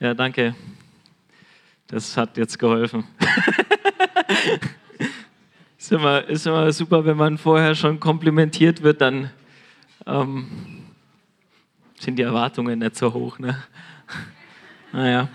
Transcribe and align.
Ja, 0.00 0.14
danke. 0.14 0.54
Das 1.88 2.16
hat 2.16 2.36
jetzt 2.36 2.58
geholfen. 2.58 3.04
ist, 5.78 5.90
immer, 5.90 6.24
ist 6.28 6.46
immer 6.46 6.70
super, 6.72 7.04
wenn 7.04 7.16
man 7.16 7.38
vorher 7.38 7.74
schon 7.74 7.98
komplimentiert 7.98 8.82
wird, 8.82 9.00
dann 9.00 9.30
ähm, 10.06 10.84
sind 11.98 12.16
die 12.16 12.22
Erwartungen 12.22 12.78
nicht 12.78 12.96
so 12.96 13.12
hoch. 13.12 13.38
Ne? 13.38 13.62
Naja. 14.92 15.28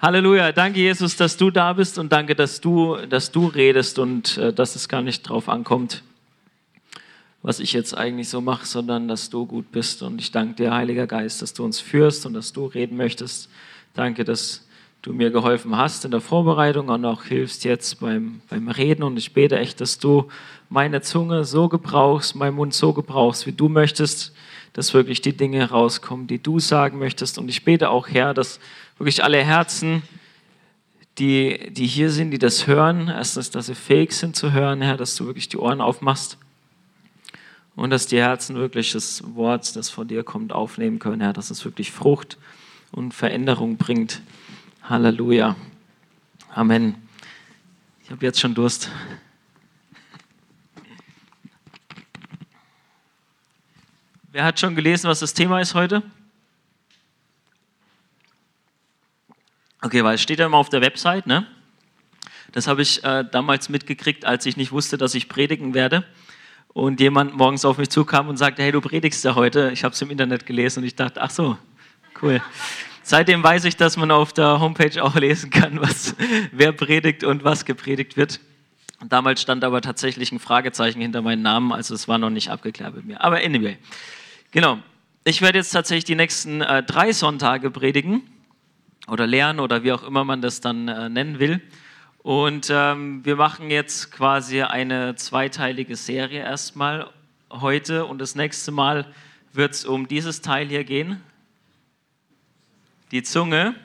Halleluja. 0.00 0.52
Danke, 0.52 0.80
Jesus, 0.80 1.16
dass 1.16 1.36
du 1.36 1.50
da 1.50 1.72
bist 1.72 1.98
und 1.98 2.12
danke, 2.12 2.34
dass 2.34 2.60
du, 2.60 2.96
dass 3.08 3.32
du 3.32 3.46
redest 3.46 3.98
und 3.98 4.36
äh, 4.38 4.52
dass 4.52 4.76
es 4.76 4.88
gar 4.88 5.02
nicht 5.02 5.22
drauf 5.22 5.48
ankommt, 5.48 6.02
was 7.46 7.60
ich 7.60 7.72
jetzt 7.72 7.96
eigentlich 7.96 8.28
so 8.28 8.40
mache, 8.40 8.66
sondern 8.66 9.06
dass 9.06 9.30
du 9.30 9.46
gut 9.46 9.70
bist. 9.70 10.02
Und 10.02 10.20
ich 10.20 10.32
danke 10.32 10.56
dir, 10.56 10.74
Heiliger 10.74 11.06
Geist, 11.06 11.42
dass 11.42 11.54
du 11.54 11.64
uns 11.64 11.78
führst 11.78 12.26
und 12.26 12.34
dass 12.34 12.52
du 12.52 12.66
reden 12.66 12.96
möchtest. 12.96 13.48
Danke, 13.94 14.24
dass 14.24 14.66
du 15.00 15.12
mir 15.12 15.30
geholfen 15.30 15.76
hast 15.76 16.04
in 16.04 16.10
der 16.10 16.20
Vorbereitung 16.20 16.88
und 16.88 17.04
auch 17.04 17.22
hilfst 17.22 17.64
jetzt 17.64 18.00
beim, 18.00 18.40
beim 18.50 18.66
Reden. 18.66 19.04
Und 19.04 19.16
ich 19.16 19.32
bete 19.32 19.60
echt, 19.60 19.80
dass 19.80 20.00
du 20.00 20.26
meine 20.70 21.02
Zunge 21.02 21.44
so 21.44 21.68
gebrauchst, 21.68 22.34
meinen 22.34 22.56
Mund 22.56 22.74
so 22.74 22.92
gebrauchst, 22.92 23.46
wie 23.46 23.52
du 23.52 23.68
möchtest, 23.68 24.34
dass 24.72 24.92
wirklich 24.92 25.20
die 25.20 25.36
Dinge 25.36 25.70
rauskommen, 25.70 26.26
die 26.26 26.42
du 26.42 26.58
sagen 26.58 26.98
möchtest. 26.98 27.38
Und 27.38 27.48
ich 27.48 27.64
bete 27.64 27.90
auch, 27.90 28.08
Herr, 28.08 28.34
dass 28.34 28.58
wirklich 28.98 29.22
alle 29.22 29.38
Herzen, 29.38 30.02
die, 31.18 31.70
die 31.70 31.86
hier 31.86 32.10
sind, 32.10 32.32
die 32.32 32.38
das 32.38 32.66
hören, 32.66 33.06
erstens, 33.06 33.52
dass 33.52 33.66
sie 33.66 33.76
fähig 33.76 34.14
sind 34.14 34.34
zu 34.34 34.50
hören, 34.50 34.82
Herr, 34.82 34.96
dass 34.96 35.14
du 35.14 35.26
wirklich 35.26 35.48
die 35.48 35.58
Ohren 35.58 35.80
aufmachst 35.80 36.38
und 37.76 37.90
dass 37.90 38.06
die 38.06 38.18
Herzen 38.18 38.56
wirklich 38.56 38.92
das 38.92 39.22
Wort, 39.34 39.76
das 39.76 39.90
von 39.90 40.08
dir 40.08 40.24
kommt, 40.24 40.52
aufnehmen 40.52 40.98
können, 40.98 41.20
Herr, 41.20 41.34
dass 41.34 41.50
es 41.50 41.64
wirklich 41.64 41.92
Frucht 41.92 42.38
und 42.90 43.12
Veränderung 43.12 43.76
bringt. 43.76 44.22
Halleluja. 44.82 45.54
Amen. 46.54 46.94
Ich 48.02 48.10
habe 48.10 48.24
jetzt 48.24 48.40
schon 48.40 48.54
Durst. 48.54 48.90
Wer 54.32 54.44
hat 54.44 54.58
schon 54.58 54.74
gelesen, 54.74 55.08
was 55.08 55.20
das 55.20 55.34
Thema 55.34 55.60
ist 55.60 55.74
heute? 55.74 56.02
Okay, 59.82 60.02
weil 60.02 60.14
es 60.14 60.22
steht 60.22 60.38
ja 60.38 60.46
immer 60.46 60.56
auf 60.56 60.70
der 60.70 60.80
Website, 60.80 61.26
ne? 61.26 61.46
Das 62.52 62.66
habe 62.66 62.80
ich 62.80 63.04
äh, 63.04 63.24
damals 63.30 63.68
mitgekriegt, 63.68 64.24
als 64.24 64.46
ich 64.46 64.56
nicht 64.56 64.72
wusste, 64.72 64.96
dass 64.96 65.14
ich 65.14 65.28
predigen 65.28 65.74
werde 65.74 66.06
und 66.76 67.00
jemand 67.00 67.34
morgens 67.34 67.64
auf 67.64 67.78
mich 67.78 67.88
zukam 67.88 68.28
und 68.28 68.36
sagte, 68.36 68.62
hey, 68.62 68.70
du 68.70 68.82
predigst 68.82 69.24
ja 69.24 69.34
heute. 69.34 69.70
Ich 69.72 69.82
habe 69.82 69.94
es 69.94 70.02
im 70.02 70.10
Internet 70.10 70.44
gelesen 70.44 70.80
und 70.80 70.84
ich 70.84 70.94
dachte, 70.94 71.22
ach 71.22 71.30
so, 71.30 71.56
cool. 72.20 72.42
Seitdem 73.02 73.42
weiß 73.42 73.64
ich, 73.64 73.78
dass 73.78 73.96
man 73.96 74.10
auf 74.10 74.34
der 74.34 74.60
Homepage 74.60 75.02
auch 75.02 75.14
lesen 75.14 75.48
kann, 75.48 75.80
was, 75.80 76.14
wer 76.52 76.72
predigt 76.72 77.24
und 77.24 77.44
was 77.44 77.64
gepredigt 77.64 78.18
wird. 78.18 78.40
Damals 79.08 79.40
stand 79.40 79.64
aber 79.64 79.80
tatsächlich 79.80 80.32
ein 80.32 80.38
Fragezeichen 80.38 81.00
hinter 81.00 81.22
meinem 81.22 81.40
Namen, 81.40 81.72
also 81.72 81.94
es 81.94 82.08
war 82.08 82.18
noch 82.18 82.28
nicht 82.28 82.50
abgeklärt 82.50 82.94
mit 82.94 83.06
mir. 83.06 83.24
Aber 83.24 83.38
anyway, 83.38 83.78
genau. 84.50 84.78
Ich 85.24 85.40
werde 85.40 85.56
jetzt 85.56 85.70
tatsächlich 85.70 86.04
die 86.04 86.14
nächsten 86.14 86.60
äh, 86.60 86.82
drei 86.82 87.12
Sonntage 87.12 87.70
predigen 87.70 88.20
oder 89.08 89.26
lernen 89.26 89.60
oder 89.60 89.82
wie 89.82 89.92
auch 89.92 90.02
immer 90.02 90.24
man 90.24 90.42
das 90.42 90.60
dann 90.60 90.88
äh, 90.88 91.08
nennen 91.08 91.38
will. 91.38 91.62
Und 92.26 92.70
ähm, 92.70 93.24
wir 93.24 93.36
machen 93.36 93.70
jetzt 93.70 94.10
quasi 94.10 94.60
eine 94.60 95.14
zweiteilige 95.14 95.94
Serie 95.94 96.40
erstmal 96.40 97.08
heute 97.50 98.04
und 98.04 98.18
das 98.18 98.34
nächste 98.34 98.72
Mal 98.72 99.06
wird 99.52 99.74
es 99.74 99.84
um 99.84 100.08
dieses 100.08 100.42
Teil 100.42 100.66
hier 100.66 100.82
gehen, 100.82 101.22
die 103.12 103.22
Zunge. 103.22 103.76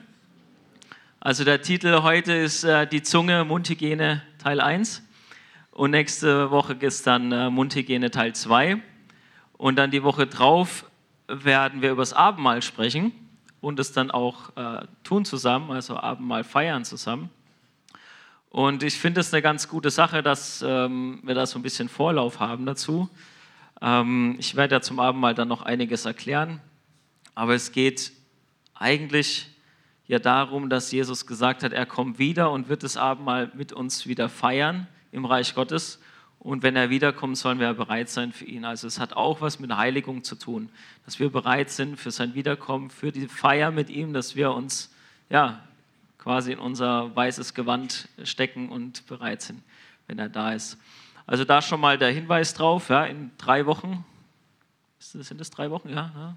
Also 1.20 1.44
der 1.44 1.62
Titel 1.62 2.02
heute 2.02 2.32
ist 2.32 2.64
äh, 2.64 2.84
die 2.84 3.04
Zunge, 3.04 3.44
Mundhygiene 3.44 4.22
Teil 4.38 4.60
1 4.60 5.04
und 5.70 5.92
nächste 5.92 6.50
Woche 6.50 6.72
ist 6.72 7.06
dann 7.06 7.30
äh, 7.30 7.48
Mundhygiene 7.48 8.10
Teil 8.10 8.34
2 8.34 8.82
und 9.52 9.76
dann 9.76 9.92
die 9.92 10.02
Woche 10.02 10.26
drauf 10.26 10.90
werden 11.28 11.80
wir 11.80 11.92
über 11.92 12.02
das 12.02 12.12
Abendmahl 12.12 12.60
sprechen 12.60 13.12
und 13.60 13.78
es 13.78 13.92
dann 13.92 14.10
auch 14.10 14.56
äh, 14.56 14.84
tun 15.04 15.24
zusammen, 15.24 15.70
also 15.70 15.96
Abendmahl 15.96 16.42
feiern 16.42 16.84
zusammen. 16.84 17.30
Und 18.52 18.82
ich 18.82 18.98
finde 18.98 19.22
es 19.22 19.32
eine 19.32 19.40
ganz 19.40 19.66
gute 19.66 19.90
Sache, 19.90 20.22
dass 20.22 20.60
ähm, 20.60 21.20
wir 21.22 21.34
da 21.34 21.46
so 21.46 21.58
ein 21.58 21.62
bisschen 21.62 21.88
Vorlauf 21.88 22.38
haben 22.38 22.66
dazu. 22.66 23.08
Ähm, 23.80 24.36
ich 24.38 24.56
werde 24.56 24.74
ja 24.74 24.82
zum 24.82 25.00
Abendmahl 25.00 25.34
dann 25.34 25.48
noch 25.48 25.62
einiges 25.62 26.04
erklären, 26.04 26.60
aber 27.34 27.54
es 27.54 27.72
geht 27.72 28.12
eigentlich 28.74 29.48
ja 30.06 30.18
darum, 30.18 30.68
dass 30.68 30.92
Jesus 30.92 31.26
gesagt 31.26 31.62
hat, 31.62 31.72
er 31.72 31.86
kommt 31.86 32.18
wieder 32.18 32.50
und 32.50 32.68
wird 32.68 32.82
das 32.82 32.98
Abendmahl 32.98 33.50
mit 33.54 33.72
uns 33.72 34.06
wieder 34.06 34.28
feiern 34.28 34.86
im 35.12 35.24
Reich 35.24 35.54
Gottes. 35.54 35.98
Und 36.38 36.62
wenn 36.62 36.76
er 36.76 36.90
wiederkommt, 36.90 37.38
sollen 37.38 37.58
wir 37.58 37.72
bereit 37.72 38.10
sein 38.10 38.34
für 38.34 38.44
ihn. 38.44 38.66
Also 38.66 38.86
es 38.86 39.00
hat 39.00 39.14
auch 39.14 39.40
was 39.40 39.60
mit 39.60 39.74
Heiligung 39.74 40.24
zu 40.24 40.34
tun, 40.34 40.68
dass 41.06 41.18
wir 41.18 41.30
bereit 41.30 41.70
sind 41.70 41.98
für 41.98 42.10
sein 42.10 42.34
Wiederkommen, 42.34 42.90
für 42.90 43.12
die 43.12 43.28
Feier 43.28 43.70
mit 43.70 43.88
ihm, 43.88 44.12
dass 44.12 44.36
wir 44.36 44.52
uns 44.52 44.92
ja, 45.30 45.62
quasi 46.22 46.52
in 46.52 46.60
unser 46.60 47.14
weißes 47.16 47.52
Gewand 47.52 48.08
stecken 48.22 48.68
und 48.68 49.04
bereit 49.06 49.42
sind, 49.42 49.60
wenn 50.06 50.20
er 50.20 50.28
da 50.28 50.52
ist. 50.52 50.78
Also 51.26 51.44
da 51.44 51.60
schon 51.60 51.80
mal 51.80 51.98
der 51.98 52.12
Hinweis 52.12 52.54
drauf, 52.54 52.90
ja, 52.90 53.04
in 53.06 53.32
drei 53.38 53.66
Wochen, 53.66 54.04
sind 55.00 55.40
es 55.40 55.50
drei 55.50 55.72
Wochen, 55.72 55.88
ja, 55.88 56.12
ja, 56.14 56.36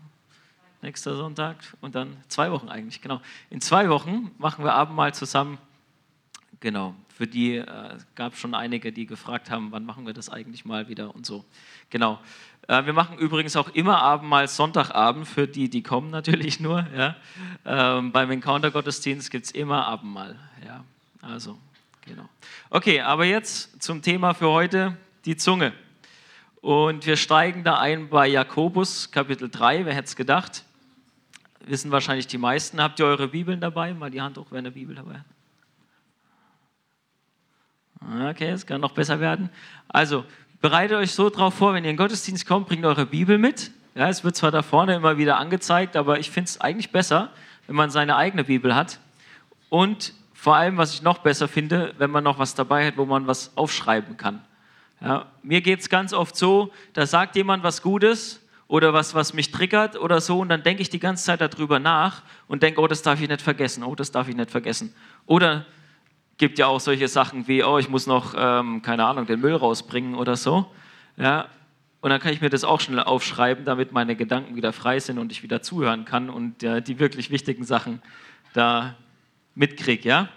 nächster 0.81 1.15
Sonntag 1.15 1.57
und 1.81 1.93
dann 1.93 2.17
zwei 2.29 2.51
Wochen 2.51 2.67
eigentlich, 2.67 2.99
genau. 2.99 3.21
In 3.51 3.61
zwei 3.61 3.87
Wochen 3.89 4.31
machen 4.39 4.65
wir 4.65 4.73
Abendmahl 4.73 5.13
zusammen, 5.13 5.59
genau. 6.61 6.95
Für 7.09 7.27
die 7.27 7.57
äh, 7.57 7.97
gab 8.15 8.35
schon 8.35 8.55
einige, 8.55 8.91
die 8.91 9.05
gefragt 9.05 9.51
haben, 9.51 9.71
wann 9.71 9.85
machen 9.85 10.07
wir 10.07 10.13
das 10.13 10.29
eigentlich 10.29 10.65
mal 10.65 10.89
wieder 10.89 11.13
und 11.13 11.27
so. 11.27 11.45
Genau. 11.91 12.19
Äh, 12.67 12.85
wir 12.85 12.93
machen 12.93 13.17
übrigens 13.17 13.55
auch 13.55 13.69
immer 13.69 14.01
Abendmahl 14.01 14.47
Sonntagabend 14.47 15.27
für 15.27 15.47
die, 15.47 15.69
die 15.69 15.83
kommen 15.83 16.09
natürlich 16.09 16.59
nur. 16.59 16.85
Ja. 16.95 17.15
Ähm, 17.65 18.11
beim 18.11 18.31
Encounter-Gottesdienst 18.31 19.29
gibt 19.31 19.45
es 19.45 19.51
immer 19.51 19.87
Abendmahl. 19.87 20.35
Ja. 20.65 20.83
Also, 21.21 21.57
genau. 22.01 22.27
Okay, 22.69 23.01
aber 23.01 23.25
jetzt 23.25 23.81
zum 23.81 24.01
Thema 24.01 24.33
für 24.33 24.49
heute, 24.49 24.97
die 25.25 25.37
Zunge. 25.37 25.73
Und 26.61 27.05
wir 27.05 27.17
steigen 27.17 27.63
da 27.63 27.77
ein 27.77 28.09
bei 28.09 28.27
Jakobus 28.27 29.11
Kapitel 29.11 29.49
3. 29.49 29.85
Wer 29.85 29.93
hätte 29.93 30.07
es 30.07 30.15
gedacht? 30.15 30.63
Wissen 31.59 31.91
wahrscheinlich 31.91 32.27
die 32.27 32.37
meisten. 32.37 32.81
Habt 32.81 32.99
ihr 32.99 33.05
eure 33.05 33.27
Bibeln 33.27 33.61
dabei? 33.61 33.93
Mal 33.93 34.09
die 34.11 34.21
Hand 34.21 34.37
hoch, 34.37 34.47
wer 34.49 34.59
eine 34.59 34.71
Bibel 34.71 34.95
dabei 34.95 35.15
hat. 35.15 35.25
Okay, 38.29 38.49
es 38.49 38.65
kann 38.65 38.81
noch 38.81 38.91
besser 38.91 39.19
werden. 39.19 39.49
Also, 39.87 40.25
bereitet 40.65 40.97
euch 40.97 41.11
so 41.11 41.29
drauf 41.29 41.53
vor, 41.53 41.75
wenn 41.75 41.83
ihr 41.83 41.91
in 41.91 41.95
den 41.95 41.97
Gottesdienst 41.97 42.47
kommt, 42.47 42.67
bringt 42.67 42.83
eure 42.85 43.05
Bibel 43.05 43.37
mit. 43.37 43.69
Ja, 43.93 44.09
es 44.09 44.23
wird 44.23 44.35
zwar 44.35 44.49
da 44.49 44.63
vorne 44.63 44.95
immer 44.95 45.19
wieder 45.19 45.37
angezeigt, 45.37 45.95
aber 45.95 46.17
ich 46.17 46.31
finde 46.31 46.47
es 46.47 46.59
eigentlich 46.59 46.91
besser, 46.91 47.29
wenn 47.67 47.75
man 47.75 47.91
seine 47.91 48.15
eigene 48.15 48.45
Bibel 48.45 48.73
hat. 48.73 48.99
Und 49.69 50.13
vor 50.33 50.55
allem, 50.55 50.77
was 50.77 50.95
ich 50.95 51.03
noch 51.03 51.19
besser 51.19 51.47
finde, 51.47 51.93
wenn 51.99 52.09
man 52.09 52.23
noch 52.23 52.39
was 52.39 52.55
dabei 52.55 52.87
hat, 52.87 52.97
wo 52.97 53.05
man 53.05 53.27
was 53.27 53.55
aufschreiben 53.55 54.17
kann. 54.17 54.41
Ja, 55.01 55.27
mir 55.43 55.61
geht 55.61 55.81
es 55.81 55.89
ganz 55.89 56.13
oft 56.13 56.35
so, 56.35 56.71
da 56.93 57.05
sagt 57.05 57.35
jemand 57.35 57.61
was 57.61 57.83
Gutes 57.83 58.41
oder 58.67 58.91
was, 58.91 59.13
was 59.13 59.35
mich 59.35 59.51
triggert 59.51 59.95
oder 59.95 60.19
so, 60.19 60.39
und 60.39 60.49
dann 60.49 60.63
denke 60.63 60.81
ich 60.81 60.89
die 60.89 60.99
ganze 60.99 61.25
Zeit 61.25 61.41
darüber 61.41 61.77
nach 61.77 62.23
und 62.47 62.63
denke, 62.63 62.81
oh, 62.81 62.87
das 62.87 63.03
darf 63.03 63.21
ich 63.21 63.29
nicht 63.29 63.43
vergessen, 63.43 63.83
oh, 63.83 63.93
das 63.93 64.09
darf 64.09 64.29
ich 64.29 64.35
nicht 64.35 64.49
vergessen. 64.49 64.95
Oder 65.27 65.67
gibt 66.37 66.59
ja 66.59 66.67
auch 66.67 66.79
solche 66.79 67.07
Sachen 67.07 67.47
wie, 67.47 67.63
oh, 67.63 67.77
ich 67.77 67.89
muss 67.89 68.07
noch, 68.07 68.33
ähm, 68.37 68.81
keine 68.81 69.05
Ahnung, 69.05 69.25
den 69.25 69.39
Müll 69.39 69.55
rausbringen 69.55 70.15
oder 70.15 70.35
so. 70.35 70.65
Ja, 71.17 71.47
und 72.01 72.09
dann 72.09 72.19
kann 72.19 72.33
ich 72.33 72.41
mir 72.41 72.49
das 72.49 72.63
auch 72.63 72.81
schnell 72.81 72.99
aufschreiben, 72.99 73.65
damit 73.65 73.91
meine 73.91 74.15
Gedanken 74.15 74.55
wieder 74.55 74.73
frei 74.73 74.99
sind 74.99 75.17
und 75.17 75.31
ich 75.31 75.43
wieder 75.43 75.61
zuhören 75.61 76.05
kann 76.05 76.29
und 76.29 76.61
äh, 76.61 76.81
die 76.81 76.99
wirklich 76.99 77.31
wichtigen 77.31 77.63
Sachen 77.63 78.01
da 78.53 78.95
mitkriege, 79.55 80.07
ja? 80.07 80.29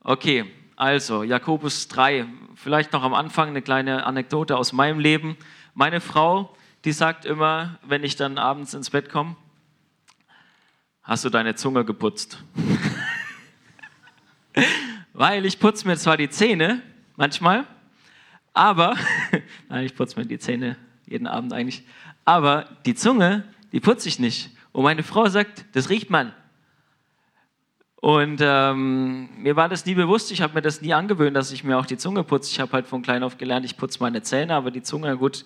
Okay, 0.00 0.44
also 0.76 1.24
Jakobus 1.24 1.88
3, 1.88 2.26
vielleicht 2.54 2.92
noch 2.92 3.02
am 3.02 3.14
Anfang 3.14 3.48
eine 3.48 3.62
kleine 3.62 4.06
Anekdote 4.06 4.56
aus 4.56 4.72
meinem 4.72 5.00
Leben. 5.00 5.36
Meine 5.74 6.00
Frau, 6.00 6.54
die 6.84 6.92
sagt 6.92 7.24
immer, 7.24 7.78
wenn 7.82 8.04
ich 8.04 8.14
dann 8.14 8.38
abends 8.38 8.74
ins 8.74 8.90
Bett 8.90 9.10
komme, 9.10 9.34
hast 11.02 11.24
du 11.24 11.30
deine 11.30 11.56
Zunge 11.56 11.84
geputzt? 11.84 12.44
Weil 15.12 15.46
ich 15.46 15.58
putze 15.58 15.86
mir 15.86 15.96
zwar 15.96 16.16
die 16.16 16.30
Zähne 16.30 16.82
manchmal, 17.16 17.64
aber, 18.52 18.96
nein, 19.68 19.84
ich 19.84 19.94
putze 19.94 20.18
mir 20.18 20.26
die 20.26 20.38
Zähne 20.38 20.76
jeden 21.06 21.26
Abend 21.26 21.52
eigentlich, 21.52 21.82
aber 22.24 22.66
die 22.86 22.94
Zunge, 22.94 23.44
die 23.72 23.80
putze 23.80 24.08
ich 24.08 24.18
nicht. 24.18 24.50
Und 24.72 24.84
meine 24.84 25.02
Frau 25.02 25.28
sagt, 25.28 25.64
das 25.72 25.88
riecht 25.88 26.10
man. 26.10 26.32
Und 28.00 28.40
ähm, 28.42 29.28
mir 29.42 29.56
war 29.56 29.68
das 29.68 29.84
nie 29.84 29.94
bewusst, 29.94 30.30
ich 30.30 30.40
habe 30.40 30.54
mir 30.54 30.62
das 30.62 30.82
nie 30.82 30.94
angewöhnt, 30.94 31.36
dass 31.36 31.50
ich 31.50 31.64
mir 31.64 31.78
auch 31.78 31.86
die 31.86 31.96
Zunge 31.96 32.22
putze. 32.22 32.50
Ich 32.52 32.60
habe 32.60 32.72
halt 32.72 32.86
von 32.86 33.02
klein 33.02 33.24
auf 33.24 33.38
gelernt, 33.38 33.66
ich 33.66 33.76
putze 33.76 33.98
meine 34.00 34.22
Zähne, 34.22 34.54
aber 34.54 34.70
die 34.70 34.82
Zunge, 34.82 35.16
gut, 35.16 35.44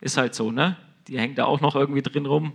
ist 0.00 0.16
halt 0.16 0.34
so, 0.34 0.50
ne? 0.50 0.76
Die 1.06 1.18
hängt 1.18 1.38
da 1.38 1.44
auch 1.44 1.60
noch 1.60 1.76
irgendwie 1.76 2.02
drin 2.02 2.26
rum. 2.26 2.52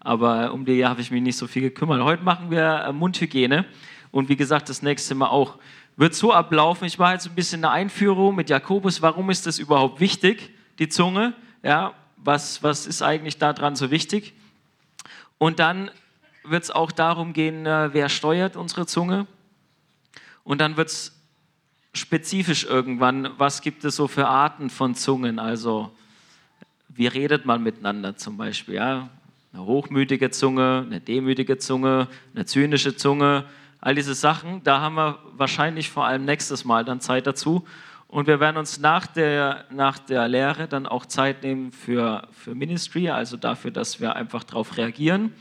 aber 0.00 0.52
um 0.52 0.64
die 0.64 0.84
habe 0.84 1.00
ich 1.00 1.10
mich 1.10 1.22
nicht 1.22 1.36
so 1.36 1.46
viel 1.46 1.62
gekümmert. 1.62 2.02
Heute 2.02 2.22
machen 2.22 2.50
wir 2.50 2.84
äh, 2.86 2.92
Mundhygiene 2.92 3.66
und 4.10 4.28
wie 4.28 4.36
gesagt, 4.36 4.68
das 4.68 4.82
nächste 4.82 5.14
Mal 5.14 5.28
auch. 5.28 5.58
Wird 5.96 6.14
so 6.14 6.32
ablaufen, 6.32 6.86
ich 6.86 6.98
war 6.98 7.12
jetzt 7.12 7.26
ein 7.26 7.34
bisschen 7.34 7.64
eine 7.64 7.72
Einführung 7.72 8.34
mit 8.34 8.48
Jakobus, 8.48 9.02
warum 9.02 9.30
ist 9.30 9.46
das 9.46 9.58
überhaupt 9.58 10.00
wichtig, 10.00 10.50
die 10.78 10.88
Zunge? 10.88 11.34
Ja, 11.62 11.94
was, 12.16 12.62
was 12.62 12.86
ist 12.86 13.02
eigentlich 13.02 13.38
daran 13.38 13.76
so 13.76 13.90
wichtig? 13.90 14.32
Und 15.38 15.58
dann 15.58 15.90
wird 16.44 16.64
es 16.64 16.70
auch 16.70 16.92
darum 16.92 17.32
gehen, 17.32 17.66
äh, 17.66 17.90
wer 17.92 18.08
steuert 18.08 18.56
unsere 18.56 18.86
Zunge. 18.86 19.26
Und 20.42 20.60
dann 20.60 20.76
wird 20.76 20.88
es 20.88 21.20
spezifisch 21.92 22.64
irgendwann, 22.64 23.30
was 23.36 23.62
gibt 23.62 23.84
es 23.84 23.96
so 23.96 24.08
für 24.08 24.26
Arten 24.26 24.70
von 24.70 24.94
Zungen? 24.94 25.38
Also, 25.38 25.92
wie 26.88 27.06
redet 27.06 27.46
man 27.46 27.62
miteinander 27.62 28.16
zum 28.16 28.36
Beispiel? 28.36 28.76
Ja? 28.76 29.10
Eine 29.52 29.64
hochmütige 29.64 30.30
Zunge, 30.30 30.84
eine 30.86 31.00
demütige 31.00 31.58
Zunge, 31.58 32.08
eine 32.34 32.46
zynische 32.46 32.96
Zunge, 32.96 33.44
all 33.80 33.94
diese 33.94 34.14
Sachen. 34.14 34.62
Da 34.64 34.80
haben 34.80 34.94
wir 34.94 35.18
wahrscheinlich 35.32 35.90
vor 35.90 36.06
allem 36.06 36.24
nächstes 36.24 36.64
Mal 36.64 36.84
dann 36.84 37.00
Zeit 37.00 37.26
dazu. 37.26 37.66
Und 38.08 38.26
wir 38.26 38.40
werden 38.40 38.56
uns 38.56 38.80
nach 38.80 39.06
der, 39.06 39.66
nach 39.70 39.98
der 39.98 40.26
Lehre 40.26 40.66
dann 40.66 40.86
auch 40.86 41.06
Zeit 41.06 41.42
nehmen 41.42 41.70
für, 41.70 42.26
für 42.32 42.54
Ministry, 42.54 43.08
also 43.08 43.36
dafür, 43.36 43.70
dass 43.70 44.00
wir 44.00 44.16
einfach 44.16 44.42
darauf 44.42 44.76
reagieren. 44.76 45.32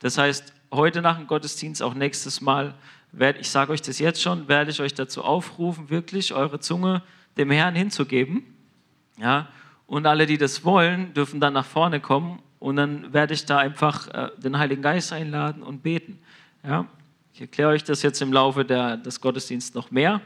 Das 0.00 0.18
heißt, 0.18 0.52
heute 0.70 1.00
nach 1.00 1.16
dem 1.16 1.26
Gottesdienst, 1.26 1.82
auch 1.82 1.94
nächstes 1.94 2.40
Mal, 2.42 2.74
werde, 3.12 3.38
ich 3.38 3.48
sage 3.48 3.72
euch 3.72 3.80
das 3.80 3.98
jetzt 3.98 4.20
schon, 4.20 4.48
werde 4.48 4.70
ich 4.70 4.80
euch 4.80 4.92
dazu 4.92 5.24
aufrufen, 5.24 5.88
wirklich 5.88 6.34
eure 6.34 6.60
Zunge 6.60 7.02
dem 7.38 7.50
Herrn 7.50 7.74
hinzugeben. 7.74 8.44
Ja? 9.16 9.48
Und 9.86 10.06
alle, 10.06 10.26
die 10.26 10.36
das 10.36 10.64
wollen, 10.64 11.14
dürfen 11.14 11.40
dann 11.40 11.54
nach 11.54 11.64
vorne 11.64 12.00
kommen 12.00 12.42
und 12.58 12.76
dann 12.76 13.12
werde 13.14 13.32
ich 13.32 13.46
da 13.46 13.56
einfach 13.56 14.08
äh, 14.08 14.28
den 14.36 14.58
Heiligen 14.58 14.82
Geist 14.82 15.12
einladen 15.14 15.62
und 15.62 15.82
beten. 15.82 16.18
Ja? 16.62 16.86
Ich 17.38 17.42
erkläre 17.42 17.70
euch 17.70 17.84
das 17.84 18.02
jetzt 18.02 18.20
im 18.20 18.32
Laufe 18.32 18.64
der, 18.64 18.96
des 18.96 19.20
Gottesdienstes 19.20 19.72
noch 19.72 19.92
mehr. 19.92 20.20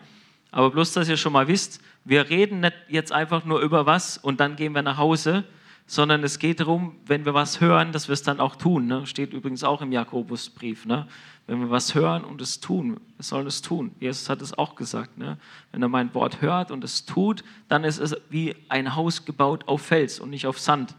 Aber 0.51 0.71
bloß, 0.71 0.95
dass 0.95 1.11
ihr 1.11 1.19
schon 1.19 1.35
mal 1.35 1.47
wisst, 1.47 1.83
wir 2.07 2.31
reden 2.31 2.61
nicht 2.61 2.73
jetzt 2.89 3.13
einfach 3.13 3.45
nur 3.45 3.61
über 3.61 3.85
was 3.85 4.17
und 4.17 4.41
dann 4.41 4.57
gehen 4.57 4.75
wir 4.75 4.81
nach 4.81 4.97
Hause, 4.97 5.45
sondern 5.87 6.25
es 6.25 6.39
geht 6.39 6.61
darum, 6.61 6.97
wenn 7.05 7.27
wir 7.27 7.35
was 7.35 7.61
hören, 7.61 7.93
dass 7.93 8.09
wir 8.09 8.15
es 8.15 8.23
dann 8.23 8.41
auch 8.41 8.57
tun. 8.57 8.87
Ne? 8.87 9.07
Steht 9.07 9.35
übrigens 9.35 9.63
auch 9.63 9.83
im 9.83 9.93
Jakobusbrief. 9.93 10.87
Ne? 10.87 11.07
Wenn 11.47 11.61
wir 11.61 11.69
was 11.69 11.95
hören 11.95 12.25
und 12.25 12.41
es 12.41 12.61
tun, 12.61 12.99
wir 13.17 13.23
sollen 13.23 13.47
es 13.47 13.61
tun. 13.61 13.95
Jesus 14.01 14.31
hat 14.31 14.41
es 14.41 14.57
auch 14.57 14.75
gesagt. 14.75 15.19
Ne? 15.19 15.37
Wenn 15.71 15.83
er 15.83 15.89
mein 15.89 16.15
Wort 16.15 16.41
hört 16.41 16.71
und 16.71 16.83
es 16.83 17.05
tut, 17.05 17.45
dann 17.69 17.85
ist 17.85 17.99
es 17.99 18.17
wie 18.31 18.57
ein 18.71 18.97
Haus 18.97 19.27
gebaut 19.27 19.69
auf 19.69 19.83
Fels 19.83 20.19
und 20.19 20.31
nicht 20.31 20.47
auf 20.47 20.59
Sand. 20.59 20.95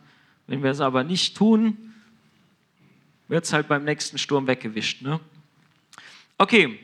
Wenn 0.45 0.61
wir 0.61 0.69
es 0.69 0.79
aber 0.79 1.03
nicht 1.03 1.35
tun, 1.35 1.75
wird 3.27 3.45
es 3.45 3.51
halt 3.51 3.67
beim 3.67 3.83
nächsten 3.83 4.19
Sturm 4.19 4.45
weggewischt. 4.45 5.01
Ne? 5.01 5.19
Okay, 6.43 6.77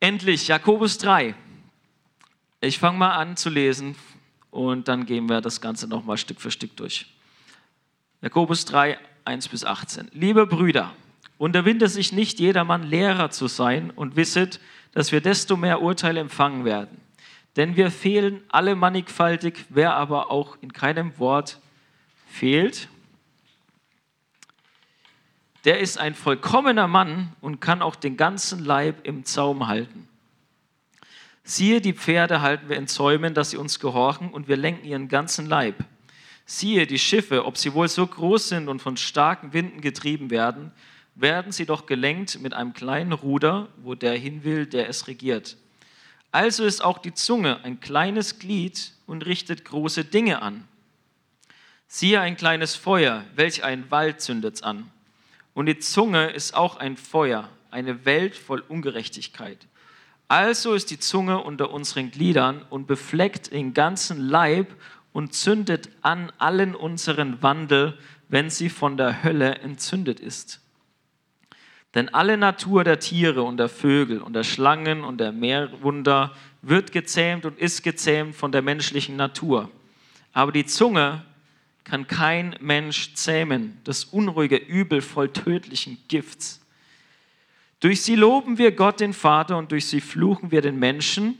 endlich 0.00 0.48
Jakobus 0.48 0.96
3. 0.96 1.34
Ich 2.62 2.78
fange 2.78 2.96
mal 2.96 3.10
an 3.10 3.36
zu 3.36 3.50
lesen 3.50 3.94
und 4.50 4.88
dann 4.88 5.04
gehen 5.04 5.28
wir 5.28 5.42
das 5.42 5.60
Ganze 5.60 5.86
nochmal 5.86 6.16
Stück 6.16 6.40
für 6.40 6.50
Stück 6.50 6.74
durch. 6.78 7.04
Jakobus 8.22 8.64
3, 8.64 8.98
1 9.26 9.48
bis 9.48 9.66
18. 9.66 10.08
Liebe 10.14 10.46
Brüder, 10.46 10.94
unterwinde 11.36 11.90
sich 11.90 12.14
nicht 12.14 12.40
jedermann 12.40 12.84
Lehrer 12.84 13.28
zu 13.28 13.48
sein 13.48 13.90
und 13.90 14.16
wisset, 14.16 14.60
dass 14.92 15.12
wir 15.12 15.20
desto 15.20 15.58
mehr 15.58 15.82
Urteile 15.82 16.20
empfangen 16.20 16.64
werden. 16.64 17.02
Denn 17.56 17.76
wir 17.76 17.90
fehlen 17.90 18.42
alle 18.48 18.76
mannigfaltig, 18.76 19.66
wer 19.68 19.94
aber 19.94 20.30
auch 20.30 20.56
in 20.62 20.72
keinem 20.72 21.18
Wort 21.18 21.60
fehlt, 22.26 22.88
der 25.64 25.80
ist 25.80 25.98
ein 25.98 26.14
vollkommener 26.14 26.88
Mann 26.88 27.32
und 27.40 27.60
kann 27.60 27.82
auch 27.82 27.96
den 27.96 28.16
ganzen 28.16 28.64
Leib 28.64 29.06
im 29.06 29.24
Zaum 29.24 29.66
halten. 29.66 30.08
Siehe, 31.42 31.80
die 31.80 31.92
Pferde 31.92 32.40
halten 32.40 32.68
wir 32.68 32.76
in 32.76 32.86
Zäumen, 32.86 33.34
dass 33.34 33.50
sie 33.50 33.56
uns 33.56 33.78
gehorchen, 33.78 34.30
und 34.30 34.48
wir 34.48 34.56
lenken 34.56 34.86
ihren 34.86 35.08
ganzen 35.08 35.46
Leib. 35.46 35.76
Siehe, 36.46 36.86
die 36.86 36.98
Schiffe, 36.98 37.44
ob 37.44 37.56
sie 37.58 37.74
wohl 37.74 37.88
so 37.88 38.06
groß 38.06 38.48
sind 38.48 38.68
und 38.68 38.80
von 38.80 38.96
starken 38.96 39.52
Winden 39.52 39.80
getrieben 39.80 40.30
werden, 40.30 40.72
werden 41.14 41.52
sie 41.52 41.66
doch 41.66 41.86
gelenkt 41.86 42.40
mit 42.40 42.54
einem 42.54 42.72
kleinen 42.72 43.12
Ruder, 43.12 43.68
wo 43.76 43.94
der 43.94 44.16
hin 44.16 44.44
will, 44.44 44.66
der 44.66 44.88
es 44.88 45.06
regiert. 45.06 45.56
Also 46.32 46.64
ist 46.64 46.82
auch 46.82 46.98
die 46.98 47.14
Zunge 47.14 47.62
ein 47.62 47.80
kleines 47.80 48.38
Glied 48.38 48.92
und 49.06 49.24
richtet 49.24 49.64
große 49.64 50.04
Dinge 50.04 50.42
an. 50.42 50.66
Siehe 51.86 52.20
ein 52.20 52.36
kleines 52.36 52.74
Feuer, 52.74 53.24
welch 53.36 53.62
ein 53.62 53.90
Wald 53.90 54.20
zündet's 54.20 54.62
an. 54.62 54.90
Und 55.54 55.66
die 55.66 55.78
Zunge 55.78 56.30
ist 56.30 56.54
auch 56.54 56.76
ein 56.76 56.96
Feuer, 56.96 57.48
eine 57.70 58.04
Welt 58.04 58.36
voll 58.36 58.62
Ungerechtigkeit. 58.66 59.66
Also 60.28 60.74
ist 60.74 60.90
die 60.90 60.98
Zunge 60.98 61.42
unter 61.42 61.70
unseren 61.70 62.10
Gliedern 62.10 62.62
und 62.70 62.86
befleckt 62.86 63.52
den 63.52 63.72
ganzen 63.72 64.20
Leib 64.28 64.74
und 65.12 65.32
zündet 65.32 65.90
an 66.02 66.32
allen 66.38 66.74
unseren 66.74 67.42
Wandel, 67.42 67.96
wenn 68.28 68.50
sie 68.50 68.68
von 68.68 68.96
der 68.96 69.22
Hölle 69.22 69.56
entzündet 69.56 70.18
ist. 70.18 70.60
Denn 71.94 72.08
alle 72.08 72.36
Natur 72.36 72.82
der 72.82 72.98
Tiere 72.98 73.44
und 73.44 73.58
der 73.58 73.68
Vögel 73.68 74.20
und 74.20 74.32
der 74.32 74.42
Schlangen 74.42 75.04
und 75.04 75.18
der 75.18 75.30
Meerwunder 75.30 76.34
wird 76.62 76.90
gezähmt 76.90 77.44
und 77.44 77.58
ist 77.58 77.84
gezähmt 77.84 78.34
von 78.34 78.50
der 78.50 78.62
menschlichen 78.62 79.14
Natur. 79.14 79.70
Aber 80.32 80.50
die 80.50 80.66
Zunge 80.66 81.24
kann 81.84 82.06
kein 82.06 82.56
Mensch 82.60 83.14
zähmen, 83.14 83.78
das 83.84 84.04
unruhige 84.04 84.56
Übel 84.56 85.02
voll 85.02 85.28
tödlichen 85.28 85.98
Gifts. 86.08 86.60
Durch 87.80 88.02
sie 88.02 88.16
loben 88.16 88.56
wir 88.56 88.72
Gott, 88.72 89.00
den 89.00 89.12
Vater, 89.12 89.58
und 89.58 89.70
durch 89.70 89.86
sie 89.86 90.00
fluchen 90.00 90.50
wir 90.50 90.62
den 90.62 90.78
Menschen, 90.78 91.38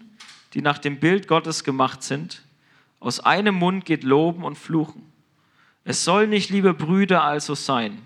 die 0.53 0.61
nach 0.61 0.79
dem 0.79 1.01
Bild 1.01 1.27
Gottes 1.27 1.65
gemacht 1.65 2.03
sind. 2.03 2.43
Aus 3.01 3.21
einem 3.21 3.55
Mund 3.55 3.87
geht 3.87 4.05
Loben 4.05 4.45
und 4.45 4.57
Fluchen. 4.57 5.11
Es 5.85 6.05
soll 6.05 6.27
nicht, 6.27 6.51
liebe 6.51 6.75
Brüder, 6.75 7.25
also 7.25 7.55
sein. 7.55 8.01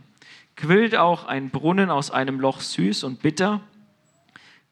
Quillt 0.56 0.96
auch 0.96 1.24
ein 1.24 1.50
Brunnen 1.50 1.90
aus 1.90 2.10
einem 2.10 2.40
Loch 2.40 2.60
süß 2.60 3.04
und 3.04 3.22
bitter? 3.22 3.60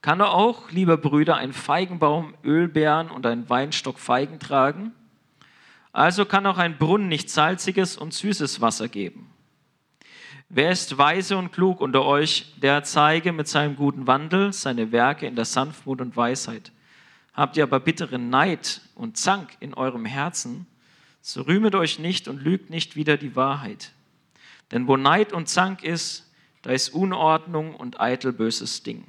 Kann 0.00 0.20
auch, 0.20 0.70
liebe 0.70 0.98
Brüder, 0.98 1.36
ein 1.36 1.52
Feigenbaum 1.52 2.34
Ölbeeren 2.44 3.10
und 3.10 3.26
ein 3.26 3.48
Weinstock 3.48 3.98
Feigen 3.98 4.38
tragen? 4.38 4.92
Also 5.96 6.26
kann 6.26 6.44
auch 6.44 6.58
ein 6.58 6.76
Brunnen 6.76 7.08
nicht 7.08 7.30
salziges 7.30 7.96
und 7.96 8.12
süßes 8.12 8.60
Wasser 8.60 8.86
geben. 8.86 9.30
Wer 10.50 10.70
ist 10.70 10.98
weise 10.98 11.38
und 11.38 11.52
klug 11.52 11.80
unter 11.80 12.04
euch, 12.04 12.52
der 12.60 12.84
zeige 12.84 13.32
mit 13.32 13.48
seinem 13.48 13.76
guten 13.76 14.06
Wandel 14.06 14.52
seine 14.52 14.92
Werke 14.92 15.26
in 15.26 15.36
der 15.36 15.46
Sanftmut 15.46 16.02
und 16.02 16.14
Weisheit. 16.14 16.70
Habt 17.32 17.56
ihr 17.56 17.62
aber 17.62 17.80
bitteren 17.80 18.28
Neid 18.28 18.82
und 18.94 19.16
Zank 19.16 19.56
in 19.60 19.72
eurem 19.72 20.04
Herzen, 20.04 20.66
so 21.22 21.40
rühmet 21.40 21.74
euch 21.74 21.98
nicht 21.98 22.28
und 22.28 22.42
lügt 22.42 22.68
nicht 22.68 22.94
wieder 22.94 23.16
die 23.16 23.34
Wahrheit. 23.34 23.92
Denn 24.72 24.88
wo 24.88 24.98
Neid 24.98 25.32
und 25.32 25.48
Zank 25.48 25.82
ist, 25.82 26.30
da 26.60 26.72
ist 26.72 26.90
Unordnung 26.90 27.74
und 27.74 28.00
eitel 28.02 28.34
böses 28.34 28.82
Ding. 28.82 29.06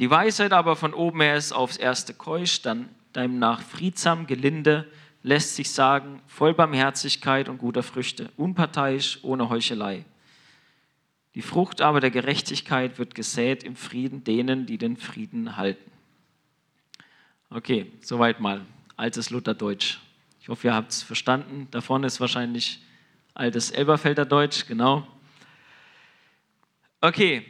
Die 0.00 0.10
Weisheit 0.10 0.52
aber 0.52 0.74
von 0.74 0.92
oben 0.92 1.20
her 1.20 1.36
ist 1.36 1.52
aufs 1.52 1.76
erste 1.76 2.14
keusch, 2.14 2.62
dann 2.62 2.88
demnach 3.14 3.62
friedsam, 3.62 4.26
gelinde, 4.26 4.90
lässt 5.24 5.56
sich 5.56 5.70
sagen, 5.70 6.20
voll 6.26 6.52
Barmherzigkeit 6.52 7.48
und 7.48 7.56
guter 7.56 7.82
Früchte, 7.82 8.30
unparteiisch, 8.36 9.20
ohne 9.22 9.48
Heuchelei. 9.48 10.04
Die 11.34 11.40
Frucht 11.42 11.80
aber 11.80 11.98
der 11.98 12.10
Gerechtigkeit 12.10 12.98
wird 12.98 13.14
gesät 13.14 13.64
im 13.64 13.74
Frieden 13.74 14.22
denen, 14.22 14.66
die 14.66 14.76
den 14.76 14.98
Frieden 14.98 15.56
halten. 15.56 15.90
Okay, 17.48 17.90
soweit 18.02 18.38
mal. 18.38 18.66
Altes 18.96 19.30
Lutherdeutsch. 19.30 19.98
Ich 20.40 20.48
hoffe, 20.48 20.68
ihr 20.68 20.74
habt 20.74 20.92
es 20.92 21.02
verstanden. 21.02 21.68
Da 21.70 21.80
vorne 21.80 22.06
ist 22.06 22.20
wahrscheinlich 22.20 22.82
altes 23.32 23.70
Elberfelder 23.70 24.26
Deutsch, 24.26 24.66
genau. 24.66 25.08
Okay, 27.00 27.46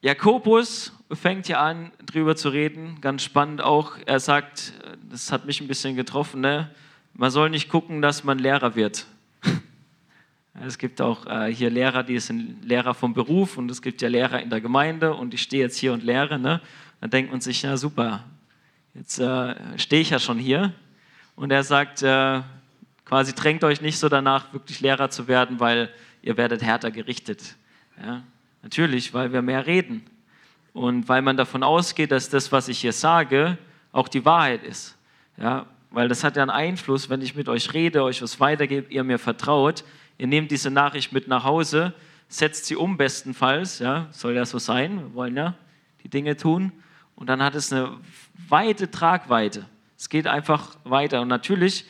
Jakobus 0.00 0.92
fängt 1.12 1.46
hier 1.46 1.60
an, 1.60 1.92
drüber 2.04 2.34
zu 2.34 2.48
reden. 2.48 3.00
Ganz 3.00 3.22
spannend 3.22 3.62
auch. 3.62 3.96
Er 4.06 4.18
sagt, 4.18 4.72
das 5.08 5.30
hat 5.30 5.46
mich 5.46 5.60
ein 5.60 5.68
bisschen 5.68 5.94
getroffen, 5.94 6.40
ne? 6.40 6.74
Man 7.14 7.30
soll 7.30 7.50
nicht 7.50 7.68
gucken, 7.68 8.02
dass 8.02 8.24
man 8.24 8.38
Lehrer 8.38 8.74
wird. 8.74 9.06
Es 10.64 10.76
gibt 10.76 11.00
auch 11.00 11.26
äh, 11.26 11.52
hier 11.52 11.70
Lehrer, 11.70 12.02
die 12.02 12.18
sind 12.20 12.64
Lehrer 12.64 12.92
vom 12.92 13.14
Beruf 13.14 13.56
und 13.56 13.70
es 13.70 13.80
gibt 13.80 14.02
ja 14.02 14.08
Lehrer 14.08 14.42
in 14.42 14.50
der 14.50 14.60
Gemeinde 14.60 15.14
und 15.14 15.32
ich 15.32 15.42
stehe 15.42 15.62
jetzt 15.62 15.78
hier 15.78 15.94
und 15.94 16.02
lehre. 16.02 16.38
Ne? 16.38 16.60
Dann 17.00 17.10
denkt 17.10 17.32
man 17.32 17.40
sich, 17.40 17.62
ja 17.62 17.76
super, 17.78 18.22
jetzt 18.94 19.18
äh, 19.18 19.54
stehe 19.78 20.02
ich 20.02 20.10
ja 20.10 20.18
schon 20.18 20.38
hier. 20.38 20.74
Und 21.36 21.50
er 21.50 21.64
sagt, 21.64 22.02
äh, 22.02 22.42
quasi 23.04 23.34
drängt 23.34 23.64
euch 23.64 23.80
nicht 23.80 23.98
so 23.98 24.08
danach, 24.08 24.52
wirklich 24.52 24.80
Lehrer 24.80 25.10
zu 25.10 25.26
werden, 25.26 25.58
weil 25.58 25.88
ihr 26.22 26.36
werdet 26.36 26.62
härter 26.62 26.90
gerichtet. 26.90 27.56
Ja? 28.02 28.22
Natürlich, 28.62 29.12
weil 29.14 29.32
wir 29.32 29.42
mehr 29.42 29.66
reden 29.66 30.04
und 30.72 31.08
weil 31.08 31.22
man 31.22 31.36
davon 31.36 31.62
ausgeht, 31.62 32.12
dass 32.12 32.28
das, 32.28 32.52
was 32.52 32.68
ich 32.68 32.78
hier 32.78 32.92
sage, 32.92 33.58
auch 33.90 34.08
die 34.08 34.24
Wahrheit 34.24 34.62
ist. 34.64 34.96
Ja? 35.36 35.66
Weil 35.92 36.08
das 36.08 36.24
hat 36.24 36.36
ja 36.36 36.42
einen 36.42 36.50
Einfluss, 36.50 37.10
wenn 37.10 37.22
ich 37.22 37.34
mit 37.34 37.48
euch 37.48 37.72
rede, 37.72 38.02
euch 38.02 38.22
was 38.22 38.40
weitergebe, 38.40 38.92
ihr 38.92 39.04
mir 39.04 39.18
vertraut, 39.18 39.84
ihr 40.18 40.26
nehmt 40.26 40.50
diese 40.50 40.70
Nachricht 40.70 41.12
mit 41.12 41.28
nach 41.28 41.44
Hause, 41.44 41.94
setzt 42.28 42.66
sie 42.66 42.76
um 42.76 42.96
bestenfalls, 42.96 43.78
ja, 43.78 44.08
soll 44.10 44.34
ja 44.34 44.44
so 44.44 44.58
sein, 44.58 44.98
wir 44.98 45.14
wollen 45.14 45.36
ja 45.36 45.54
die 46.02 46.08
Dinge 46.08 46.36
tun 46.36 46.72
und 47.14 47.28
dann 47.28 47.42
hat 47.42 47.54
es 47.54 47.72
eine 47.72 47.96
weite 48.48 48.90
Tragweite. 48.90 49.66
Es 49.96 50.08
geht 50.08 50.26
einfach 50.26 50.76
weiter 50.84 51.20
und 51.20 51.28
natürlich 51.28 51.84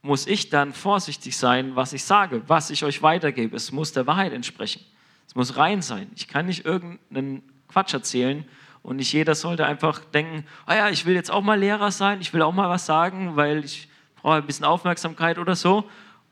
muss 0.00 0.26
ich 0.26 0.48
dann 0.48 0.72
vorsichtig 0.72 1.36
sein, 1.36 1.76
was 1.76 1.92
ich 1.92 2.04
sage, 2.04 2.42
was 2.46 2.70
ich 2.70 2.84
euch 2.84 3.02
weitergebe. 3.02 3.56
Es 3.56 3.72
muss 3.72 3.92
der 3.92 4.06
Wahrheit 4.06 4.32
entsprechen. 4.32 4.82
Es 5.26 5.34
muss 5.34 5.56
rein 5.56 5.82
sein. 5.82 6.08
Ich 6.14 6.28
kann 6.28 6.46
nicht 6.46 6.64
irgendeinen 6.64 7.42
Quatsch 7.66 7.92
erzählen 7.92 8.44
und 8.82 8.96
nicht 8.96 9.12
jeder 9.12 9.34
sollte 9.34 9.66
einfach 9.66 10.00
denken, 10.04 10.44
oh 10.66 10.72
ja, 10.72 10.88
ich 10.88 11.06
will 11.06 11.14
jetzt 11.14 11.30
auch 11.30 11.42
mal 11.42 11.58
Lehrer 11.58 11.90
sein, 11.90 12.20
ich 12.20 12.32
will 12.32 12.42
auch 12.42 12.54
mal 12.54 12.68
was 12.68 12.86
sagen, 12.86 13.36
weil 13.36 13.64
ich 13.64 13.88
brauche 14.22 14.36
ein 14.36 14.46
bisschen 14.46 14.64
Aufmerksamkeit 14.64 15.38
oder 15.38 15.56
so. 15.56 15.88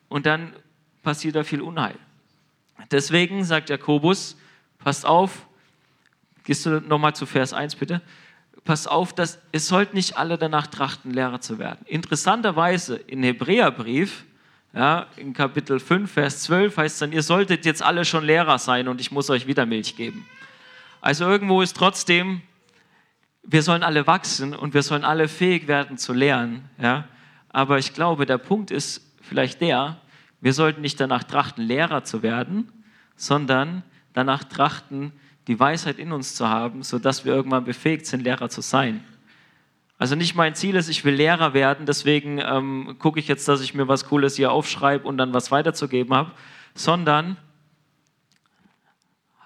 Und 0.08 0.26
dann 0.26 0.52
passiert 1.02 1.36
da 1.36 1.44
viel 1.44 1.60
Unheil. 1.60 1.96
Deswegen 2.90 3.44
sagt 3.44 3.70
Jakobus, 3.70 4.36
passt 4.78 5.06
auf, 5.06 5.46
gehst 6.44 6.66
du 6.66 6.80
nochmal 6.80 7.14
zu 7.14 7.26
Vers 7.26 7.52
1 7.52 7.76
bitte, 7.76 8.00
passt 8.64 8.88
auf, 8.88 9.12
dass 9.12 9.38
es 9.52 9.66
sollten 9.66 9.96
nicht 9.96 10.16
alle 10.16 10.38
danach 10.38 10.66
trachten, 10.66 11.12
Lehrer 11.12 11.40
zu 11.40 11.58
werden. 11.58 11.84
Interessanterweise 11.86 12.96
im 12.96 13.22
Hebräerbrief, 13.22 14.24
ja, 14.74 15.06
in 15.16 15.32
Kapitel 15.32 15.80
5, 15.80 16.10
Vers 16.10 16.42
12 16.42 16.76
heißt 16.76 16.94
es 16.94 16.98
dann, 16.98 17.12
ihr 17.12 17.22
solltet 17.22 17.64
jetzt 17.64 17.82
alle 17.82 18.04
schon 18.04 18.24
Lehrer 18.24 18.58
sein 18.58 18.88
und 18.88 19.00
ich 19.00 19.10
muss 19.10 19.30
euch 19.30 19.46
wieder 19.46 19.64
Milch 19.64 19.96
geben. 19.96 20.26
Also 21.06 21.24
irgendwo 21.24 21.62
ist 21.62 21.76
trotzdem, 21.76 22.42
wir 23.44 23.62
sollen 23.62 23.84
alle 23.84 24.08
wachsen 24.08 24.56
und 24.56 24.74
wir 24.74 24.82
sollen 24.82 25.04
alle 25.04 25.28
fähig 25.28 25.68
werden 25.68 25.98
zu 25.98 26.12
lernen. 26.12 26.68
Ja? 26.82 27.04
Aber 27.48 27.78
ich 27.78 27.94
glaube, 27.94 28.26
der 28.26 28.38
Punkt 28.38 28.72
ist 28.72 29.14
vielleicht 29.20 29.60
der, 29.60 29.98
wir 30.40 30.52
sollten 30.52 30.80
nicht 30.80 30.98
danach 30.98 31.22
trachten, 31.22 31.62
Lehrer 31.62 32.02
zu 32.02 32.24
werden, 32.24 32.72
sondern 33.14 33.84
danach 34.14 34.42
trachten, 34.42 35.12
die 35.46 35.60
Weisheit 35.60 36.00
in 36.00 36.10
uns 36.10 36.34
zu 36.34 36.48
haben, 36.48 36.82
sodass 36.82 37.24
wir 37.24 37.32
irgendwann 37.32 37.62
befähigt 37.62 38.06
sind, 38.06 38.24
Lehrer 38.24 38.48
zu 38.48 38.60
sein. 38.60 39.04
Also 39.98 40.16
nicht 40.16 40.34
mein 40.34 40.56
Ziel 40.56 40.74
ist, 40.74 40.88
ich 40.88 41.04
will 41.04 41.14
Lehrer 41.14 41.54
werden, 41.54 41.86
deswegen 41.86 42.40
ähm, 42.40 42.96
gucke 42.98 43.20
ich 43.20 43.28
jetzt, 43.28 43.46
dass 43.46 43.60
ich 43.60 43.74
mir 43.74 43.86
was 43.86 44.06
Cooles 44.06 44.34
hier 44.34 44.50
aufschreibe 44.50 45.06
und 45.06 45.18
dann 45.18 45.32
was 45.32 45.52
weiterzugeben 45.52 46.16
habe, 46.16 46.32
sondern, 46.74 47.36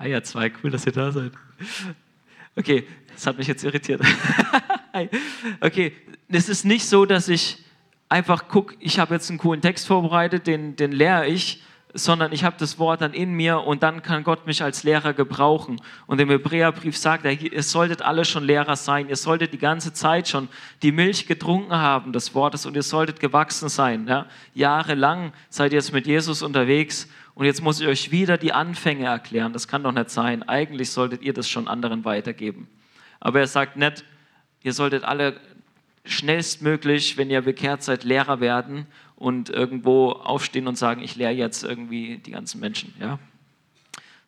ah 0.01 0.07
ja, 0.07 0.23
zwei, 0.23 0.51
cool, 0.63 0.71
dass 0.71 0.87
ihr 0.87 0.93
da 0.93 1.13
seid. 1.13 1.33
Okay, 2.57 2.87
das 3.13 3.27
hat 3.27 3.37
mich 3.37 3.47
jetzt 3.47 3.63
irritiert. 3.63 4.01
okay, 5.61 5.93
es 6.29 6.49
ist 6.49 6.65
nicht 6.65 6.87
so, 6.87 7.05
dass 7.05 7.29
ich 7.29 7.59
einfach 8.09 8.49
gucke, 8.49 8.75
ich 8.81 8.99
habe 8.99 9.15
jetzt 9.15 9.29
einen 9.29 9.39
coolen 9.39 9.61
Text 9.61 9.87
vorbereitet, 9.87 10.47
den, 10.47 10.75
den 10.75 10.93
lehre 10.93 11.27
ich, 11.27 11.63
sondern 11.93 12.33
ich 12.33 12.45
habe 12.45 12.57
das 12.59 12.79
Wort 12.79 13.03
dann 13.03 13.13
in 13.13 13.33
mir 13.33 13.61
und 13.61 13.83
dann 13.83 14.01
kann 14.03 14.25
Gott 14.25 14.47
mich 14.47 14.63
als 14.63 14.85
Lehrer 14.85 15.13
gebrauchen. 15.13 15.81
Und 16.07 16.21
im 16.21 16.31
Hebräerbrief 16.31 16.97
sagt 16.97 17.25
er, 17.27 17.33
ihr 17.33 17.63
solltet 17.63 18.01
alle 18.01 18.25
schon 18.25 18.45
Lehrer 18.45 18.77
sein, 18.77 19.09
ihr 19.09 19.17
solltet 19.17 19.53
die 19.53 19.59
ganze 19.59 19.93
Zeit 19.93 20.29
schon 20.29 20.49
die 20.83 20.93
Milch 20.93 21.27
getrunken 21.27 21.75
haben 21.75 22.13
des 22.13 22.35
Wortes 22.35 22.65
und 22.65 22.75
ihr 22.75 22.85
solltet 22.85 23.21
gewachsen 23.21 23.69
sein. 23.69 24.07
Ja? 24.07 24.27
Jahrelang 24.55 25.33
seid 25.51 25.73
ihr 25.73 25.79
jetzt 25.79 25.93
mit 25.93 26.07
Jesus 26.07 26.43
unterwegs 26.43 27.09
und 27.41 27.47
jetzt 27.47 27.63
muss 27.63 27.81
ich 27.81 27.87
euch 27.87 28.11
wieder 28.11 28.37
die 28.37 28.53
Anfänge 28.53 29.07
erklären. 29.07 29.55
Das 29.55 29.67
kann 29.67 29.83
doch 29.83 29.93
nicht 29.93 30.11
sein. 30.11 30.43
Eigentlich 30.43 30.91
solltet 30.91 31.23
ihr 31.23 31.33
das 31.33 31.49
schon 31.49 31.69
anderen 31.69 32.05
weitergeben. 32.05 32.69
Aber 33.19 33.41
er 33.41 33.47
sagt 33.47 33.79
nicht, 33.79 34.05
ihr 34.63 34.75
solltet 34.75 35.05
alle 35.05 35.41
schnellstmöglich, 36.05 37.17
wenn 37.17 37.31
ihr 37.31 37.41
bekehrt 37.41 37.83
seid, 37.83 38.05
Lehrer 38.05 38.41
werden 38.41 38.85
und 39.17 39.49
irgendwo 39.49 40.11
aufstehen 40.11 40.69
und 40.69 40.77
sagen, 40.77 41.03
ich 41.03 41.17
lehre 41.17 41.33
jetzt 41.33 41.65
irgendwie 41.65 42.19
die 42.19 42.33
ganzen 42.33 42.61
Menschen, 42.61 42.93
ja? 43.01 43.19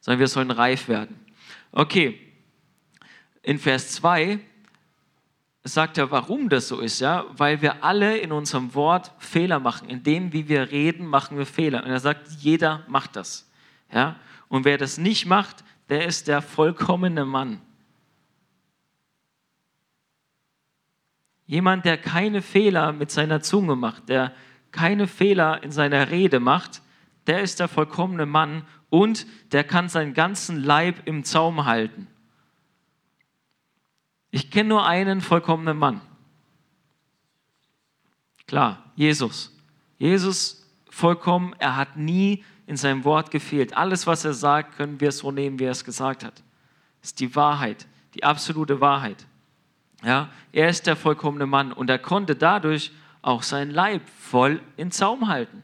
Sondern 0.00 0.18
wir 0.18 0.28
sollen 0.28 0.50
reif 0.50 0.88
werden. 0.88 1.20
Okay, 1.70 2.18
in 3.42 3.58
Vers 3.58 3.92
2 3.92 4.38
sagt 5.64 5.98
er, 5.98 6.10
warum 6.10 6.48
das 6.48 6.68
so 6.68 6.80
ist, 6.80 7.00
ja? 7.00 7.24
Weil 7.36 7.62
wir 7.62 7.84
alle 7.84 8.18
in 8.18 8.32
unserem 8.32 8.74
Wort 8.74 9.12
Fehler 9.18 9.60
machen. 9.60 9.88
In 9.88 10.02
dem, 10.02 10.32
wie 10.32 10.48
wir 10.48 10.70
reden, 10.70 11.06
machen 11.06 11.38
wir 11.38 11.46
Fehler. 11.46 11.84
Und 11.84 11.90
er 11.90 12.00
sagt, 12.00 12.28
jeder 12.40 12.82
macht 12.88 13.16
das, 13.16 13.48
ja? 13.92 14.16
Und 14.48 14.64
wer 14.64 14.76
das 14.76 14.98
nicht 14.98 15.26
macht, 15.26 15.64
der 15.88 16.06
ist 16.06 16.28
der 16.28 16.42
vollkommene 16.42 17.24
Mann. 17.24 17.60
Jemand, 21.46 21.84
der 21.84 21.98
keine 21.98 22.42
Fehler 22.42 22.92
mit 22.92 23.10
seiner 23.10 23.40
Zunge 23.40 23.76
macht, 23.76 24.08
der 24.08 24.32
keine 24.70 25.06
Fehler 25.06 25.62
in 25.62 25.70
seiner 25.70 26.10
Rede 26.10 26.40
macht, 26.40 26.82
der 27.26 27.40
ist 27.42 27.60
der 27.60 27.68
vollkommene 27.68 28.26
Mann 28.26 28.64
und 28.90 29.26
der 29.52 29.64
kann 29.64 29.88
seinen 29.88 30.14
ganzen 30.14 30.62
Leib 30.62 31.06
im 31.06 31.24
Zaum 31.24 31.64
halten. 31.66 32.08
Ich 34.32 34.50
kenne 34.50 34.70
nur 34.70 34.86
einen 34.86 35.20
vollkommenen 35.20 35.76
Mann. 35.76 36.00
Klar, 38.48 38.82
Jesus. 38.96 39.56
Jesus 39.98 40.66
vollkommen, 40.90 41.54
er 41.58 41.76
hat 41.76 41.96
nie 41.96 42.42
in 42.66 42.76
seinem 42.76 43.04
Wort 43.04 43.30
gefehlt. 43.30 43.76
Alles, 43.76 44.06
was 44.06 44.24
er 44.24 44.32
sagt, 44.32 44.76
können 44.76 45.00
wir 45.00 45.12
so 45.12 45.30
nehmen, 45.30 45.58
wie 45.58 45.64
er 45.64 45.72
es 45.72 45.84
gesagt 45.84 46.24
hat. 46.24 46.42
Das 47.00 47.10
ist 47.10 47.20
die 47.20 47.36
Wahrheit, 47.36 47.86
die 48.14 48.24
absolute 48.24 48.80
Wahrheit. 48.80 49.26
Ja, 50.02 50.30
er 50.50 50.68
ist 50.68 50.86
der 50.86 50.96
vollkommene 50.96 51.46
Mann 51.46 51.70
und 51.70 51.90
er 51.90 51.98
konnte 51.98 52.34
dadurch 52.34 52.90
auch 53.20 53.42
sein 53.42 53.70
Leib 53.70 54.02
voll 54.18 54.62
in 54.78 54.90
Zaum 54.90 55.28
halten. 55.28 55.62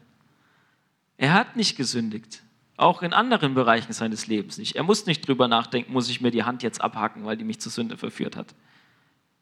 Er 1.17 1.33
hat 1.33 1.55
nicht 1.55 1.75
gesündigt, 1.75 2.43
auch 2.79 3.01
in 3.01 3.13
anderen 3.13 3.53
Bereichen 3.53 3.93
seines 3.93 4.27
Lebens 4.27 4.57
nicht. 4.57 4.75
Er 4.75 4.83
muss 4.83 5.05
nicht 5.05 5.27
drüber 5.27 5.47
nachdenken, 5.47 5.93
muss 5.93 6.09
ich 6.09 6.21
mir 6.21 6.31
die 6.31 6.43
Hand 6.43 6.63
jetzt 6.63 6.81
abhacken, 6.81 7.25
weil 7.25 7.37
die 7.37 7.43
mich 7.43 7.59
zur 7.59 7.71
Sünde 7.71 7.97
verführt 7.97 8.35
hat. 8.35 8.55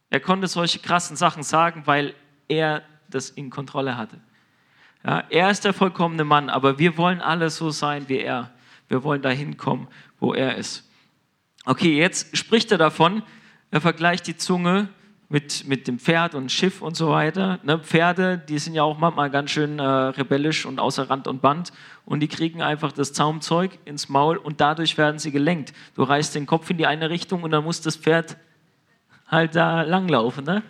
Er 0.10 0.20
konnte 0.20 0.48
solche 0.48 0.79
krassen 0.79 1.15
Sachen 1.15 1.44
sagen, 1.44 1.84
weil 1.86 2.13
er 2.48 2.84
das 3.10 3.29
in 3.29 3.50
Kontrolle 3.50 3.98
hatte. 3.98 4.20
Ja, 5.03 5.24
er 5.29 5.51
ist 5.51 5.65
der 5.65 5.74
vollkommene 5.74 6.24
Mann, 6.24 6.50
aber 6.50 6.79
wir 6.79 6.98
wollen 6.98 7.22
alle 7.22 7.50
so 7.50 7.70
sein 7.70 8.10
wie 8.10 8.20
er. 8.20 8.51
Wir 8.88 9.03
wollen 9.03 9.22
dahin 9.22 9.58
kommen, 9.58 9.88
wo 10.20 10.34
er 10.34 10.56
ist. 10.56 10.89
Okay, 11.65 11.98
jetzt 11.98 12.36
spricht 12.36 12.72
er 12.72 12.77
davon, 12.77 13.22
er 13.70 13.82
vergleicht 13.82 14.27
die 14.27 14.38
Zunge 14.38 14.89
mit, 15.29 15.67
mit 15.67 15.88
dem 15.88 16.00
Pferd 16.00 16.36
und 16.36 16.51
Schiff 16.51 16.81
und 16.81 16.96
so 16.96 17.10
weiter. 17.10 17.60
Ne, 17.63 17.79
Pferde, 17.79 18.38
die 18.38 18.60
sind 18.60 18.75
ja 18.75 18.84
auch 18.84 18.98
manchmal 18.98 19.29
ganz 19.29 19.51
schön 19.51 19.79
äh, 19.79 19.84
rebellisch 19.84 20.65
und 20.65 20.79
außer 20.79 21.10
Rand 21.10 21.27
und 21.27 21.41
Band 21.41 21.74
und 22.05 22.22
die 22.22 22.27
kriegen 22.27 22.62
einfach 22.62 22.93
das 22.93 23.12
Zaumzeug 23.13 23.77
ins 23.86 24.07
Maul 24.07 24.38
und 24.38 24.62
dadurch 24.62 24.98
werden 24.98 25.19
sie 25.19 25.31
gelenkt. 25.31 25.74
Du 25.96 26.03
reißt 26.03 26.34
den 26.36 26.46
Kopf 26.46 26.69
in 26.69 26.77
die 26.77 26.88
eine 26.88 27.10
Richtung 27.10 27.43
und 27.43 27.51
dann 27.51 27.63
muss 27.63 27.81
das 27.81 27.98
Pferd 27.98 28.38
halt 29.27 29.55
da 29.55 29.81
langlaufen. 29.81 30.46
Ne? 30.46 30.63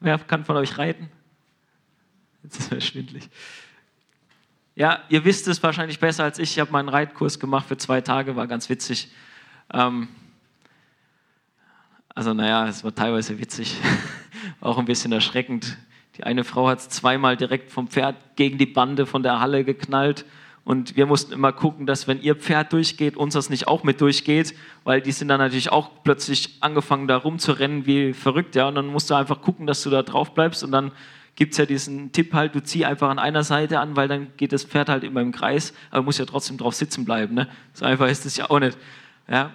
Wer 0.00 0.18
kann 0.18 0.44
von 0.44 0.56
euch 0.56 0.76
reiten? 0.76 1.08
Jetzt 2.42 2.58
ist 2.58 2.72
mir 2.72 2.80
schwindlig. 2.80 3.28
Ja, 4.74 5.02
ihr 5.08 5.24
wisst 5.24 5.48
es 5.48 5.62
wahrscheinlich 5.62 5.98
besser 5.98 6.24
als 6.24 6.38
ich. 6.38 6.52
Ich 6.52 6.60
habe 6.60 6.72
meinen 6.72 6.88
Reitkurs 6.88 7.38
gemacht 7.38 7.66
für 7.68 7.76
zwei 7.76 8.00
Tage, 8.00 8.36
war 8.36 8.46
ganz 8.46 8.68
witzig. 8.68 9.10
Ähm, 9.72 10.08
also 12.14 12.34
naja, 12.34 12.66
es 12.66 12.84
war 12.84 12.94
teilweise 12.94 13.38
witzig, 13.38 13.76
auch 14.60 14.78
ein 14.78 14.84
bisschen 14.84 15.12
erschreckend. 15.12 15.78
Die 16.16 16.24
eine 16.24 16.44
Frau 16.44 16.68
hat 16.68 16.80
zweimal 16.80 17.36
direkt 17.36 17.70
vom 17.70 17.88
Pferd 17.88 18.16
gegen 18.36 18.58
die 18.58 18.66
Bande 18.66 19.06
von 19.06 19.22
der 19.22 19.40
Halle 19.40 19.64
geknallt 19.64 20.24
und 20.64 20.96
wir 20.96 21.06
mussten 21.06 21.32
immer 21.32 21.52
gucken, 21.52 21.86
dass 21.86 22.06
wenn 22.06 22.20
ihr 22.20 22.34
Pferd 22.34 22.72
durchgeht, 22.72 23.16
unseres 23.16 23.48
nicht 23.50 23.66
auch 23.66 23.82
mit 23.82 24.00
durchgeht, 24.00 24.54
weil 24.84 25.00
die 25.00 25.12
sind 25.12 25.28
dann 25.28 25.40
natürlich 25.40 25.72
auch 25.72 25.90
plötzlich 26.04 26.58
angefangen 26.60 27.08
da 27.08 27.16
rumzurennen 27.16 27.86
wie 27.86 28.12
verrückt, 28.12 28.54
ja, 28.54 28.68
und 28.68 28.74
dann 28.74 28.86
musst 28.86 29.10
du 29.10 29.14
einfach 29.14 29.40
gucken, 29.40 29.66
dass 29.66 29.82
du 29.82 29.90
da 29.90 30.02
drauf 30.02 30.34
bleibst 30.34 30.62
und 30.62 30.72
dann 30.72 30.92
gibt 31.36 31.52
es 31.52 31.58
ja 31.58 31.64
diesen 31.64 32.12
Tipp 32.12 32.34
halt, 32.34 32.54
du 32.54 32.62
zieh 32.62 32.84
einfach 32.84 33.08
an 33.08 33.18
einer 33.18 33.44
Seite 33.44 33.80
an, 33.80 33.96
weil 33.96 34.08
dann 34.08 34.28
geht 34.36 34.52
das 34.52 34.64
Pferd 34.64 34.88
halt 34.88 35.04
immer 35.04 35.22
im 35.22 35.32
Kreis, 35.32 35.72
aber 35.90 36.02
muss 36.02 36.18
ja 36.18 36.26
trotzdem 36.26 36.58
drauf 36.58 36.74
sitzen 36.74 37.04
bleiben, 37.04 37.34
ne? 37.34 37.48
So 37.72 37.86
einfach 37.86 38.08
ist 38.08 38.26
es 38.26 38.36
ja 38.36 38.50
auch 38.50 38.60
nicht, 38.60 38.76
ja. 39.28 39.52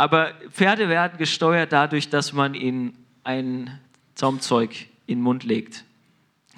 Aber 0.00 0.32
Pferde 0.50 0.88
werden 0.88 1.18
gesteuert 1.18 1.74
dadurch, 1.74 2.08
dass 2.08 2.32
man 2.32 2.54
ihnen 2.54 2.96
ein 3.22 3.78
Zaumzeug 4.14 4.86
in 5.06 5.18
den 5.18 5.22
Mund 5.22 5.44
legt. 5.44 5.84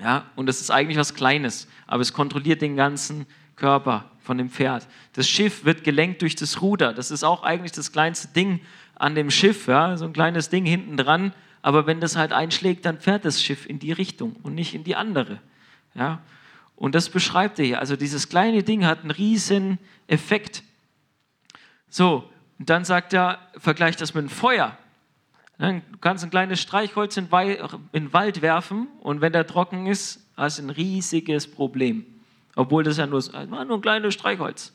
Ja, 0.01 0.27
und 0.37 0.47
das 0.47 0.61
ist 0.61 0.71
eigentlich 0.71 0.97
was 0.97 1.13
Kleines, 1.13 1.67
aber 1.89 2.03
es 2.03 2.13
kontrolliert 2.13 2.63
den 2.63 2.77
ganzen 2.77 3.27
Körper 3.57 4.09
von 4.21 4.39
dem 4.39 4.49
Pferd. 4.49 4.87
Das 5.15 5.29
Schiff 5.29 5.65
wird 5.65 5.83
gelenkt 5.83 6.23
durch 6.23 6.37
das 6.37 6.63
Ruder. 6.63 6.95
Das 6.95 7.11
ist 7.11 7.25
auch 7.25 7.43
eigentlich 7.43 7.73
das 7.73 7.91
kleinste 7.91 8.29
Ding 8.29 8.61
an 8.95 9.17
dem 9.17 9.29
Schiff, 9.29 9.67
ja, 9.67 9.97
so 9.97 10.05
ein 10.05 10.13
kleines 10.13 10.49
Ding 10.49 10.65
hinten 10.65 10.97
dran. 10.97 11.33
Aber 11.63 11.89
wenn 11.89 12.01
das 12.01 12.15
halt 12.15 12.33
einschlägt, 12.33 12.87
dann 12.87 13.01
fährt 13.01 13.25
das 13.25 13.43
Schiff 13.43 13.67
in 13.67 13.81
die 13.81 13.91
Richtung 13.91 14.37
und 14.45 14.55
nicht 14.55 14.73
in 14.73 14.85
die 14.85 14.95
andere. 14.95 15.41
Ja, 15.97 16.21
und 16.77 16.95
das 16.95 17.09
beschreibt 17.09 17.59
er 17.59 17.65
hier. 17.65 17.81
Also 17.81 17.97
dieses 17.97 18.29
kleine 18.29 18.63
Ding 18.63 18.87
hat 18.87 19.01
einen 19.01 19.11
riesen 19.11 19.81
Effekt. 20.07 20.63
So, 21.89 22.31
und 22.63 22.71
dann 22.71 22.85
sagt 22.85 23.13
er, 23.13 23.41
vergleicht 23.59 24.01
das 24.01 24.15
mit 24.15 24.23
dem 24.23 24.29
Feuer. 24.29 24.79
Du 25.59 25.83
kannst 26.01 26.23
ein 26.23 26.31
kleines 26.31 26.61
Streichholz 26.61 27.17
in 27.17 27.29
den 27.29 28.13
Wald 28.13 28.41
werfen 28.41 28.87
und 29.01 29.21
wenn 29.21 29.33
der 29.33 29.49
trocken 29.49 29.89
ist, 29.89 30.25
hast 30.37 30.61
du 30.61 30.63
ein 30.63 30.71
riesiges 30.71 31.51
Problem. 31.51 32.07
Obwohl 32.55 32.85
das 32.85 32.99
ja 32.99 33.09
nur, 33.09 33.21
nur 33.49 33.59
ein 33.59 33.81
kleines 33.81 34.15
Streichholz. 34.15 34.73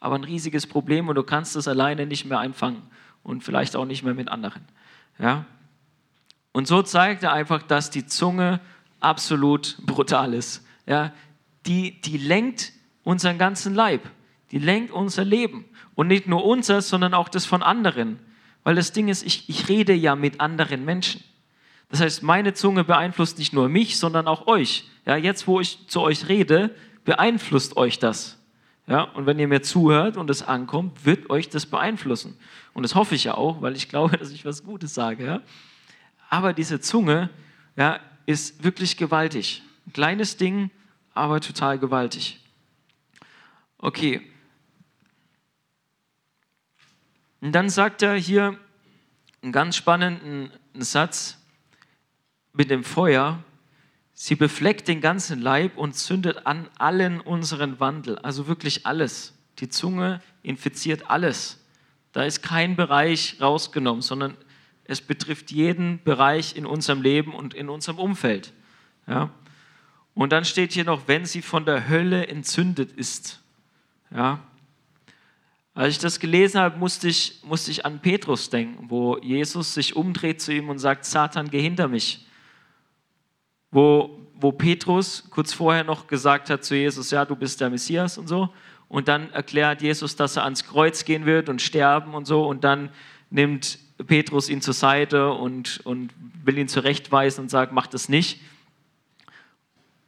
aber 0.00 0.16
ein 0.16 0.24
riesiges 0.24 0.66
Problem 0.66 1.08
und 1.08 1.14
du 1.14 1.22
kannst 1.22 1.54
es 1.54 1.68
alleine 1.68 2.06
nicht 2.06 2.24
mehr 2.24 2.40
einfangen 2.40 2.82
und 3.22 3.44
vielleicht 3.44 3.76
auch 3.76 3.84
nicht 3.84 4.02
mehr 4.02 4.14
mit 4.14 4.28
anderen. 4.28 4.62
Ja? 5.20 5.44
Und 6.50 6.66
so 6.66 6.82
zeigt 6.82 7.22
er 7.22 7.32
einfach, 7.32 7.62
dass 7.62 7.90
die 7.90 8.04
Zunge 8.04 8.58
absolut 8.98 9.76
brutal 9.86 10.34
ist. 10.34 10.66
Ja? 10.86 11.12
Die, 11.66 12.00
die 12.00 12.18
lenkt 12.18 12.72
unseren 13.04 13.38
ganzen 13.38 13.76
Leib, 13.76 14.02
die 14.52 14.58
lenkt 14.58 14.92
unser 14.92 15.24
Leben. 15.24 15.64
Und 15.94 16.06
nicht 16.06 16.26
nur 16.26 16.44
unser, 16.44 16.80
sondern 16.82 17.14
auch 17.14 17.28
das 17.28 17.44
von 17.44 17.62
anderen. 17.62 18.18
Weil 18.62 18.76
das 18.76 18.92
Ding 18.92 19.08
ist, 19.08 19.24
ich, 19.24 19.48
ich 19.48 19.68
rede 19.68 19.92
ja 19.92 20.14
mit 20.14 20.40
anderen 20.40 20.84
Menschen. 20.84 21.24
Das 21.88 22.00
heißt, 22.00 22.22
meine 22.22 22.54
Zunge 22.54 22.84
beeinflusst 22.84 23.38
nicht 23.38 23.52
nur 23.52 23.68
mich, 23.68 23.98
sondern 23.98 24.28
auch 24.28 24.46
euch. 24.46 24.88
Ja, 25.04 25.16
jetzt, 25.16 25.46
wo 25.46 25.60
ich 25.60 25.88
zu 25.88 26.00
euch 26.00 26.28
rede, 26.28 26.74
beeinflusst 27.04 27.76
euch 27.76 27.98
das. 27.98 28.38
Ja, 28.86 29.02
und 29.02 29.26
wenn 29.26 29.38
ihr 29.38 29.48
mir 29.48 29.62
zuhört 29.62 30.16
und 30.16 30.28
es 30.30 30.42
ankommt, 30.42 31.04
wird 31.04 31.30
euch 31.30 31.48
das 31.48 31.66
beeinflussen. 31.66 32.36
Und 32.72 32.82
das 32.82 32.94
hoffe 32.94 33.14
ich 33.14 33.24
ja 33.24 33.34
auch, 33.34 33.62
weil 33.62 33.76
ich 33.76 33.88
glaube, 33.88 34.16
dass 34.18 34.30
ich 34.30 34.44
was 34.44 34.64
Gutes 34.64 34.94
sage. 34.94 35.24
Ja? 35.24 35.42
Aber 36.30 36.52
diese 36.52 36.80
Zunge 36.80 37.30
ja, 37.76 38.00
ist 38.26 38.64
wirklich 38.64 38.96
gewaltig. 38.96 39.62
Ein 39.86 39.92
kleines 39.92 40.36
Ding, 40.36 40.70
aber 41.14 41.40
total 41.40 41.78
gewaltig. 41.78 42.38
Okay. 43.78 44.22
Und 47.42 47.52
dann 47.52 47.68
sagt 47.68 48.02
er 48.02 48.14
hier 48.14 48.56
einen 49.42 49.50
ganz 49.50 49.76
spannenden 49.76 50.52
Satz 50.74 51.38
mit 52.52 52.70
dem 52.70 52.84
Feuer. 52.84 53.42
Sie 54.14 54.36
befleckt 54.36 54.86
den 54.86 55.00
ganzen 55.00 55.42
Leib 55.42 55.76
und 55.76 55.94
zündet 55.94 56.46
an 56.46 56.68
allen 56.78 57.20
unseren 57.20 57.80
Wandel, 57.80 58.16
also 58.18 58.46
wirklich 58.46 58.86
alles. 58.86 59.34
Die 59.58 59.68
Zunge 59.68 60.22
infiziert 60.44 61.10
alles. 61.10 61.58
Da 62.12 62.22
ist 62.22 62.42
kein 62.42 62.76
Bereich 62.76 63.38
rausgenommen, 63.40 64.02
sondern 64.02 64.36
es 64.84 65.00
betrifft 65.00 65.50
jeden 65.50 66.00
Bereich 66.04 66.54
in 66.54 66.64
unserem 66.64 67.02
Leben 67.02 67.34
und 67.34 67.54
in 67.54 67.68
unserem 67.68 67.98
Umfeld. 67.98 68.52
Ja? 69.08 69.30
Und 70.14 70.30
dann 70.30 70.44
steht 70.44 70.72
hier 70.72 70.84
noch, 70.84 71.08
wenn 71.08 71.24
sie 71.24 71.42
von 71.42 71.64
der 71.64 71.88
Hölle 71.88 72.28
entzündet 72.28 72.92
ist. 72.92 73.40
Ja? 74.12 74.38
Als 75.74 75.94
ich 75.94 75.98
das 75.98 76.20
gelesen 76.20 76.60
habe, 76.60 76.78
musste 76.78 77.08
ich, 77.08 77.40
musste 77.44 77.70
ich 77.70 77.86
an 77.86 78.00
Petrus 78.00 78.50
denken, 78.50 78.90
wo 78.90 79.18
Jesus 79.18 79.74
sich 79.74 79.96
umdreht 79.96 80.40
zu 80.40 80.52
ihm 80.52 80.68
und 80.68 80.78
sagt, 80.78 81.04
Satan, 81.04 81.50
geh 81.50 81.60
hinter 81.60 81.88
mich 81.88 82.26
wo, 83.72 84.20
wo 84.34 84.52
Petrus 84.52 85.24
kurz 85.30 85.52
vorher 85.52 85.82
noch 85.82 86.06
gesagt 86.06 86.50
hat 86.50 86.62
zu 86.62 86.76
Jesus, 86.76 87.10
ja, 87.10 87.24
du 87.24 87.34
bist 87.34 87.60
der 87.60 87.70
Messias 87.70 88.18
und 88.18 88.28
so. 88.28 88.50
Und 88.88 89.08
dann 89.08 89.30
erklärt 89.30 89.80
Jesus, 89.80 90.14
dass 90.14 90.36
er 90.36 90.44
ans 90.44 90.64
Kreuz 90.64 91.04
gehen 91.04 91.24
wird 91.24 91.48
und 91.48 91.62
sterben 91.62 92.14
und 92.14 92.26
so. 92.26 92.46
Und 92.46 92.62
dann 92.62 92.90
nimmt 93.30 93.78
Petrus 94.06 94.50
ihn 94.50 94.60
zur 94.60 94.74
Seite 94.74 95.32
und, 95.32 95.80
und 95.84 96.12
will 96.44 96.58
ihn 96.58 96.68
zurechtweisen 96.68 97.44
und 97.44 97.48
sagt, 97.48 97.72
mach 97.72 97.86
das 97.86 98.10
nicht. 98.10 98.40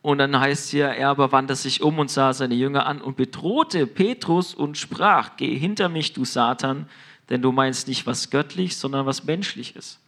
Und 0.05 0.19
dann 0.19 0.39
heißt 0.39 0.69
hier, 0.69 0.89
er 0.89 1.09
aber 1.09 1.33
wandte 1.33 1.57
sich 1.57 1.81
um 1.81 1.99
und 1.99 2.11
sah 2.11 2.35
seine 2.35 2.55
Jünger 2.55 2.85
an 2.85 3.01
und 3.01 3.17
bedrohte 3.17 3.87
Petrus 3.87 4.53
und 4.53 4.77
sprach, 4.77 5.39
geh 5.39 5.57
hinter 5.57 5.89
mich, 5.89 6.13
du 6.13 6.27
Satan, 6.27 6.91
denn 7.31 7.41
du 7.41 7.53
meinst 7.53 7.89
nicht 7.89 8.07
was 8.07 8.29
göttlich, 8.29 8.77
sondern 8.77 9.07
was 9.07 9.25
menschlich 9.25 9.77
ist. 9.77 10.01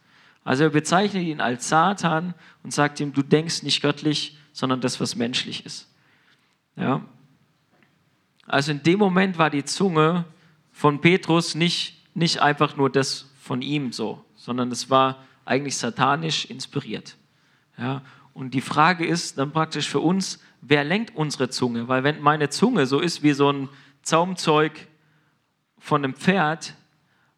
Also 0.43 0.65
er 0.65 0.69
bezeichnet 0.69 1.23
ihn 1.23 1.41
als 1.41 1.67
Satan 1.67 2.35
und 2.61 2.75
sagt 2.75 2.99
ihm, 2.99 3.11
du 3.11 3.23
denkst 3.23 3.63
nicht 3.63 3.81
göttlich, 3.81 4.37
sondern 4.53 4.81
das, 4.81 5.01
was 5.01 5.15
menschlich 5.15 5.65
ist. 5.65 5.87
Ja? 6.75 7.01
Also 8.45 8.73
in 8.73 8.83
dem 8.83 8.99
Moment 8.99 9.39
war 9.39 9.49
die 9.49 9.65
Zunge 9.65 10.25
von 10.71 11.01
Petrus 11.01 11.55
nicht, 11.55 12.05
nicht 12.13 12.39
einfach 12.39 12.77
nur 12.77 12.91
das 12.91 13.31
von 13.41 13.63
ihm 13.63 13.91
so, 13.91 14.23
sondern 14.35 14.71
es 14.71 14.91
war 14.91 15.23
eigentlich 15.43 15.75
satanisch 15.75 16.45
inspiriert. 16.45 17.17
Ja? 17.79 18.03
Und 18.37 18.53
die 18.53 18.61
Frage 18.61 19.03
ist 19.03 19.39
dann 19.39 19.51
praktisch 19.51 19.89
für 19.89 19.99
uns, 19.99 20.39
wer 20.61 20.83
lenkt 20.83 21.15
unsere 21.15 21.49
Zunge? 21.49 21.87
Weil 21.87 22.03
wenn 22.03 22.21
meine 22.21 22.49
Zunge 22.49 22.85
so 22.85 22.99
ist 22.99 23.23
wie 23.23 23.33
so 23.33 23.51
ein 23.51 23.67
Zaumzeug 24.03 24.87
von 25.79 26.03
einem 26.03 26.13
Pferd, 26.13 26.75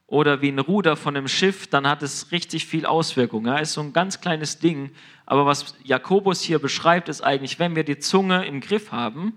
oder 0.07 0.41
wie 0.41 0.49
ein 0.49 0.59
Ruder 0.59 0.97
von 0.97 1.15
einem 1.15 1.27
Schiff, 1.27 1.67
dann 1.67 1.87
hat 1.87 2.01
es 2.01 2.31
richtig 2.31 2.65
viel 2.65 2.85
Auswirkungen. 2.85 3.45
Ja, 3.45 3.59
ist 3.59 3.73
so 3.73 3.81
ein 3.81 3.93
ganz 3.93 4.19
kleines 4.19 4.57
Ding. 4.57 4.89
Aber 5.25 5.45
was 5.45 5.75
Jakobus 5.83 6.41
hier 6.41 6.59
beschreibt, 6.59 7.09
ist 7.09 7.21
eigentlich, 7.21 7.59
wenn 7.59 7.75
wir 7.75 7.83
die 7.83 7.99
Zunge 7.99 8.45
im 8.45 8.59
Griff 8.59 8.91
haben, 8.91 9.33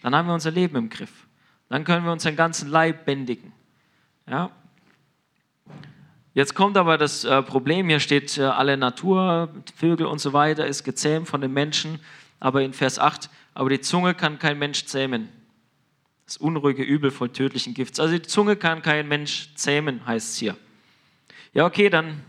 dann 0.00 0.16
haben 0.16 0.26
wir 0.26 0.34
unser 0.34 0.50
Leben 0.50 0.76
im 0.76 0.88
Griff. 0.88 1.28
Dann 1.68 1.84
können 1.84 2.06
wir 2.06 2.12
unseren 2.12 2.36
ganzen 2.36 2.70
Leib 2.70 3.04
bändigen. 3.04 3.52
Ja? 4.26 4.50
Jetzt 6.34 6.54
kommt 6.54 6.78
aber 6.78 6.96
das 6.96 7.24
äh, 7.24 7.42
Problem, 7.42 7.88
hier 7.88 8.00
steht, 8.00 8.38
äh, 8.38 8.44
alle 8.44 8.76
Natur, 8.76 9.50
Vögel 9.76 10.06
und 10.06 10.18
so 10.18 10.32
weiter 10.32 10.66
ist 10.66 10.82
gezähmt 10.82 11.28
von 11.28 11.40
den 11.42 11.52
Menschen. 11.52 12.00
Aber 12.40 12.62
in 12.62 12.72
Vers 12.72 12.98
8, 12.98 13.28
aber 13.54 13.68
die 13.68 13.80
Zunge 13.80 14.14
kann 14.14 14.38
kein 14.38 14.58
Mensch 14.58 14.86
zähmen. 14.86 15.28
Das 16.24 16.38
unruhige 16.38 16.82
Übel 16.82 17.10
voll 17.10 17.28
tödlichen 17.28 17.74
Gifts. 17.74 18.00
Also 18.00 18.14
die 18.14 18.22
Zunge 18.22 18.56
kann 18.56 18.80
kein 18.80 19.08
Mensch 19.08 19.54
zähmen, 19.54 20.06
heißt 20.06 20.30
es 20.30 20.36
hier. 20.38 20.56
Ja, 21.52 21.66
okay, 21.66 21.90
dann 21.90 22.22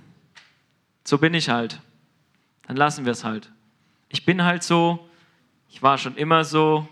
so 1.06 1.18
bin 1.18 1.34
ich 1.34 1.50
halt. 1.50 1.80
Dann 2.68 2.76
lassen 2.76 3.06
wir 3.06 3.14
es 3.14 3.24
halt. 3.24 3.50
Ich 4.10 4.26
bin 4.26 4.44
halt 4.44 4.64
so, 4.64 5.08
ich 5.70 5.82
war 5.82 5.98
schon 5.98 6.16
immer 6.18 6.44
so, 6.44 6.88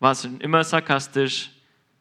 war 0.00 0.14
schon 0.14 0.40
immer 0.40 0.64
sarkastisch, 0.64 1.50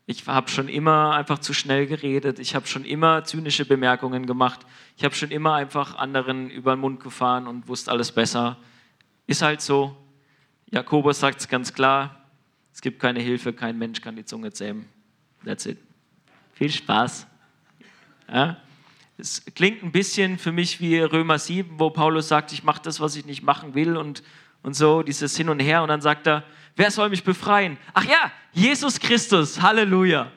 ich 0.05 0.27
habe 0.27 0.49
schon 0.49 0.67
immer 0.67 1.13
einfach 1.13 1.39
zu 1.39 1.53
schnell 1.53 1.87
geredet, 1.87 2.39
ich 2.39 2.55
habe 2.55 2.67
schon 2.67 2.85
immer 2.85 3.23
zynische 3.23 3.65
Bemerkungen 3.65 4.25
gemacht, 4.25 4.61
ich 4.97 5.03
habe 5.03 5.15
schon 5.15 5.31
immer 5.31 5.55
einfach 5.55 5.95
anderen 5.95 6.49
über 6.49 6.75
den 6.75 6.81
Mund 6.81 7.01
gefahren 7.01 7.47
und 7.47 7.67
wusste 7.67 7.91
alles 7.91 8.11
besser. 8.11 8.57
Ist 9.27 9.41
halt 9.41 9.61
so. 9.61 9.95
Jakobus 10.69 11.19
sagt 11.19 11.39
es 11.39 11.47
ganz 11.47 11.73
klar, 11.73 12.21
es 12.73 12.81
gibt 12.81 12.99
keine 12.99 13.19
Hilfe, 13.19 13.53
kein 13.53 13.77
Mensch 13.77 14.01
kann 14.01 14.15
die 14.15 14.25
Zunge 14.25 14.51
zähmen. 14.51 14.87
That's 15.45 15.65
it. 15.65 15.77
Viel 16.53 16.71
Spaß. 16.71 17.27
Ja? 18.31 18.57
Es 19.17 19.43
klingt 19.55 19.83
ein 19.83 19.91
bisschen 19.91 20.37
für 20.37 20.51
mich 20.51 20.79
wie 20.79 20.99
Römer 20.99 21.37
7, 21.37 21.79
wo 21.79 21.89
Paulus 21.89 22.27
sagt, 22.27 22.51
ich 22.53 22.63
mache 22.63 22.81
das, 22.81 22.99
was 22.99 23.15
ich 23.15 23.25
nicht 23.25 23.43
machen 23.43 23.75
will 23.75 23.97
und, 23.97 24.23
und 24.63 24.75
so, 24.75 25.03
dieses 25.03 25.35
Hin 25.35 25.49
und 25.49 25.59
Her. 25.59 25.83
Und 25.83 25.89
dann 25.89 26.01
sagt 26.01 26.27
er, 26.27 26.43
wer 26.75 26.91
soll 26.91 27.09
mich 27.09 27.23
befreien? 27.23 27.77
Ach 27.93 28.05
ja, 28.05 28.31
Jesus 28.53 28.99
Christus, 28.99 29.61
Halleluja. 29.61 30.31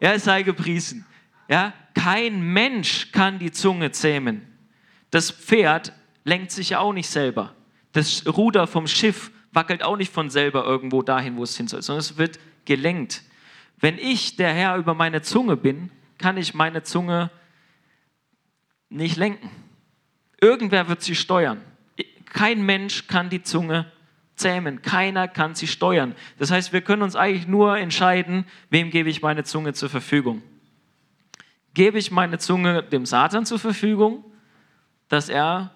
Er 0.00 0.18
sei 0.18 0.42
gepriesen. 0.42 1.04
Ja? 1.48 1.72
Kein 1.94 2.40
Mensch 2.40 3.12
kann 3.12 3.38
die 3.38 3.52
Zunge 3.52 3.90
zähmen. 3.92 4.46
Das 5.10 5.30
Pferd 5.30 5.92
lenkt 6.24 6.52
sich 6.52 6.70
ja 6.70 6.78
auch 6.78 6.92
nicht 6.92 7.08
selber. 7.08 7.54
Das 7.92 8.24
Ruder 8.26 8.66
vom 8.66 8.86
Schiff 8.86 9.30
wackelt 9.52 9.82
auch 9.82 9.96
nicht 9.96 10.12
von 10.12 10.30
selber 10.30 10.64
irgendwo 10.64 11.02
dahin, 11.02 11.36
wo 11.36 11.42
es 11.42 11.56
hin 11.56 11.66
soll, 11.66 11.82
sondern 11.82 12.00
es 12.00 12.16
wird 12.16 12.38
gelenkt. 12.64 13.22
Wenn 13.78 13.98
ich 13.98 14.36
der 14.36 14.52
Herr 14.52 14.76
über 14.76 14.94
meine 14.94 15.22
Zunge 15.22 15.56
bin, 15.56 15.90
kann 16.18 16.36
ich 16.36 16.54
meine 16.54 16.82
Zunge 16.82 17.30
nicht 18.88 19.16
lenken. 19.16 19.50
Irgendwer 20.40 20.88
wird 20.88 21.02
sie 21.02 21.14
steuern. 21.14 21.62
Kein 22.26 22.62
Mensch 22.62 23.06
kann 23.08 23.28
die 23.30 23.42
Zunge 23.42 23.90
zähmen. 24.40 24.82
Keiner 24.82 25.28
kann 25.28 25.54
sie 25.54 25.66
steuern. 25.66 26.14
Das 26.38 26.50
heißt, 26.50 26.72
wir 26.72 26.80
können 26.80 27.02
uns 27.02 27.16
eigentlich 27.16 27.46
nur 27.46 27.78
entscheiden, 27.78 28.44
wem 28.70 28.90
gebe 28.90 29.08
ich 29.08 29.22
meine 29.22 29.44
Zunge 29.44 29.74
zur 29.74 29.88
Verfügung. 29.88 30.42
Gebe 31.74 31.98
ich 31.98 32.10
meine 32.10 32.38
Zunge 32.38 32.82
dem 32.82 33.06
Satan 33.06 33.46
zur 33.46 33.58
Verfügung, 33.58 34.24
dass 35.08 35.28
er 35.28 35.72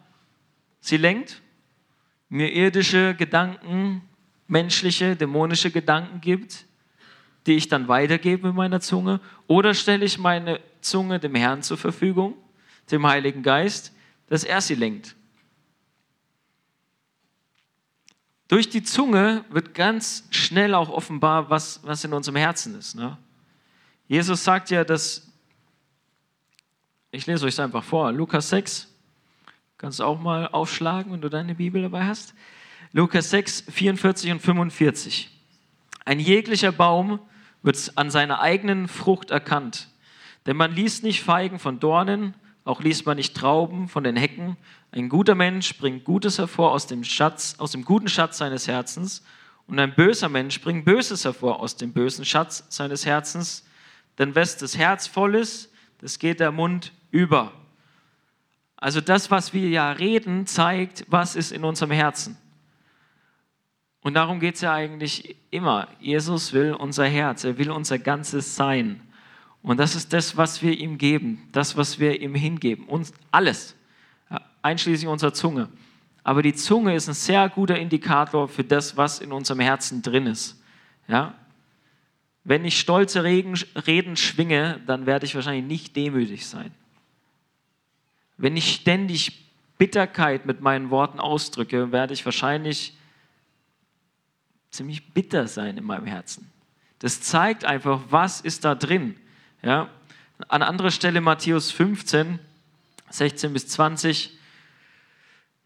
sie 0.81 0.97
lenkt? 0.97 1.43
mir 2.35 2.53
irdische 2.53 3.15
Gedanken, 3.15 4.03
menschliche, 4.49 5.15
dämonische 5.15 5.71
Gedanken 5.71 6.21
gibt, 6.21 6.67
die 7.47 7.55
ich 7.55 7.69
dann 7.69 7.87
weitergebe 7.87 8.49
mit 8.49 8.57
meiner 8.57 8.81
Zunge? 8.81 9.21
Oder 9.47 9.73
stelle 9.73 10.05
ich 10.05 10.19
meine 10.19 10.59
Zunge 10.81 11.21
dem 11.21 11.37
Herrn 11.37 11.63
zur 11.63 11.79
Verfügung, 11.79 12.35
dem 12.91 13.07
Heiligen 13.07 13.45
Geist, 13.45 13.95
dass 14.29 14.43
er 14.43 14.61
sie 14.61 14.75
lenkt? 14.75 15.15
Durch 18.55 18.69
die 18.69 18.85
Zunge 18.85 19.45
wird 19.51 19.75
ganz 19.75 20.29
schnell 20.31 20.75
auch 20.75 20.89
offenbar, 20.89 21.51
was, 21.51 21.81
was 21.83 22.05
in 22.05 22.13
unserem 22.13 22.37
Herzen 22.37 22.79
ist. 22.79 22.95
Ne? 22.95 23.19
Jesus 24.07 24.45
sagt 24.45 24.71
ja, 24.71 24.85
dass, 24.85 25.27
ich 27.11 27.27
lese 27.27 27.47
euch 27.47 27.55
es 27.55 27.59
einfach 27.59 27.83
vor, 27.83 28.13
Lukas 28.13 28.51
6, 28.51 28.87
Kannst 29.77 29.99
du 29.99 30.05
auch 30.05 30.21
mal 30.21 30.47
aufschlagen, 30.47 31.13
wenn 31.13 31.21
du 31.21 31.29
deine 31.29 31.57
Bibel 31.57 31.83
dabei 31.83 32.05
hast. 32.05 32.33
Lukas 32.93 33.31
6, 33.31 33.65
44 33.73 34.31
und 34.31 34.41
45. 34.41 35.31
Ein 36.05 36.21
jeglicher 36.21 36.71
Baum 36.71 37.19
wird 37.65 37.91
an 37.97 38.09
seiner 38.09 38.39
eigenen 38.39 38.87
Frucht 38.87 39.33
erkannt. 39.33 39.89
Denn 40.47 40.57
man 40.57 40.73
liest 40.73 41.03
nicht 41.03 41.25
Feigen 41.25 41.59
von 41.59 41.81
Dornen, 41.81 42.35
auch 42.65 42.81
liest 42.81 43.05
man 43.05 43.17
nicht 43.17 43.37
Trauben 43.37 43.89
von 43.89 44.05
den 44.05 44.17
Hecken. 44.17 44.57
Ein 44.91 45.11
guter 45.11 45.35
Mensch 45.35 45.77
bringt 45.77 46.05
Gutes 46.05 46.39
hervor 46.39 46.73
aus 46.73 46.87
dem 46.87 47.05
Schatz, 47.05 47.57
aus 47.59 47.73
dem 47.73 47.85
guten 47.85 48.09
Schatz 48.09 48.39
seines 48.39 48.67
Herzens 48.67 49.23
Und 49.67 49.79
ein 49.79 49.95
böser 49.95 50.29
Mensch 50.29 50.61
bringt 50.61 50.85
Böses 50.85 51.25
hervor 51.25 51.61
aus 51.61 51.77
dem 51.77 51.93
bösen 51.93 52.25
Schatz 52.25 52.65
seines 52.71 53.05
Herzens. 53.05 53.67
Denn 54.19 54.35
was 54.35 54.57
das 54.57 54.79
Herz 54.79 55.07
voll 55.07 55.35
ist, 55.35 55.71
das 55.99 56.19
geht 56.19 56.41
der 56.41 56.53
Mund 56.53 56.93
über. 57.11 57.53
Also 58.77 59.01
das, 59.01 59.31
was 59.31 59.53
wir 59.53 59.69
ja 59.69 59.93
reden, 59.93 60.47
zeigt, 60.47 61.05
was 61.09 61.37
ist 61.37 61.53
in 61.53 61.65
unserem 61.65 61.91
Herzen. 61.91 62.37
Und 64.01 64.15
darum 64.15 64.41
geht 64.41 64.57
es 64.57 64.61
ja 64.61 64.75
eigentlich 64.75 65.37
immer. 65.51 65.89
Jesus 65.99 66.53
will 66.53 66.75
unser 66.75 67.07
Herz, 67.07 67.45
er 67.45 67.57
will 67.57 67.71
unser 67.71 67.99
ganzes 67.99 68.55
Sein. 68.55 69.01
Und 69.65 69.79
das 69.79 69.95
ist 69.95 70.13
das, 70.13 70.37
was 70.37 70.61
wir 70.63 70.79
ihm 70.79 70.99
geben, 70.99 71.49
das, 71.51 71.75
was 71.75 71.99
wir 71.99 72.21
ihm 72.21 72.35
hingeben. 72.35 72.85
Uns 72.87 73.15
alles, 73.31 73.75
einschließlich 74.61 75.09
unserer 75.09 75.33
Zunge. 75.33 75.71
Aber 76.23 76.43
die 76.43 76.55
Zunge 76.55 76.95
ist 76.95 77.09
ein 77.09 77.15
sehr 77.15 77.49
guter 77.49 77.79
Indikator 77.79 78.47
für 78.47 78.63
das, 78.63 78.99
was 78.99 79.21
in 79.21 79.33
unserem 79.33 79.61
Herzen 79.61 80.03
drin 80.03 80.27
ist. 80.27 80.63
Ja? 81.09 81.35
Wenn 82.45 82.67
ich 82.67 82.79
stolze 82.79 83.25
Reden 83.25 84.17
schwinge, 84.17 84.83
dann 84.87 85.07
werde 85.07 85.25
ich 85.25 85.35
wahrscheinlich 85.35 85.65
nicht 85.65 85.97
demütig 85.97 86.47
sein. 86.47 86.71
Wenn 88.37 88.59
ich 88.59 88.75
ständig 88.75 89.47
Bitterkeit 89.79 90.45
mit 90.45 90.61
meinen 90.61 90.91
Worten 90.91 91.21
ausdrücke, 91.21 91.91
werde 91.91 92.13
ich 92.13 92.23
wahrscheinlich 92.27 92.99
ziemlich 94.71 95.15
bitter 95.15 95.47
sein 95.47 95.79
in 95.79 95.85
meinem 95.85 96.07
Herzen. 96.07 96.51
Das 96.99 97.23
zeigt 97.23 97.65
einfach, 97.65 98.03
was 98.11 98.43
ist 98.43 98.67
da 98.67 98.75
drin. 98.75 99.17
Ja? 99.65 99.89
An 100.49 100.63
anderer 100.63 100.91
Stelle 100.91 101.21
Matthäus 101.21 101.71
15, 101.71 102.39
16 103.11 103.53
bis 103.53 103.69
20, 103.69 104.39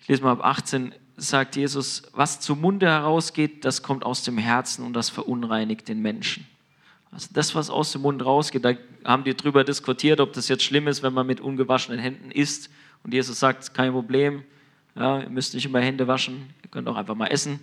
ich 0.01 0.09
lese 0.09 0.23
mal 0.23 0.33
ab 0.33 0.45
18, 0.45 0.95
sagt 1.17 1.57
Jesus, 1.57 2.03
was 2.13 2.41
zum 2.41 2.61
Munde 2.61 2.87
herausgeht, 2.87 3.65
das 3.65 3.83
kommt 3.83 4.05
aus 4.05 4.23
dem 4.23 4.39
Herzen 4.39 4.85
und 4.85 4.93
das 4.93 5.11
verunreinigt 5.11 5.89
den 5.89 6.01
Menschen. 6.01 6.47
Also 7.11 7.29
das, 7.33 7.55
was 7.55 7.71
aus 7.71 7.93
dem 7.93 8.03
Mund 8.03 8.25
rausgeht, 8.25 8.65
da 8.65 8.75
haben 9.05 9.25
die 9.25 9.35
drüber 9.35 9.65
diskutiert, 9.65 10.21
ob 10.21 10.33
das 10.35 10.49
jetzt 10.49 10.63
schlimm 10.63 10.87
ist, 10.87 11.03
wenn 11.03 11.15
man 11.15 11.27
mit 11.27 11.41
ungewaschenen 11.41 11.99
Händen 11.99 12.31
isst. 12.31 12.71
Und 13.03 13.15
Jesus 13.15 13.41
sagt, 13.41 13.73
kein 13.75 13.93
Problem, 13.93 14.45
ja, 14.95 15.21
ihr 15.21 15.31
müsst 15.31 15.55
nicht 15.55 15.65
immer 15.65 15.81
Hände 15.81 16.07
waschen, 16.07 16.51
ihr 16.63 16.71
könnt 16.71 16.87
auch 16.87 16.97
einfach 16.97 17.15
mal 17.15 17.29
essen 17.29 17.61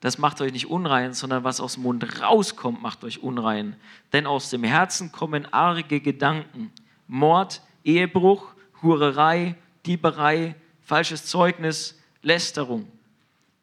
das 0.00 0.18
macht 0.18 0.40
euch 0.40 0.52
nicht 0.52 0.68
unrein, 0.68 1.12
sondern 1.12 1.42
was 1.42 1.60
aus 1.60 1.74
dem 1.74 1.82
Mund 1.82 2.20
rauskommt, 2.20 2.80
macht 2.80 3.02
euch 3.02 3.22
unrein. 3.22 3.74
Denn 4.12 4.26
aus 4.26 4.50
dem 4.50 4.62
Herzen 4.62 5.10
kommen 5.10 5.52
arge 5.52 6.00
Gedanken, 6.00 6.70
Mord, 7.08 7.62
Ehebruch, 7.84 8.54
Hurerei, 8.82 9.56
Dieberei, 9.86 10.54
falsches 10.82 11.26
Zeugnis, 11.26 11.98
Lästerung. 12.22 12.86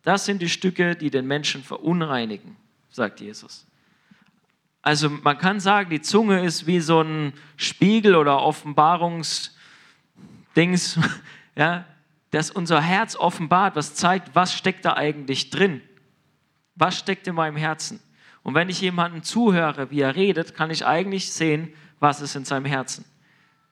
Das 0.04 0.26
sind 0.26 0.42
die 0.42 0.50
Stücke, 0.50 0.96
die 0.96 1.10
den 1.10 1.26
Menschen 1.26 1.64
verunreinigen, 1.64 2.56
sagt 2.92 3.22
Jesus. 3.22 3.66
Also 4.82 5.10
man 5.10 5.38
kann 5.38 5.60
sagen, 5.60 5.90
die 5.90 6.02
Zunge 6.02 6.46
ist 6.46 6.68
wie 6.68 6.80
so 6.80 7.02
ein 7.02 7.34
Spiegel 7.58 8.16
oder 8.16 8.42
Offenbarungsdings, 8.42 9.52
ja, 11.56 11.86
das 12.30 12.52
unser 12.52 12.82
Herz 12.82 13.16
offenbart, 13.16 13.76
was 13.76 13.96
zeigt, 13.96 14.36
was 14.36 14.54
steckt 14.54 14.86
da 14.86 14.94
eigentlich 14.94 15.50
drin. 15.50 15.82
Was 16.76 17.00
steckt 17.00 17.28
in 17.28 17.36
meinem 17.36 17.58
Herzen? 17.58 18.00
Und 18.44 18.54
wenn 18.54 18.70
ich 18.70 18.82
jemandem 18.82 19.24
zuhöre, 19.24 19.90
wie 19.90 20.02
er 20.02 20.16
redet, 20.16 20.54
kann 20.54 20.70
ich 20.70 20.86
eigentlich 20.86 21.32
sehen, 21.32 21.74
was 22.00 22.22
ist 22.22 22.36
in 22.36 22.46
seinem 22.46 22.66
Herzen. 22.66 23.06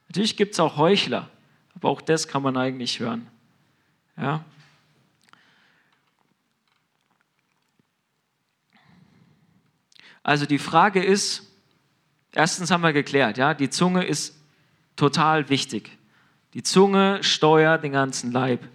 Natürlich 0.07 0.35
gibt 0.37 0.53
es 0.53 0.59
auch 0.59 0.77
Heuchler, 0.77 1.29
aber 1.75 1.89
auch 1.89 2.01
das 2.01 2.27
kann 2.27 2.41
man 2.41 2.57
eigentlich 2.57 2.99
hören. 2.99 3.27
Ja? 4.17 4.43
Also 10.23 10.45
die 10.45 10.57
Frage 10.57 11.03
ist, 11.03 11.51
erstens 12.31 12.71
haben 12.71 12.81
wir 12.81 12.93
geklärt, 12.93 13.37
ja, 13.37 13.53
die 13.53 13.69
Zunge 13.69 14.05
ist 14.05 14.35
total 14.95 15.49
wichtig. 15.49 15.91
Die 16.53 16.63
Zunge 16.63 17.21
steuert 17.23 17.83
den 17.83 17.91
ganzen 17.91 18.31
Leib. 18.31 18.67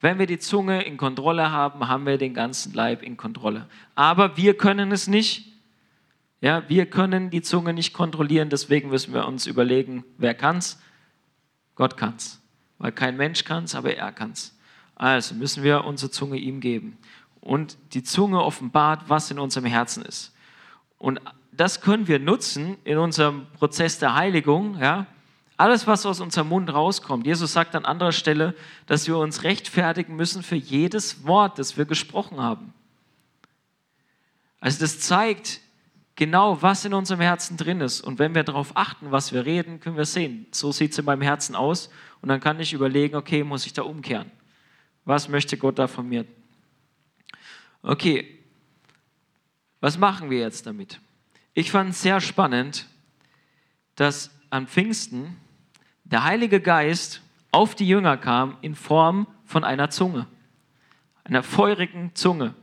Wenn 0.00 0.18
wir 0.18 0.26
die 0.26 0.38
Zunge 0.38 0.82
in 0.82 0.96
Kontrolle 0.96 1.50
haben, 1.50 1.88
haben 1.88 2.06
wir 2.06 2.18
den 2.18 2.34
ganzen 2.34 2.72
Leib 2.72 3.02
in 3.02 3.16
Kontrolle. 3.16 3.66
Aber 3.94 4.36
wir 4.36 4.56
können 4.56 4.92
es 4.92 5.08
nicht. 5.08 5.52
Ja, 6.40 6.68
wir 6.68 6.86
können 6.86 7.30
die 7.30 7.42
Zunge 7.42 7.72
nicht 7.72 7.92
kontrollieren, 7.92 8.48
deswegen 8.48 8.90
müssen 8.90 9.12
wir 9.12 9.26
uns 9.26 9.46
überlegen, 9.46 10.04
wer 10.18 10.34
kann's? 10.34 10.80
Gott 11.74 11.96
kann's. 11.96 12.40
Weil 12.78 12.92
kein 12.92 13.16
Mensch 13.16 13.44
kann's, 13.44 13.74
aber 13.74 13.96
er 13.96 14.12
kann's. 14.12 14.56
Also 14.94 15.34
müssen 15.34 15.64
wir 15.64 15.84
unsere 15.84 16.12
Zunge 16.12 16.36
ihm 16.36 16.60
geben. 16.60 16.96
Und 17.40 17.76
die 17.92 18.04
Zunge 18.04 18.42
offenbart, 18.42 19.08
was 19.08 19.32
in 19.32 19.40
unserem 19.40 19.66
Herzen 19.66 20.04
ist. 20.04 20.32
Und 20.96 21.20
das 21.50 21.80
können 21.80 22.06
wir 22.06 22.20
nutzen 22.20 22.76
in 22.84 22.98
unserem 22.98 23.46
Prozess 23.54 23.98
der 23.98 24.14
Heiligung, 24.14 24.78
ja, 24.80 25.06
alles, 25.58 25.88
was 25.88 26.06
aus 26.06 26.20
unserem 26.20 26.48
Mund 26.48 26.72
rauskommt. 26.72 27.26
Jesus 27.26 27.52
sagt 27.52 27.74
an 27.74 27.84
anderer 27.84 28.12
Stelle, 28.12 28.54
dass 28.86 29.08
wir 29.08 29.18
uns 29.18 29.42
rechtfertigen 29.42 30.14
müssen 30.14 30.44
für 30.44 30.54
jedes 30.54 31.26
Wort, 31.26 31.58
das 31.58 31.76
wir 31.76 31.84
gesprochen 31.84 32.40
haben. 32.40 32.72
Also 34.60 34.78
das 34.80 35.00
zeigt 35.00 35.60
genau, 36.14 36.62
was 36.62 36.84
in 36.84 36.94
unserem 36.94 37.20
Herzen 37.20 37.56
drin 37.56 37.80
ist. 37.80 38.00
Und 38.00 38.20
wenn 38.20 38.36
wir 38.36 38.44
darauf 38.44 38.76
achten, 38.76 39.10
was 39.10 39.32
wir 39.32 39.46
reden, 39.46 39.80
können 39.80 39.96
wir 39.96 40.04
sehen, 40.04 40.46
so 40.52 40.70
sieht 40.70 40.92
es 40.92 40.98
in 40.98 41.04
meinem 41.04 41.22
Herzen 41.22 41.56
aus. 41.56 41.90
Und 42.22 42.28
dann 42.28 42.40
kann 42.40 42.60
ich 42.60 42.72
überlegen, 42.72 43.16
okay, 43.16 43.42
muss 43.42 43.66
ich 43.66 43.72
da 43.72 43.82
umkehren? 43.82 44.30
Was 45.04 45.28
möchte 45.28 45.56
Gott 45.56 45.78
da 45.80 45.88
von 45.88 46.08
mir? 46.08 46.24
Okay, 47.82 48.38
was 49.80 49.98
machen 49.98 50.30
wir 50.30 50.38
jetzt 50.38 50.66
damit? 50.66 51.00
Ich 51.52 51.72
fand 51.72 51.90
es 51.90 52.02
sehr 52.02 52.20
spannend, 52.20 52.86
dass 53.96 54.30
an 54.50 54.68
Pfingsten 54.68 55.36
der 56.10 56.24
Heilige 56.24 56.60
Geist 56.60 57.22
auf 57.50 57.74
die 57.74 57.86
Jünger 57.86 58.16
kam 58.16 58.56
in 58.60 58.74
Form 58.74 59.26
von 59.44 59.64
einer 59.64 59.90
Zunge, 59.90 60.26
einer 61.24 61.42
feurigen 61.42 62.14
Zunge. 62.14 62.54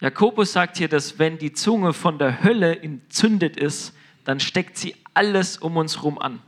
Jakobus 0.00 0.52
sagt 0.52 0.76
hier, 0.76 0.88
dass 0.88 1.18
wenn 1.18 1.38
die 1.38 1.52
Zunge 1.52 1.92
von 1.92 2.18
der 2.18 2.42
Hölle 2.42 2.80
entzündet 2.80 3.56
ist, 3.56 3.96
dann 4.24 4.40
steckt 4.40 4.76
sie 4.76 4.94
alles 5.12 5.58
um 5.58 5.76
uns 5.76 5.96
herum 5.96 6.18
an. 6.18 6.40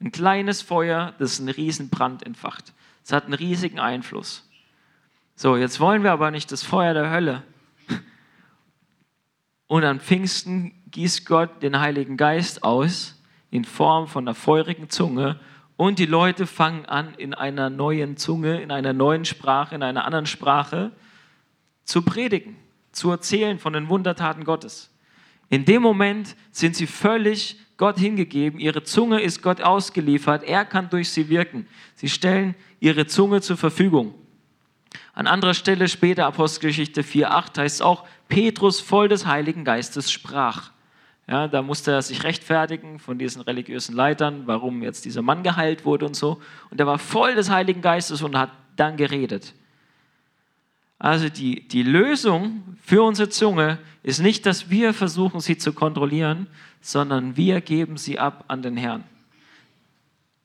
Ein 0.00 0.10
kleines 0.10 0.62
Feuer, 0.62 1.14
das 1.18 1.38
einen 1.38 1.50
riesen 1.50 1.90
Brand 1.90 2.24
entfacht. 2.24 2.72
Es 3.04 3.12
hat 3.12 3.24
einen 3.24 3.34
riesigen 3.34 3.78
Einfluss. 3.78 4.48
So, 5.34 5.56
jetzt 5.56 5.80
wollen 5.80 6.02
wir 6.02 6.12
aber 6.12 6.30
nicht 6.30 6.50
das 6.50 6.62
Feuer 6.62 6.94
der 6.94 7.10
Hölle. 7.10 7.42
Und 9.66 9.84
an 9.84 10.00
Pfingsten 10.00 10.72
gießt 10.90 11.26
Gott 11.26 11.62
den 11.62 11.78
Heiligen 11.78 12.16
Geist 12.16 12.62
aus 12.62 13.21
in 13.52 13.64
Form 13.64 14.08
von 14.08 14.24
einer 14.26 14.34
feurigen 14.34 14.88
Zunge 14.88 15.38
und 15.76 15.98
die 15.98 16.06
Leute 16.06 16.46
fangen 16.46 16.86
an, 16.86 17.14
in 17.18 17.34
einer 17.34 17.68
neuen 17.68 18.16
Zunge, 18.16 18.60
in 18.62 18.72
einer 18.72 18.94
neuen 18.94 19.26
Sprache, 19.26 19.74
in 19.74 19.82
einer 19.82 20.06
anderen 20.06 20.26
Sprache 20.26 20.90
zu 21.84 22.00
predigen, 22.00 22.56
zu 22.92 23.10
erzählen 23.10 23.58
von 23.58 23.74
den 23.74 23.90
Wundertaten 23.90 24.44
Gottes. 24.44 24.90
In 25.50 25.66
dem 25.66 25.82
Moment 25.82 26.34
sind 26.50 26.76
sie 26.76 26.86
völlig 26.86 27.58
Gott 27.76 27.98
hingegeben, 27.98 28.58
ihre 28.58 28.84
Zunge 28.84 29.20
ist 29.20 29.42
Gott 29.42 29.60
ausgeliefert, 29.60 30.44
er 30.44 30.64
kann 30.64 30.88
durch 30.88 31.10
sie 31.10 31.28
wirken. 31.28 31.68
Sie 31.94 32.08
stellen 32.08 32.54
ihre 32.80 33.06
Zunge 33.06 33.42
zur 33.42 33.58
Verfügung. 33.58 34.14
An 35.12 35.26
anderer 35.26 35.52
Stelle 35.52 35.88
später, 35.88 36.24
Apostelgeschichte 36.24 37.02
4,8, 37.02 37.58
heißt 37.58 37.74
es 37.76 37.82
auch, 37.82 38.06
Petrus 38.28 38.80
voll 38.80 39.08
des 39.08 39.26
Heiligen 39.26 39.64
Geistes 39.64 40.10
sprach. 40.10 40.71
Ja, 41.32 41.48
da 41.48 41.62
musste 41.62 41.92
er 41.92 42.02
sich 42.02 42.24
rechtfertigen 42.24 42.98
von 42.98 43.18
diesen 43.18 43.40
religiösen 43.40 43.96
Leitern, 43.96 44.42
warum 44.44 44.82
jetzt 44.82 45.06
dieser 45.06 45.22
Mann 45.22 45.42
geheilt 45.42 45.86
wurde 45.86 46.04
und 46.04 46.14
so. 46.14 46.42
Und 46.68 46.78
er 46.78 46.86
war 46.86 46.98
voll 46.98 47.34
des 47.34 47.48
Heiligen 47.48 47.80
Geistes 47.80 48.20
und 48.20 48.36
hat 48.36 48.50
dann 48.76 48.98
geredet. 48.98 49.54
Also 50.98 51.30
die, 51.30 51.66
die 51.66 51.84
Lösung 51.84 52.76
für 52.84 53.02
unsere 53.02 53.30
Zunge 53.30 53.78
ist 54.02 54.20
nicht, 54.20 54.44
dass 54.44 54.68
wir 54.68 54.92
versuchen, 54.92 55.40
sie 55.40 55.56
zu 55.56 55.72
kontrollieren, 55.72 56.48
sondern 56.82 57.34
wir 57.34 57.62
geben 57.62 57.96
sie 57.96 58.18
ab 58.18 58.44
an 58.48 58.60
den 58.60 58.76
Herrn. 58.76 59.04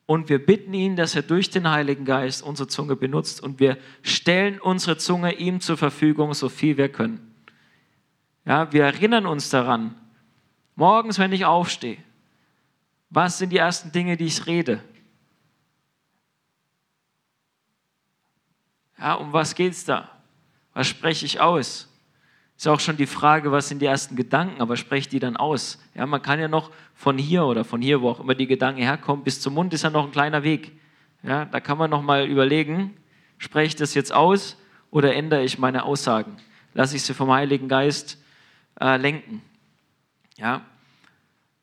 Und 0.06 0.30
wir 0.30 0.38
bitten 0.38 0.72
ihn, 0.72 0.96
dass 0.96 1.14
er 1.14 1.20
durch 1.20 1.50
den 1.50 1.70
Heiligen 1.70 2.06
Geist 2.06 2.42
unsere 2.42 2.66
Zunge 2.66 2.96
benutzt 2.96 3.42
und 3.42 3.60
wir 3.60 3.76
stellen 4.00 4.58
unsere 4.58 4.96
Zunge 4.96 5.34
ihm 5.34 5.60
zur 5.60 5.76
Verfügung, 5.76 6.32
so 6.32 6.48
viel 6.48 6.78
wir 6.78 6.88
können. 6.88 7.34
Ja, 8.46 8.72
wir 8.72 8.84
erinnern 8.84 9.26
uns 9.26 9.50
daran, 9.50 9.94
Morgens, 10.78 11.18
wenn 11.18 11.32
ich 11.32 11.44
aufstehe, 11.44 11.96
was 13.10 13.38
sind 13.38 13.50
die 13.50 13.56
ersten 13.56 13.90
Dinge, 13.90 14.16
die 14.16 14.26
ich 14.26 14.46
rede? 14.46 14.80
Ja, 18.96 19.14
um 19.14 19.32
was 19.32 19.56
geht 19.56 19.72
es 19.72 19.84
da? 19.84 20.08
Was 20.74 20.86
spreche 20.86 21.26
ich 21.26 21.40
aus? 21.40 21.92
Ist 22.56 22.68
auch 22.68 22.78
schon 22.78 22.96
die 22.96 23.06
Frage, 23.06 23.50
was 23.50 23.68
sind 23.68 23.82
die 23.82 23.86
ersten 23.86 24.14
Gedanken, 24.14 24.60
aber 24.60 24.76
spreche 24.76 25.10
die 25.10 25.18
dann 25.18 25.36
aus? 25.36 25.80
Ja, 25.96 26.06
man 26.06 26.22
kann 26.22 26.38
ja 26.38 26.46
noch 26.46 26.70
von 26.94 27.18
hier 27.18 27.44
oder 27.44 27.64
von 27.64 27.82
hier, 27.82 28.00
wo 28.00 28.10
auch 28.10 28.20
immer 28.20 28.36
die 28.36 28.46
Gedanken 28.46 28.80
herkommen, 28.80 29.24
bis 29.24 29.40
zum 29.40 29.54
Mund 29.54 29.74
ist 29.74 29.82
ja 29.82 29.90
noch 29.90 30.04
ein 30.04 30.12
kleiner 30.12 30.44
Weg. 30.44 30.78
Ja, 31.24 31.44
da 31.44 31.58
kann 31.58 31.76
man 31.76 31.90
noch 31.90 32.02
mal 32.02 32.24
überlegen, 32.24 32.96
spreche 33.38 33.66
ich 33.66 33.76
das 33.76 33.94
jetzt 33.94 34.12
aus 34.12 34.56
oder 34.92 35.12
ändere 35.12 35.42
ich 35.42 35.58
meine 35.58 35.82
Aussagen? 35.82 36.36
Lasse 36.72 36.94
ich 36.94 37.02
sie 37.02 37.14
vom 37.14 37.32
Heiligen 37.32 37.66
Geist 37.66 38.16
äh, 38.80 38.96
lenken? 38.96 39.42
Ja. 40.38 40.62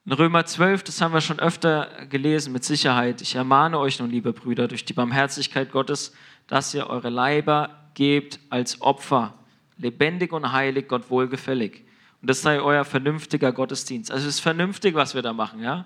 In 0.06 0.12
Römer 0.12 0.46
12, 0.46 0.84
das 0.84 1.00
haben 1.02 1.14
wir 1.14 1.22
schon 1.22 1.40
öfter 1.40 2.06
gelesen, 2.10 2.52
mit 2.52 2.64
Sicherheit. 2.66 3.22
Ich 3.22 3.36
ermahne 3.36 3.80
euch 3.80 4.00
nun, 4.00 4.12
liebe 4.12 4.34
Brüder, 4.34 4.68
durch 4.68 4.84
die 4.84 4.94
Barmherzigkeit 4.94 5.72
Gottes, 5.72 6.14
dass 6.48 6.74
ihr 6.74 6.88
eure 6.88 7.10
Leiber 7.10 7.90
gebt 7.94 8.40
als 8.50 8.82
Opfer, 8.82 9.34
lebendig 9.78 10.34
und 10.34 10.52
heilig, 10.52 10.90
Gott 10.90 11.10
wohlgefällig. 11.10 11.86
Und 12.22 12.30
das 12.30 12.42
sei 12.42 12.60
euer 12.60 12.84
vernünftiger 12.84 13.54
Gottesdienst. 13.54 14.12
Also 14.12 14.28
es 14.28 14.36
ist 14.36 14.42
vernünftig, 14.42 14.94
was 14.94 15.16
wir 15.16 15.22
da 15.22 15.32
machen. 15.32 15.62
Ja? 15.64 15.86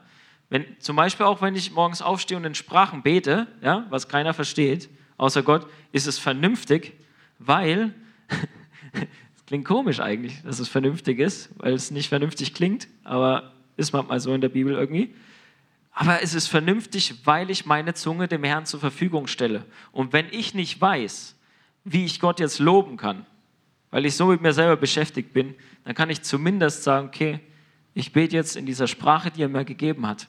Wenn, 0.49 0.65
zum 0.80 0.95
Beispiel 0.95 1.28
auch, 1.28 1.41
wenn 1.43 1.56
ich 1.56 1.71
morgens 1.71 2.02
aufstehe 2.02 2.38
und 2.38 2.43
in 2.43 2.56
Sprachen 2.56 3.04
bete, 3.04 3.47
ja, 3.62 3.86
was 3.89 4.08
keiner 4.08 4.34
versteht, 4.34 4.89
außer 5.17 5.43
Gott, 5.43 5.67
ist 5.91 6.08
es 6.08 6.17
vernünftig, 6.17 6.93
weil, 7.38 7.93
klingt 9.50 9.66
komisch 9.66 10.00
eigentlich, 10.00 10.44
dass 10.44 10.60
es 10.60 10.70
vernünftig 10.70 11.18
ist, 11.18 11.50
weil 11.58 11.74
es 11.74 11.90
nicht 11.90 12.08
vernünftig 12.08 12.54
klingt, 12.54 12.88
aber 13.04 13.52
ist 13.78 13.94
manchmal 13.94 14.20
so 14.20 14.32
in 14.36 14.42
der 14.42 14.50
Bibel 14.50 14.76
irgendwie. 14.76 15.16
Aber 15.92 16.22
es 16.22 16.36
ist 16.36 16.46
vernünftig, 16.46 17.16
weil 17.26 17.50
ich 17.50 17.66
meine 17.66 17.96
Zunge 17.96 18.28
dem 18.28 18.44
Herrn 18.44 18.68
zur 18.68 18.80
Verfügung 18.80 19.26
stelle. 19.26 19.66
Und 19.92 20.14
wenn 20.14 20.28
ich 20.30 20.54
nicht 20.54 20.80
weiß, 20.80 21.36
wie 21.84 22.06
ich 22.06 22.20
Gott 22.20 22.40
jetzt 22.40 22.60
loben 22.60 22.96
kann, 22.96 23.26
weil 23.90 24.06
ich 24.06 24.16
so 24.16 24.28
mit 24.28 24.40
mir 24.40 24.54
selber 24.54 24.78
beschäftigt 24.78 25.34
bin, 25.34 25.56
dann 25.84 25.96
kann 25.96 26.12
ich 26.12 26.22
zumindest 26.22 26.84
sagen, 26.84 27.08
okay, 27.08 27.40
ich 27.96 28.14
bete 28.14 28.36
jetzt 28.36 28.56
in 28.56 28.68
dieser 28.68 28.86
Sprache, 28.86 29.32
die 29.32 29.42
er 29.42 29.50
mir 29.50 29.66
gegeben 29.66 30.06
hat. 30.06 30.28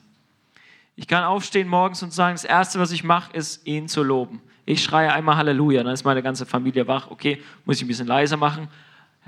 Ich 0.96 1.06
kann 1.06 1.24
aufstehen 1.24 1.68
morgens 1.68 2.02
und 2.02 2.14
sagen, 2.14 2.36
das 2.36 2.44
Erste, 2.44 2.78
was 2.80 2.90
ich 2.90 3.04
mache, 3.04 3.36
ist, 3.36 3.66
ihn 3.66 3.86
zu 3.86 4.02
loben. 4.02 4.40
Ich 4.64 4.82
schreie 4.82 5.12
einmal 5.12 5.36
Halleluja, 5.36 5.82
dann 5.82 5.92
ist 5.92 6.04
meine 6.04 6.22
ganze 6.22 6.46
Familie 6.46 6.88
wach. 6.88 7.10
Okay, 7.10 7.42
muss 7.66 7.76
ich 7.76 7.82
ein 7.82 7.88
bisschen 7.88 8.06
leiser 8.06 8.38
machen. 8.38 8.68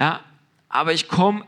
Ja, 0.02 0.20
aber 0.68 0.92
ich 0.92 1.06
komme 1.06 1.44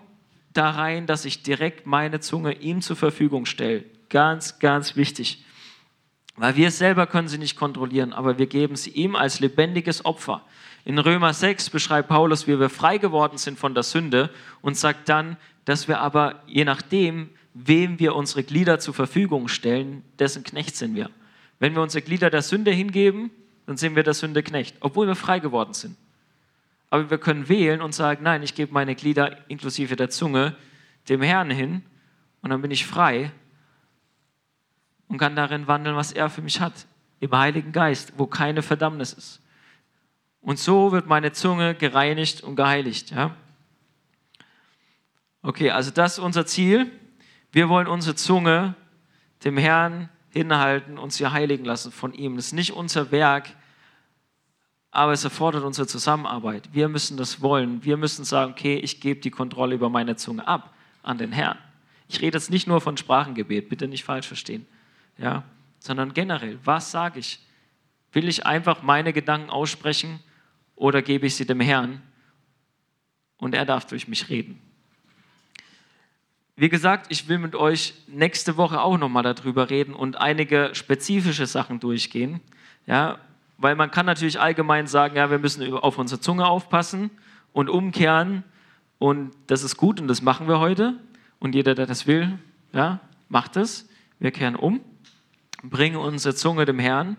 da 0.53 0.71
rein, 0.71 1.09
dass 1.09 1.25
ich 1.25 1.43
direkt 1.43 1.87
meine 1.87 2.21
Zunge 2.21 2.53
ihm 2.53 2.83
zur 2.83 2.95
Verfügung 2.95 3.47
stelle. 3.47 3.85
Ganz, 4.11 4.61
ganz 4.61 4.95
wichtig. 4.95 5.45
Weil 6.37 6.55
wir 6.55 6.71
selber 6.71 7.09
können 7.09 7.27
sie 7.27 7.39
nicht 7.39 7.57
kontrollieren, 7.57 8.13
aber 8.13 8.39
wir 8.39 8.47
geben 8.47 8.77
sie 8.77 8.91
ihm 8.91 9.17
als 9.17 9.41
lebendiges 9.41 10.05
Opfer. 10.05 10.45
In 10.85 11.01
Römer 11.01 11.35
6 11.35 11.71
beschreibt 11.71 12.09
Paulus, 12.09 12.47
wie 12.47 12.61
wir 12.61 12.71
frei 12.71 12.99
geworden 12.99 13.39
sind 13.39 13.59
von 13.59 13.75
der 13.75 13.83
Sünde 13.83 14.31
und 14.63 14.77
sagt 14.77 15.09
dann, 15.09 15.37
dass 15.65 15.89
wir 15.89 15.99
aber 15.99 16.41
je 16.47 16.65
nachdem, 16.65 17.31
wem 17.55 17.99
wir 17.99 18.15
unsere 18.15 18.45
Glieder 18.45 18.79
zur 18.79 18.95
Verfügung 18.95 19.49
stellen, 19.49 20.05
dessen 20.21 20.45
Knecht 20.45 20.77
sind 20.77 20.95
wir. 20.95 21.11
Wenn 21.59 21.75
wir 21.75 21.83
unsere 21.83 22.03
Glieder 22.03 22.31
der 22.31 22.43
Sünde 22.43 22.71
hingeben, 22.71 23.33
dann 23.67 23.77
sind 23.77 23.97
wir 23.97 24.05
der 24.05 24.15
Sünde 24.15 24.45
Knecht, 24.45 24.77
obwohl 24.79 25.09
wir 25.09 25.17
frei 25.17 25.41
geworden 25.41 25.75
sind. 25.75 25.97
Aber 26.95 27.11
wir 27.11 27.19
können 27.19 27.49
wählen 27.49 27.83
und 27.83 27.93
sagen, 27.93 28.23
nein, 28.23 28.45
ich 28.45 28.55
gebe 28.55 28.73
meine 28.73 28.95
Glieder 28.95 29.51
inklusive 29.51 29.97
der 29.97 30.11
Zunge 30.11 30.55
dem 31.09 31.23
Herrn 31.23 31.51
hin 31.51 31.83
und 32.41 32.51
dann 32.51 32.63
bin 32.63 32.71
ich 32.71 32.87
frei 32.87 33.33
und 35.09 35.19
kann 35.19 35.35
darin 35.35 35.67
wandeln, 35.67 35.97
was 35.97 36.13
er 36.13 36.31
für 36.31 36.41
mich 36.41 36.61
hat, 36.61 36.87
im 37.19 37.37
Heiligen 37.37 37.73
Geist, 37.73 38.13
wo 38.17 38.29
keine 38.29 38.63
Verdammnis 38.63 39.13
ist. 39.13 39.43
Und 40.41 40.61
so 40.61 40.93
wird 40.93 41.09
meine 41.09 41.33
Zunge 41.33 41.75
gereinigt 41.75 42.45
und 42.45 42.55
geheiligt. 42.55 43.11
Ja? 43.11 43.35
Okay, 45.43 45.73
also 45.73 45.91
das 45.91 46.13
ist 46.13 46.19
unser 46.21 46.47
Ziel. 46.47 46.93
Wir 47.51 47.69
wollen 47.69 47.89
unsere 47.89 48.15
Zunge 48.15 48.77
dem 49.43 49.57
Herrn 49.57 50.11
hinhalten 50.31 50.99
und 50.99 51.13
sie 51.13 51.27
heiligen 51.27 51.65
lassen 51.65 51.91
von 51.91 52.13
ihm. 52.13 52.37
Das 52.37 52.47
ist 52.47 52.53
nicht 52.53 52.71
unser 52.71 53.11
Werk, 53.11 53.49
aber 54.95 55.13
es 55.13 55.25
erfordert 55.25 55.65
unsere 55.65 55.89
Zusammenarbeit. 55.89 56.69
Wir 56.73 56.89
müssen 56.89 57.17
das 57.17 57.43
wollen. 57.43 57.85
Wir 57.85 57.97
müssen 57.97 58.25
sagen, 58.25 58.53
okay, 58.53 58.77
ich 58.77 59.01
gebe 59.01 59.21
die 59.21 59.31
Kontrolle 59.31 59.75
über 59.75 59.91
meine 59.91 60.15
Zunge 60.15 60.47
ab 60.47 60.73
an 61.03 61.19
den 61.19 61.33
Herrn. 61.33 61.59
Ich 62.09 62.21
rede 62.21 62.39
jetzt 62.39 62.51
nicht 62.51 62.69
nur 62.69 62.81
von 62.81 62.97
Sprachengebet, 62.97 63.69
bitte 63.69 63.89
nicht 63.89 64.05
falsch 64.05 64.29
verstehen, 64.29 64.67
ja, 65.19 65.43
sondern 65.81 66.15
generell, 66.15 66.59
was 66.65 66.93
sage 66.93 67.19
ich? 67.19 67.41
Will 68.13 68.29
ich 68.29 68.47
einfach 68.47 68.83
meine 68.83 69.13
Gedanken 69.13 69.51
aussprechen 69.51 70.21
oder 70.77 71.03
gebe 71.03 71.27
ich 71.27 71.35
sie 71.35 71.45
dem 71.45 71.61
Herrn 71.61 72.01
und 73.39 73.55
er 73.55 73.65
darf 73.65 73.87
durch 73.87 74.07
mich 74.07 74.29
reden? 74.29 74.61
Wie 76.55 76.69
gesagt, 76.69 77.07
ich 77.09 77.27
will 77.27 77.39
mit 77.39 77.57
euch 77.57 77.95
nächste 78.07 78.57
Woche 78.57 78.81
auch 78.81 78.97
nochmal 78.97 79.25
darüber 79.25 79.71
reden 79.71 79.93
und 79.93 80.21
einige 80.21 80.71
spezifische 80.73 81.47
Sachen 81.47 81.81
durchgehen. 81.81 82.41
Ja, 82.87 83.19
weil 83.59 83.77
man 83.77 83.91
kann 83.91 84.07
natürlich 84.07 84.41
allgemein 84.41 84.87
sagen, 84.87 85.17
ja, 85.17 85.31
wir 85.31 85.39
müssen 85.39 85.73
auf 85.73 85.99
unsere 85.99 86.21
Zunge 86.21 86.47
aufpassen 86.47 87.11
und 87.53 87.69
umkehren 87.71 88.45
und 88.99 89.33
das 89.47 89.63
ist 89.63 89.77
gut 89.77 90.01
und 90.01 90.09
das 90.09 90.23
machen 90.23 90.49
wir 90.49 90.59
heute 90.59 90.95
und 91.39 91.55
jeder, 91.55 91.75
der 91.75 91.87
das 91.87 92.07
will, 92.07 92.39
ja, 92.73 93.01
macht 93.29 93.57
es. 93.57 93.89
Wir 94.19 94.31
kehren 94.31 94.57
um, 94.57 94.81
bringen 95.63 95.97
unsere 95.97 96.35
Zunge 96.35 96.65
dem 96.65 96.79
Herrn, 96.79 97.17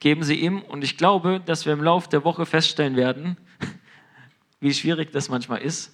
geben 0.00 0.22
sie 0.22 0.34
ihm 0.40 0.60
und 0.62 0.84
ich 0.84 0.96
glaube, 0.96 1.40
dass 1.44 1.66
wir 1.66 1.72
im 1.72 1.82
Laufe 1.82 2.08
der 2.08 2.24
Woche 2.24 2.46
feststellen 2.46 2.96
werden, 2.96 3.36
wie 4.60 4.72
schwierig 4.72 5.12
das 5.12 5.28
manchmal 5.28 5.62
ist. 5.62 5.92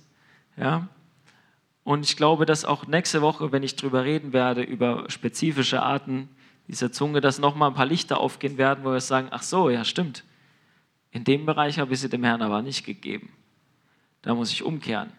Ja, 0.57 0.89
und 1.85 2.05
ich 2.05 2.17
glaube, 2.17 2.47
dass 2.47 2.65
auch 2.65 2.87
nächste 2.87 3.23
Woche, 3.23 3.51
wenn 3.53 3.63
ich 3.63 3.77
darüber 3.77 4.05
reden 4.05 4.33
werde, 4.33 4.63
über 4.63 5.05
spezifische 5.09 5.83
Arten 5.83 6.29
dieser 6.73 6.91
Zunge, 6.91 7.21
dass 7.21 7.39
nochmal 7.39 7.71
ein 7.71 7.75
paar 7.75 7.87
Lichter 7.87 8.19
aufgehen 8.19 8.59
werden, 8.59 8.85
wo 8.85 8.93
wir 8.93 9.01
sagen, 9.01 9.29
ach 9.31 9.43
so, 9.43 9.71
ja 9.71 9.85
stimmt. 9.85 10.25
In 11.11 11.25
dem 11.25 11.47
Bereich 11.47 11.79
habe 11.79 11.93
ich 11.93 12.01
sie 12.01 12.09
dem 12.09 12.25
Herrn 12.25 12.43
aber 12.43 12.63
nicht 12.63 12.85
gegeben. 12.85 13.31
Da 14.23 14.35
muss 14.35 14.51
ich 14.51 14.63
umkehren. 14.63 15.13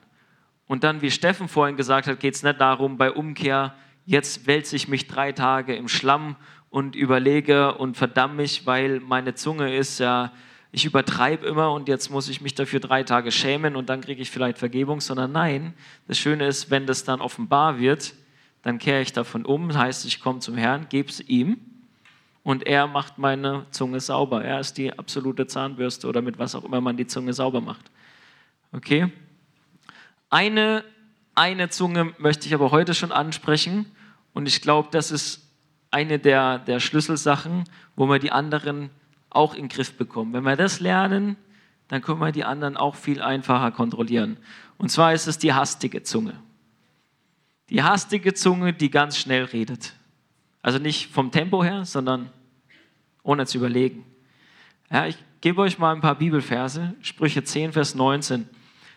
Und 0.67 0.83
dann, 0.83 1.01
wie 1.01 1.11
Steffen 1.11 1.47
vorhin 1.47 1.77
gesagt 1.77 2.07
hat, 2.07 2.19
geht 2.19 2.35
es 2.35 2.43
nicht 2.43 2.59
darum, 2.59 2.97
bei 2.97 3.11
Umkehr, 3.11 3.75
jetzt 4.05 4.47
wälze 4.47 4.75
ich 4.75 4.87
mich 4.87 5.07
drei 5.07 5.31
Tage 5.31 5.75
im 5.75 5.87
Schlamm 5.87 6.35
und 6.69 6.95
überlege 6.95 7.75
und 7.75 7.95
verdamme 7.95 8.35
mich, 8.35 8.65
weil 8.65 8.99
meine 8.99 9.35
Zunge 9.35 9.75
ist 9.75 9.99
ja 9.99 10.31
ich 10.75 10.85
übertreibe 10.85 11.45
immer 11.45 11.71
und 11.71 11.87
jetzt 11.87 12.09
muss 12.09 12.27
ich 12.27 12.41
mich 12.41 12.55
dafür 12.55 12.79
drei 12.79 13.03
Tage 13.03 13.31
schämen 13.31 13.75
und 13.75 13.89
dann 13.89 14.01
kriege 14.01 14.23
ich 14.23 14.31
vielleicht 14.31 14.57
Vergebung, 14.57 15.01
sondern 15.01 15.31
nein, 15.31 15.75
das 16.07 16.17
Schöne 16.17 16.47
ist, 16.47 16.71
wenn 16.71 16.87
das 16.87 17.03
dann 17.03 17.21
offenbar 17.21 17.77
wird, 17.77 18.15
dann 18.63 18.79
kehre 18.79 19.01
ich 19.01 19.13
davon 19.13 19.45
um, 19.45 19.77
heißt, 19.77 20.05
ich 20.05 20.19
komme 20.19 20.39
zum 20.39 20.55
Herrn, 20.57 20.87
gebe 20.89 21.09
es 21.09 21.19
ihm 21.19 21.57
und 22.43 22.65
er 22.65 22.87
macht 22.87 23.17
meine 23.17 23.65
Zunge 23.71 23.99
sauber. 23.99 24.43
Er 24.43 24.59
ist 24.59 24.77
die 24.77 24.97
absolute 24.97 25.47
Zahnbürste 25.47 26.07
oder 26.07 26.21
mit 26.21 26.39
was 26.39 26.55
auch 26.55 26.63
immer 26.63 26.81
man 26.81 26.97
die 26.97 27.05
Zunge 27.05 27.33
sauber 27.33 27.61
macht. 27.61 27.91
Okay? 28.71 29.11
Eine, 30.29 30.83
eine 31.35 31.69
Zunge 31.69 32.13
möchte 32.17 32.47
ich 32.47 32.53
aber 32.53 32.71
heute 32.71 32.93
schon 32.93 33.11
ansprechen 33.11 33.85
und 34.33 34.47
ich 34.47 34.61
glaube, 34.61 34.87
das 34.91 35.11
ist 35.11 35.41
eine 35.91 36.17
der, 36.17 36.59
der 36.59 36.79
Schlüsselsachen, 36.79 37.65
wo 37.95 38.05
man 38.05 38.19
die 38.19 38.31
anderen 38.31 38.89
auch 39.29 39.53
in 39.53 39.63
den 39.63 39.69
Griff 39.69 39.95
bekommen. 39.97 40.33
Wenn 40.33 40.43
wir 40.43 40.55
das 40.55 40.79
lernen, 40.79 41.35
dann 41.89 42.01
können 42.01 42.19
wir 42.19 42.31
die 42.31 42.45
anderen 42.45 42.77
auch 42.77 42.95
viel 42.95 43.21
einfacher 43.21 43.71
kontrollieren. 43.71 44.37
Und 44.77 44.89
zwar 44.89 45.13
ist 45.13 45.27
es 45.27 45.37
die 45.37 45.53
hastige 45.53 46.01
Zunge. 46.01 46.39
Die 47.69 47.83
hastige 47.83 48.33
Zunge, 48.33 48.73
die 48.73 48.89
ganz 48.89 49.17
schnell 49.17 49.45
redet. 49.45 49.93
Also 50.61 50.79
nicht 50.79 51.11
vom 51.11 51.31
Tempo 51.31 51.63
her, 51.63 51.85
sondern 51.85 52.29
ohne 53.23 53.45
zu 53.45 53.57
überlegen. 53.57 54.05
Ja, 54.89 55.07
ich 55.07 55.17
gebe 55.41 55.61
euch 55.61 55.79
mal 55.79 55.93
ein 55.93 56.01
paar 56.01 56.15
Bibelverse. 56.15 56.93
Sprüche 57.01 57.43
10, 57.43 57.73
Vers 57.73 57.95
19. 57.95 58.47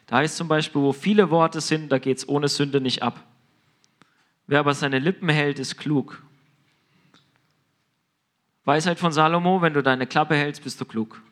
Da 0.07 0.17
heißt 0.19 0.37
zum 0.37 0.49
Beispiel, 0.49 0.81
wo 0.81 0.93
viele 0.93 1.31
Worte 1.31 1.61
sind, 1.61 1.91
da 1.91 1.99
geht 1.99 2.19
es 2.19 2.29
ohne 2.29 2.49
Sünde 2.49 2.81
nicht 2.81 3.03
ab. 3.03 3.25
Wer 4.47 4.61
aber 4.61 4.75
seine 4.75 5.01
Lippen 5.01 5.29
hält, 5.29 5.59
ist 5.59 5.77
klug. 5.77 6.23
Weisheit 8.65 8.99
von 8.99 9.13
Salomo, 9.13 9.63
wenn 9.63 9.75
du 9.75 9.83
deine 9.83 10.07
Klappe 10.07 10.35
hältst, 10.37 10.63
bist 10.65 10.81
du 10.81 10.85
klug. 10.85 11.23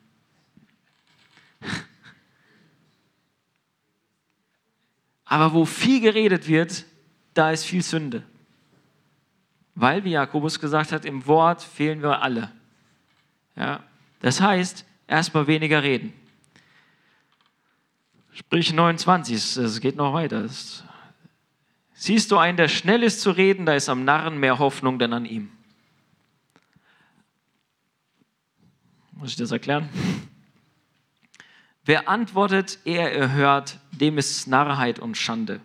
Aber 5.25 5.53
wo 5.53 5.65
viel 5.65 6.01
geredet 6.01 6.47
wird, 6.47 6.85
da 7.35 7.51
ist 7.51 7.65
viel 7.65 7.83
Sünde. 7.83 8.23
Weil, 9.75 10.05
wie 10.05 10.13
Jakobus 10.13 10.61
gesagt 10.61 10.93
hat, 10.93 11.05
im 11.05 11.27
Wort 11.27 11.63
fehlen 11.63 12.01
wir 12.03 12.23
alle. 12.23 12.53
Ja? 13.57 13.83
Das 14.21 14.41
heißt, 14.41 14.85
erstmal 15.07 15.47
weniger 15.47 15.83
reden. 15.83 16.13
Sprich 18.33 18.73
29, 18.73 19.57
es 19.57 19.81
geht 19.81 19.97
noch 19.97 20.13
weiter. 20.13 20.49
Siehst 21.95 22.31
du 22.31 22.39
einen, 22.39 22.57
der 22.57 22.69
schnell 22.69 23.03
ist 23.03 23.21
zu 23.21 23.31
reden, 23.31 23.67
da 23.67 23.75
ist 23.75 23.89
am 23.89 24.05
Narren 24.05 24.39
mehr 24.39 24.59
Hoffnung 24.59 24.99
denn 24.99 25.13
an 25.13 25.25
ihm. 25.25 25.51
Muss 29.13 29.31
ich 29.31 29.37
das 29.37 29.53
erklären? 29.53 29.89
Wer 31.85 32.09
antwortet, 32.09 32.79
ehe 32.85 33.09
er 33.09 33.33
hört, 33.33 33.79
dem 33.93 34.19
ist 34.19 34.47
Narrheit 34.49 34.99
und 34.99 35.17
Schande. 35.17 35.61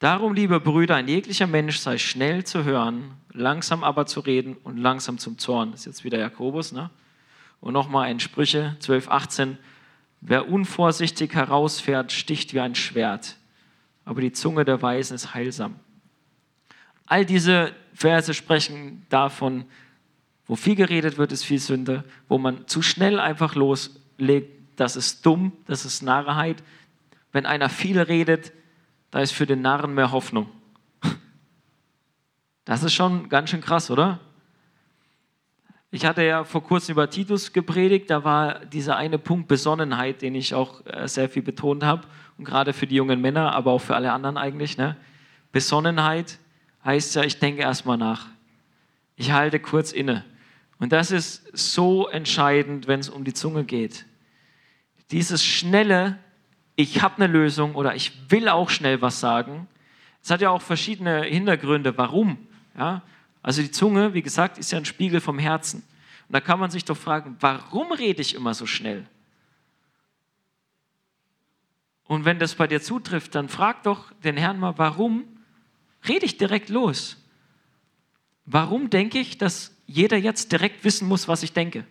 Darum, 0.00 0.32
liebe 0.32 0.60
Brüder, 0.60 0.96
ein 0.96 1.08
jeglicher 1.08 1.46
Mensch 1.46 1.76
sei 1.76 1.98
schnell 1.98 2.42
zu 2.44 2.64
hören, 2.64 3.12
langsam 3.34 3.84
aber 3.84 4.06
zu 4.06 4.20
reden 4.20 4.56
und 4.64 4.78
langsam 4.78 5.18
zum 5.18 5.36
Zorn. 5.36 5.72
Das 5.72 5.80
ist 5.80 5.86
jetzt 5.86 6.04
wieder 6.04 6.18
Jakobus, 6.18 6.72
ne? 6.72 6.88
Und 7.60 7.74
nochmal 7.74 8.10
in 8.10 8.18
Sprüche 8.18 8.76
12, 8.80 9.08
18. 9.10 9.58
Wer 10.22 10.48
unvorsichtig 10.48 11.34
herausfährt, 11.34 12.12
sticht 12.12 12.54
wie 12.54 12.60
ein 12.60 12.74
Schwert, 12.74 13.36
aber 14.06 14.22
die 14.22 14.32
Zunge 14.32 14.64
der 14.64 14.80
Weisen 14.80 15.14
ist 15.14 15.34
heilsam. 15.34 15.76
All 17.04 17.26
diese 17.26 17.74
Verse 17.92 18.32
sprechen 18.32 19.04
davon, 19.10 19.66
wo 20.46 20.56
viel 20.56 20.76
geredet 20.76 21.18
wird, 21.18 21.30
ist 21.30 21.44
viel 21.44 21.58
Sünde, 21.58 22.04
wo 22.26 22.38
man 22.38 22.66
zu 22.66 22.80
schnell 22.80 23.20
einfach 23.20 23.54
loslegt, 23.54 24.50
das 24.76 24.96
ist 24.96 25.26
dumm, 25.26 25.52
das 25.66 25.84
ist 25.84 26.02
Narrheit. 26.02 26.62
Wenn 27.32 27.44
einer 27.44 27.68
viel 27.68 28.00
redet, 28.00 28.52
da 29.10 29.20
ist 29.20 29.32
für 29.32 29.46
den 29.46 29.62
Narren 29.62 29.94
mehr 29.94 30.12
Hoffnung. 30.12 30.48
Das 32.64 32.82
ist 32.82 32.92
schon 32.92 33.28
ganz 33.28 33.50
schön 33.50 33.60
krass, 33.60 33.90
oder? 33.90 34.20
Ich 35.90 36.04
hatte 36.04 36.22
ja 36.22 36.44
vor 36.44 36.62
kurzem 36.62 36.92
über 36.92 37.10
Titus 37.10 37.52
gepredigt, 37.52 38.10
da 38.10 38.22
war 38.22 38.64
dieser 38.64 38.96
eine 38.96 39.18
Punkt 39.18 39.48
Besonnenheit, 39.48 40.22
den 40.22 40.36
ich 40.36 40.54
auch 40.54 40.86
äh, 40.86 41.08
sehr 41.08 41.28
viel 41.28 41.42
betont 41.42 41.82
habe 41.82 42.06
und 42.38 42.44
gerade 42.44 42.72
für 42.72 42.86
die 42.86 42.94
jungen 42.94 43.20
Männer, 43.20 43.52
aber 43.54 43.72
auch 43.72 43.80
für 43.80 43.96
alle 43.96 44.12
anderen 44.12 44.36
eigentlich. 44.36 44.78
Ne? 44.78 44.96
Besonnenheit 45.50 46.38
heißt 46.84 47.16
ja, 47.16 47.24
ich 47.24 47.40
denke 47.40 47.62
erstmal 47.62 47.96
nach. 47.96 48.26
Ich 49.16 49.32
halte 49.32 49.58
kurz 49.58 49.90
inne. 49.90 50.24
Und 50.78 50.92
das 50.92 51.10
ist 51.10 51.50
so 51.52 52.08
entscheidend, 52.08 52.86
wenn 52.86 53.00
es 53.00 53.08
um 53.08 53.24
die 53.24 53.34
Zunge 53.34 53.64
geht. 53.64 54.06
Dieses 55.10 55.44
schnelle, 55.44 56.18
ich 56.80 57.02
habe 57.02 57.16
eine 57.16 57.26
Lösung 57.26 57.74
oder 57.74 57.94
ich 57.94 58.12
will 58.30 58.48
auch 58.48 58.70
schnell 58.70 59.02
was 59.02 59.20
sagen. 59.20 59.68
Es 60.22 60.30
hat 60.30 60.40
ja 60.40 60.50
auch 60.50 60.62
verschiedene 60.62 61.22
Hintergründe, 61.22 61.96
warum. 61.98 62.38
Ja? 62.76 63.02
Also 63.42 63.62
die 63.62 63.70
Zunge, 63.70 64.14
wie 64.14 64.22
gesagt, 64.22 64.58
ist 64.58 64.72
ja 64.72 64.78
ein 64.78 64.84
Spiegel 64.84 65.20
vom 65.20 65.38
Herzen. 65.38 65.82
Und 66.28 66.32
da 66.32 66.40
kann 66.40 66.58
man 66.60 66.70
sich 66.70 66.84
doch 66.84 66.96
fragen, 66.96 67.36
warum 67.40 67.92
rede 67.92 68.22
ich 68.22 68.34
immer 68.34 68.54
so 68.54 68.66
schnell? 68.66 69.06
Und 72.04 72.24
wenn 72.24 72.38
das 72.38 72.54
bei 72.54 72.66
dir 72.66 72.80
zutrifft, 72.80 73.34
dann 73.34 73.48
frag 73.48 73.82
doch 73.82 74.12
den 74.24 74.36
Herrn 74.36 74.58
mal, 74.58 74.78
warum 74.78 75.24
rede 76.08 76.26
ich 76.26 76.38
direkt 76.38 76.68
los? 76.68 77.16
Warum 78.46 78.90
denke 78.90 79.18
ich, 79.18 79.38
dass 79.38 79.76
jeder 79.86 80.16
jetzt 80.16 80.50
direkt 80.50 80.82
wissen 80.84 81.06
muss, 81.06 81.28
was 81.28 81.42
ich 81.42 81.52
denke? 81.52 81.86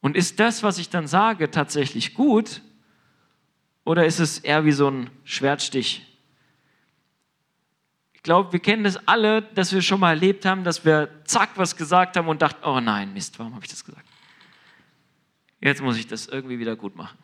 Und 0.00 0.16
ist 0.16 0.38
das, 0.38 0.62
was 0.62 0.78
ich 0.78 0.90
dann 0.90 1.06
sage, 1.06 1.50
tatsächlich 1.50 2.14
gut? 2.14 2.62
Oder 3.88 4.04
ist 4.04 4.18
es 4.18 4.40
eher 4.40 4.66
wie 4.66 4.72
so 4.72 4.90
ein 4.90 5.08
Schwertstich? 5.24 6.04
Ich 8.12 8.22
glaube, 8.22 8.52
wir 8.52 8.60
kennen 8.60 8.84
das 8.84 8.98
alle, 9.08 9.40
dass 9.40 9.72
wir 9.72 9.80
schon 9.80 9.98
mal 9.98 10.10
erlebt 10.10 10.44
haben, 10.44 10.62
dass 10.62 10.84
wir 10.84 11.08
zack 11.24 11.52
was 11.54 11.74
gesagt 11.74 12.14
haben 12.18 12.28
und 12.28 12.42
dachten, 12.42 12.62
oh 12.64 12.80
nein, 12.80 13.14
Mist, 13.14 13.38
warum 13.38 13.54
habe 13.54 13.64
ich 13.64 13.70
das 13.70 13.86
gesagt? 13.86 14.06
Jetzt 15.62 15.80
muss 15.80 15.96
ich 15.96 16.06
das 16.06 16.26
irgendwie 16.26 16.58
wieder 16.58 16.76
gut 16.76 16.96
machen. 16.96 17.16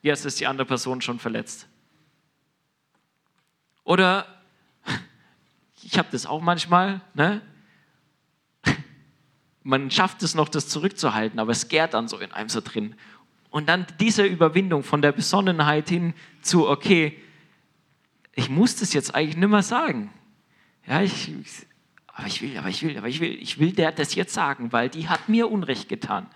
Jetzt 0.00 0.24
ist 0.24 0.38
die 0.38 0.46
andere 0.46 0.64
Person 0.64 1.00
schon 1.00 1.18
verletzt. 1.18 1.66
Oder 3.82 4.24
ich 5.82 5.98
habe 5.98 6.06
das 6.12 6.24
auch 6.24 6.40
manchmal, 6.40 7.00
ne? 7.14 7.42
man 9.64 9.90
schafft 9.90 10.22
es 10.22 10.36
noch, 10.36 10.48
das 10.48 10.68
zurückzuhalten, 10.68 11.40
aber 11.40 11.50
es 11.50 11.66
gärt 11.66 11.94
dann 11.94 12.06
so 12.06 12.18
in 12.18 12.30
einem 12.30 12.48
so 12.48 12.60
drin. 12.60 12.94
Und 13.52 13.68
dann 13.68 13.86
diese 14.00 14.24
Überwindung 14.24 14.82
von 14.82 15.02
der 15.02 15.12
Besonnenheit 15.12 15.90
hin 15.90 16.14
zu, 16.40 16.68
okay, 16.68 17.20
ich 18.34 18.48
muss 18.48 18.76
das 18.76 18.94
jetzt 18.94 19.14
eigentlich 19.14 19.36
nicht 19.36 19.50
mehr 19.50 19.62
sagen. 19.62 20.10
Ja, 20.86 21.02
ich, 21.02 21.30
aber 22.06 22.26
ich 22.26 22.40
will, 22.40 22.56
aber 22.56 22.70
ich 22.70 22.82
will, 22.82 22.96
aber 22.96 23.08
ich 23.08 23.20
will, 23.20 23.30
ich 23.30 23.58
will 23.58 23.72
der 23.72 23.92
das 23.92 24.14
jetzt 24.14 24.32
sagen, 24.32 24.72
weil 24.72 24.88
die 24.88 25.06
hat 25.06 25.28
mir 25.28 25.50
Unrecht 25.50 25.90
getan. 25.90 26.28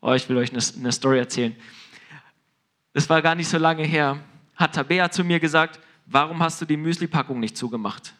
Oh, 0.00 0.12
ich 0.12 0.28
will 0.28 0.36
euch 0.36 0.52
eine, 0.52 0.62
eine 0.78 0.92
Story 0.92 1.18
erzählen. 1.18 1.56
Das 2.92 3.10
war 3.10 3.20
gar 3.22 3.34
nicht 3.34 3.48
so 3.48 3.58
lange 3.58 3.82
her. 3.82 4.22
Hat 4.54 4.76
Tabea 4.76 5.10
zu 5.10 5.24
mir 5.24 5.40
gesagt, 5.40 5.80
warum 6.06 6.40
hast 6.44 6.60
du 6.60 6.64
die 6.64 6.76
Müsli-Packung 6.76 7.40
nicht 7.40 7.56
zugemacht? 7.56 8.14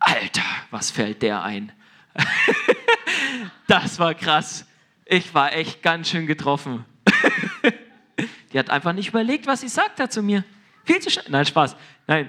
Alter, 0.00 0.42
was 0.72 0.90
fällt 0.90 1.22
der 1.22 1.44
ein? 1.44 1.70
das 3.68 4.00
war 4.00 4.14
krass. 4.14 4.67
Ich 5.10 5.32
war 5.32 5.54
echt 5.54 5.82
ganz 5.82 6.10
schön 6.10 6.26
getroffen. 6.26 6.84
die 8.52 8.58
hat 8.58 8.68
einfach 8.68 8.92
nicht 8.92 9.08
überlegt, 9.08 9.46
was 9.46 9.62
sie 9.62 9.68
sagt 9.68 9.98
da 9.98 10.10
zu 10.10 10.22
mir. 10.22 10.44
Viel 10.84 11.00
zu 11.00 11.08
schnell. 11.08 11.24
Nein, 11.30 11.46
Spaß. 11.46 11.76
Nein, 12.06 12.28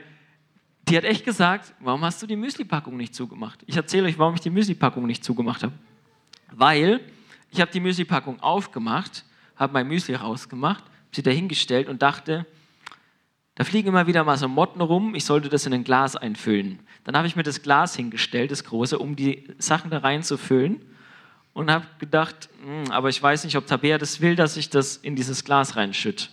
die 0.88 0.96
hat 0.96 1.04
echt 1.04 1.26
gesagt, 1.26 1.74
warum 1.82 2.06
hast 2.06 2.22
du 2.22 2.26
die 2.26 2.38
Müsli-Packung 2.38 2.96
nicht 2.96 3.14
zugemacht? 3.14 3.60
Ich 3.68 3.76
erzähle 3.76 4.08
euch, 4.08 4.18
warum 4.18 4.36
ich 4.36 4.40
die 4.40 4.50
Müsli-Packung 4.50 5.06
nicht 5.06 5.26
zugemacht 5.26 5.64
habe. 5.64 5.74
Weil 6.54 7.02
ich 7.52 7.60
habe 7.60 7.70
die 7.70 7.82
Müsli-Packung 7.82 8.40
aufgemacht, 8.40 9.26
habe 9.58 9.74
mein 9.74 9.86
Müsli 9.86 10.16
rausgemacht, 10.16 10.86
sie 11.12 11.22
dahingestellt 11.22 11.90
und 11.90 12.02
dachte, 12.02 12.46
da 13.56 13.66
fliegen 13.66 13.90
immer 13.90 14.08
wieder 14.08 14.24
mal 14.24 14.38
so 14.38 14.48
Motten 14.48 14.80
rum, 14.80 15.16
ich 15.16 15.26
sollte 15.26 15.50
das 15.50 15.66
in 15.66 15.74
ein 15.74 15.84
Glas 15.84 16.16
einfüllen. 16.16 16.80
Dann 17.04 17.18
habe 17.18 17.28
ich 17.28 17.36
mir 17.36 17.44
das 17.44 17.62
Glas 17.62 17.98
hingestellt, 17.98 18.52
das 18.52 18.64
große, 18.64 18.98
um 18.98 19.18
die 19.18 19.54
Sachen 19.58 19.92
da 19.92 19.98
reinzufüllen 19.98 20.82
und 21.60 21.70
habe 21.70 21.86
gedacht, 22.00 22.50
hm, 22.64 22.92
aber 22.92 23.10
ich 23.10 23.22
weiß 23.22 23.44
nicht, 23.44 23.58
ob 23.58 23.68
Tabea 23.68 23.98
das 23.98 24.22
will, 24.22 24.36
dass 24.36 24.58
ich 24.58 24.70
das 24.70 24.98
in 24.98 25.16
dieses 25.16 25.44
Glas 25.44 25.76
reinschütte. 25.76 26.28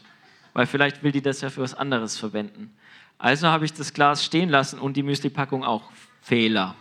Weil 0.52 0.66
vielleicht 0.66 1.02
will 1.02 1.12
die 1.12 1.20
das 1.20 1.40
ja 1.40 1.50
für 1.50 1.60
was 1.60 1.74
anderes 1.74 2.16
verwenden. 2.16 2.74
Also 3.18 3.48
habe 3.48 3.64
ich 3.64 3.72
das 3.72 3.92
Glas 3.92 4.24
stehen 4.24 4.48
lassen 4.48 4.78
und 4.78 4.96
die 4.96 5.02
Müsli-Packung 5.02 5.64
auch. 5.64 5.90
Fehler. 6.22 6.74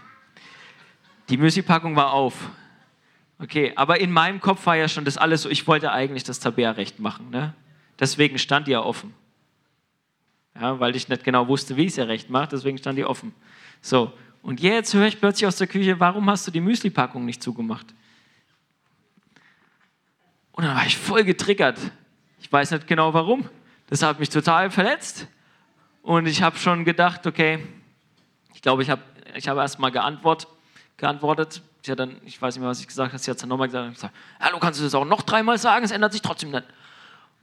Die 1.29 1.37
Müsli-Packung 1.37 1.95
war 1.95 2.13
auf. 2.13 2.49
Okay, 3.39 3.73
aber 3.75 3.99
in 3.99 4.11
meinem 4.11 4.39
Kopf 4.39 4.65
war 4.65 4.75
ja 4.75 4.87
schon 4.87 5.05
das 5.05 5.17
alles 5.17 5.41
so, 5.41 5.49
ich 5.49 5.67
wollte 5.67 5.91
eigentlich 5.91 6.23
das 6.23 6.39
Tabea 6.39 6.71
recht 6.71 6.99
machen. 6.99 7.31
Ne? 7.31 7.53
Deswegen 7.99 8.37
stand 8.37 8.67
die 8.67 8.71
ja 8.71 8.81
offen 8.81 9.13
ja, 10.59 10.79
weil 10.79 10.95
ich 10.95 11.09
nicht 11.09 11.23
genau 11.23 11.47
wusste, 11.47 11.75
wie 11.77 11.81
ich 11.83 11.89
es 11.89 11.95
ja 11.97 12.05
recht 12.05 12.29
mache, 12.29 12.49
deswegen 12.51 12.77
stand 12.77 12.97
die 12.97 13.05
offen. 13.05 13.33
So, 13.81 14.13
und 14.41 14.61
jetzt 14.61 14.93
höre 14.93 15.07
ich 15.07 15.19
plötzlich 15.19 15.47
aus 15.47 15.57
der 15.57 15.67
Küche, 15.67 15.99
warum 15.99 16.29
hast 16.29 16.47
du 16.47 16.51
die 16.51 16.61
Müsli-Packung 16.61 17.25
nicht 17.25 17.43
zugemacht? 17.43 17.93
Und 20.55 20.63
dann 20.63 20.73
war 20.73 20.85
ich 20.85 20.97
voll 20.97 21.25
getriggert. 21.25 21.77
Ich 22.39 22.49
weiß 22.49 22.71
nicht 22.71 22.87
genau 22.87 23.13
warum. 23.13 23.49
Das 23.87 24.01
hat 24.01 24.21
mich 24.21 24.29
total 24.29 24.71
verletzt. 24.71 25.27
Und 26.01 26.27
ich 26.27 26.41
habe 26.41 26.57
schon 26.57 26.85
gedacht, 26.85 27.27
okay, 27.27 27.59
ich 28.53 28.61
glaube, 28.61 28.81
ich 28.81 28.89
habe 28.89 29.01
ich 29.35 29.49
hab 29.49 29.57
erst 29.57 29.79
mal 29.79 29.89
geantwortet. 29.91 30.47
geantwortet. 30.95 31.61
Sie 31.81 31.91
hat 31.91 31.99
dann, 31.99 32.21
ich 32.23 32.41
weiß 32.41 32.55
nicht 32.55 32.61
mehr, 32.61 32.69
was 32.69 32.79
ich 32.79 32.87
gesagt 32.87 33.11
habe, 33.11 33.21
sie 33.21 33.29
hat 33.29 33.41
dann 33.41 33.49
nochmal 33.49 33.67
gesagt, 33.67 33.95
gesagt, 33.95 34.15
hallo, 34.39 34.57
kannst 34.59 34.79
du 34.79 34.85
das 34.85 34.95
auch 34.95 35.03
noch 35.03 35.23
dreimal 35.23 35.57
sagen? 35.57 35.83
Es 35.83 35.91
ändert 35.91 36.13
sich 36.13 36.21
trotzdem 36.21 36.51
nicht. 36.51 36.63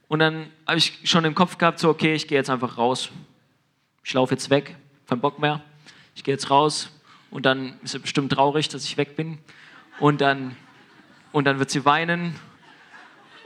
Und 0.08 0.20
dann 0.20 0.46
habe 0.66 0.78
ich 0.78 1.00
schon 1.04 1.26
im 1.26 1.34
Kopf 1.34 1.58
gehabt, 1.58 1.80
so, 1.80 1.90
okay, 1.90 2.14
ich 2.14 2.26
gehe 2.28 2.38
jetzt 2.38 2.48
einfach 2.48 2.78
raus. 2.78 3.10
Ich 4.04 4.14
laufe 4.14 4.32
jetzt 4.32 4.48
weg, 4.48 4.74
kein 5.06 5.20
Bock 5.20 5.38
mehr. 5.38 5.60
Ich 6.14 6.24
gehe 6.24 6.32
jetzt 6.32 6.48
raus 6.48 6.90
und 7.30 7.44
dann 7.44 7.78
ist 7.82 7.92
sie 7.92 7.98
bestimmt 7.98 8.32
traurig, 8.32 8.70
dass 8.70 8.84
ich 8.84 8.96
weg 8.96 9.16
bin. 9.16 9.36
Und 10.00 10.22
dann, 10.22 10.56
und 11.30 11.44
dann 11.44 11.58
wird 11.58 11.70
sie 11.70 11.84
weinen 11.84 12.38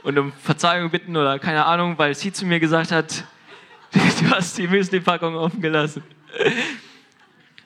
und 0.03 0.17
um 0.17 0.31
Verzeihung 0.31 0.89
bitten 0.89 1.15
oder 1.15 1.39
keine 1.39 1.65
Ahnung, 1.65 1.97
weil 1.97 2.15
sie 2.15 2.31
zu 2.31 2.45
mir 2.45 2.59
gesagt 2.59 2.91
hat, 2.91 3.23
du 3.91 4.29
hast 4.31 4.57
die 4.57 4.67
Müsli-Packung 4.67 5.35
offen 5.35 5.61
gelassen. 5.61 6.03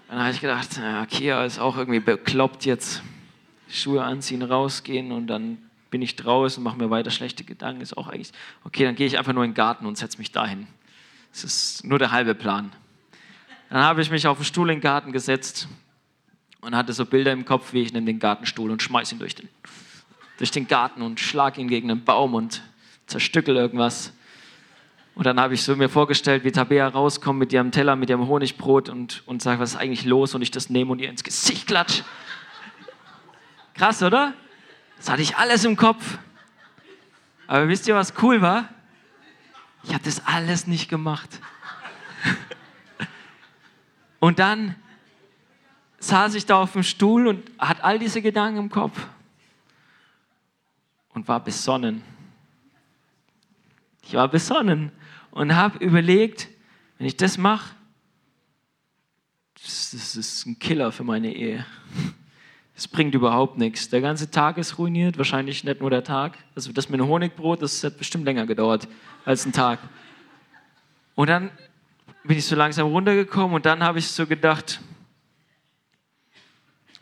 Dann 0.07 0.19
habe 0.19 0.31
ich 0.31 0.41
gedacht, 0.41 0.69
Kia 1.09 1.45
ist 1.45 1.59
auch 1.59 1.77
irgendwie 1.77 1.99
bekloppt 1.99 2.65
jetzt. 2.65 3.01
Schuhe 3.69 4.03
anziehen, 4.03 4.41
rausgehen 4.41 5.11
und 5.11 5.27
dann 5.27 5.57
bin 5.89 6.01
ich 6.01 6.15
draußen, 6.15 6.61
mache 6.63 6.77
mir 6.77 6.89
weiter 6.89 7.11
schlechte 7.11 7.43
Gedanken, 7.43 7.81
ist 7.81 7.97
auch 7.97 8.07
eigentlich, 8.07 8.31
okay, 8.63 8.83
dann 8.83 8.95
gehe 8.95 9.07
ich 9.07 9.17
einfach 9.17 9.33
nur 9.33 9.43
in 9.43 9.51
den 9.51 9.55
Garten 9.55 9.85
und 9.85 9.97
setze 9.97 10.17
mich 10.17 10.31
dahin. 10.31 10.67
Das 11.31 11.43
ist 11.43 11.85
nur 11.85 11.99
der 11.99 12.11
halbe 12.11 12.35
Plan. 12.35 12.71
Dann 13.69 13.81
habe 13.81 14.01
ich 14.01 14.11
mich 14.11 14.27
auf 14.27 14.37
den 14.37 14.45
Stuhl 14.45 14.69
im 14.69 14.81
Garten 14.81 15.11
gesetzt 15.11 15.67
und 16.59 16.75
hatte 16.75 16.93
so 16.93 17.05
Bilder 17.05 17.31
im 17.31 17.45
Kopf, 17.45 17.73
wie 17.73 17.81
ich 17.81 17.93
nehme 17.93 18.05
den 18.05 18.19
Gartenstuhl 18.19 18.69
und 18.69 18.81
schmeiße 18.81 19.15
ihn 19.15 19.19
durch 19.19 19.35
den, 19.35 19.47
durch 20.37 20.51
den 20.51 20.67
Garten 20.67 21.01
und 21.01 21.19
schlage 21.19 21.61
ihn 21.61 21.67
gegen 21.67 21.91
einen 21.91 22.03
Baum 22.03 22.33
und 22.33 22.61
zerstückel 23.07 23.55
irgendwas. 23.55 24.13
Und 25.13 25.25
dann 25.25 25.39
habe 25.39 25.53
ich 25.53 25.63
so 25.63 25.75
mir 25.75 25.89
vorgestellt, 25.89 26.43
wie 26.43 26.51
Tabea 26.51 26.87
rauskommt 26.87 27.37
mit 27.37 27.53
ihrem 27.53 27.71
Teller, 27.71 27.95
mit 27.95 28.09
ihrem 28.09 28.27
Honigbrot 28.27 28.89
und, 28.89 29.23
und 29.25 29.41
sagt, 29.41 29.59
was 29.59 29.71
ist 29.71 29.75
eigentlich 29.75 30.05
los? 30.05 30.33
Und 30.33 30.41
ich 30.41 30.51
das 30.51 30.69
nehme 30.69 30.91
und 30.91 30.99
ihr 30.99 31.09
ins 31.09 31.23
Gesicht 31.23 31.67
klatsch. 31.67 32.01
Krass, 33.73 34.01
oder? 34.01 34.33
Das 34.97 35.09
hatte 35.09 35.21
ich 35.21 35.37
alles 35.37 35.65
im 35.65 35.75
Kopf. 35.75 36.17
Aber 37.47 37.67
wisst 37.67 37.87
ihr, 37.87 37.95
was 37.95 38.13
cool 38.21 38.41
war? 38.41 38.69
Ich 39.83 39.93
habe 39.93 40.03
das 40.03 40.25
alles 40.25 40.67
nicht 40.67 40.89
gemacht. 40.89 41.29
Und 44.19 44.39
dann 44.39 44.75
saß 45.99 46.35
ich 46.35 46.45
da 46.45 46.61
auf 46.61 46.73
dem 46.73 46.83
Stuhl 46.83 47.27
und 47.27 47.43
hatte 47.59 47.83
all 47.83 47.99
diese 47.99 48.21
Gedanken 48.21 48.59
im 48.59 48.69
Kopf 48.69 49.07
und 51.13 51.27
war 51.27 51.43
besonnen. 51.43 52.03
Ich 54.03 54.13
war 54.13 54.27
besonnen 54.27 54.91
und 55.31 55.55
habe 55.55 55.83
überlegt, 55.83 56.49
wenn 56.97 57.07
ich 57.07 57.17
das 57.17 57.37
mache, 57.37 57.75
das, 59.55 59.91
das 59.91 60.15
ist 60.15 60.45
ein 60.45 60.57
Killer 60.59 60.91
für 60.91 61.03
meine 61.03 61.33
Ehe. 61.33 61.65
Das 62.75 62.87
bringt 62.87 63.13
überhaupt 63.13 63.57
nichts. 63.57 63.89
Der 63.89 64.01
ganze 64.01 64.31
Tag 64.31 64.57
ist 64.57 64.79
ruiniert, 64.79 65.17
wahrscheinlich 65.17 65.63
nicht 65.63 65.81
nur 65.81 65.91
der 65.91 66.03
Tag. 66.03 66.37
Also 66.55 66.71
das 66.71 66.89
mit 66.89 66.99
dem 66.99 67.07
Honigbrot, 67.07 67.61
das 67.61 67.83
hat 67.83 67.97
bestimmt 67.97 68.25
länger 68.25 68.47
gedauert 68.47 68.87
als 69.23 69.45
ein 69.45 69.51
Tag. 69.51 69.79
Und 71.13 71.29
dann 71.29 71.51
bin 72.23 72.37
ich 72.37 72.45
so 72.45 72.55
langsam 72.55 72.87
runtergekommen 72.87 73.55
und 73.55 73.65
dann 73.65 73.83
habe 73.83 73.99
ich 73.99 74.07
so 74.07 74.25
gedacht, 74.25 74.81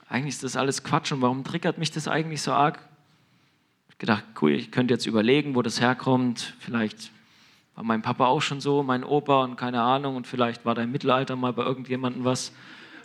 eigentlich 0.09 0.35
ist 0.35 0.43
das 0.43 0.55
alles 0.55 0.83
Quatsch 0.83 1.11
und 1.11 1.21
warum 1.21 1.43
triggert 1.43 1.77
mich 1.77 1.91
das 1.91 2.07
eigentlich 2.07 2.41
so 2.41 2.51
arg? 2.51 2.88
Gedacht, 3.99 4.23
cool, 4.41 4.51
ich 4.51 4.71
könnte 4.71 4.93
jetzt 4.93 5.05
überlegen, 5.05 5.55
wo 5.55 5.61
das 5.61 5.79
herkommt. 5.79 6.55
Vielleicht 6.59 7.11
war 7.75 7.83
mein 7.83 8.01
Papa 8.01 8.25
auch 8.25 8.41
schon 8.41 8.59
so, 8.59 8.81
mein 8.81 9.03
Opa 9.03 9.43
und 9.43 9.55
keine 9.55 9.81
Ahnung 9.81 10.15
und 10.15 10.25
vielleicht 10.25 10.65
war 10.65 10.73
da 10.73 10.81
im 10.81 10.91
Mittelalter 10.91 11.35
mal 11.35 11.53
bei 11.53 11.63
irgendjemandem 11.63 12.25
was 12.25 12.51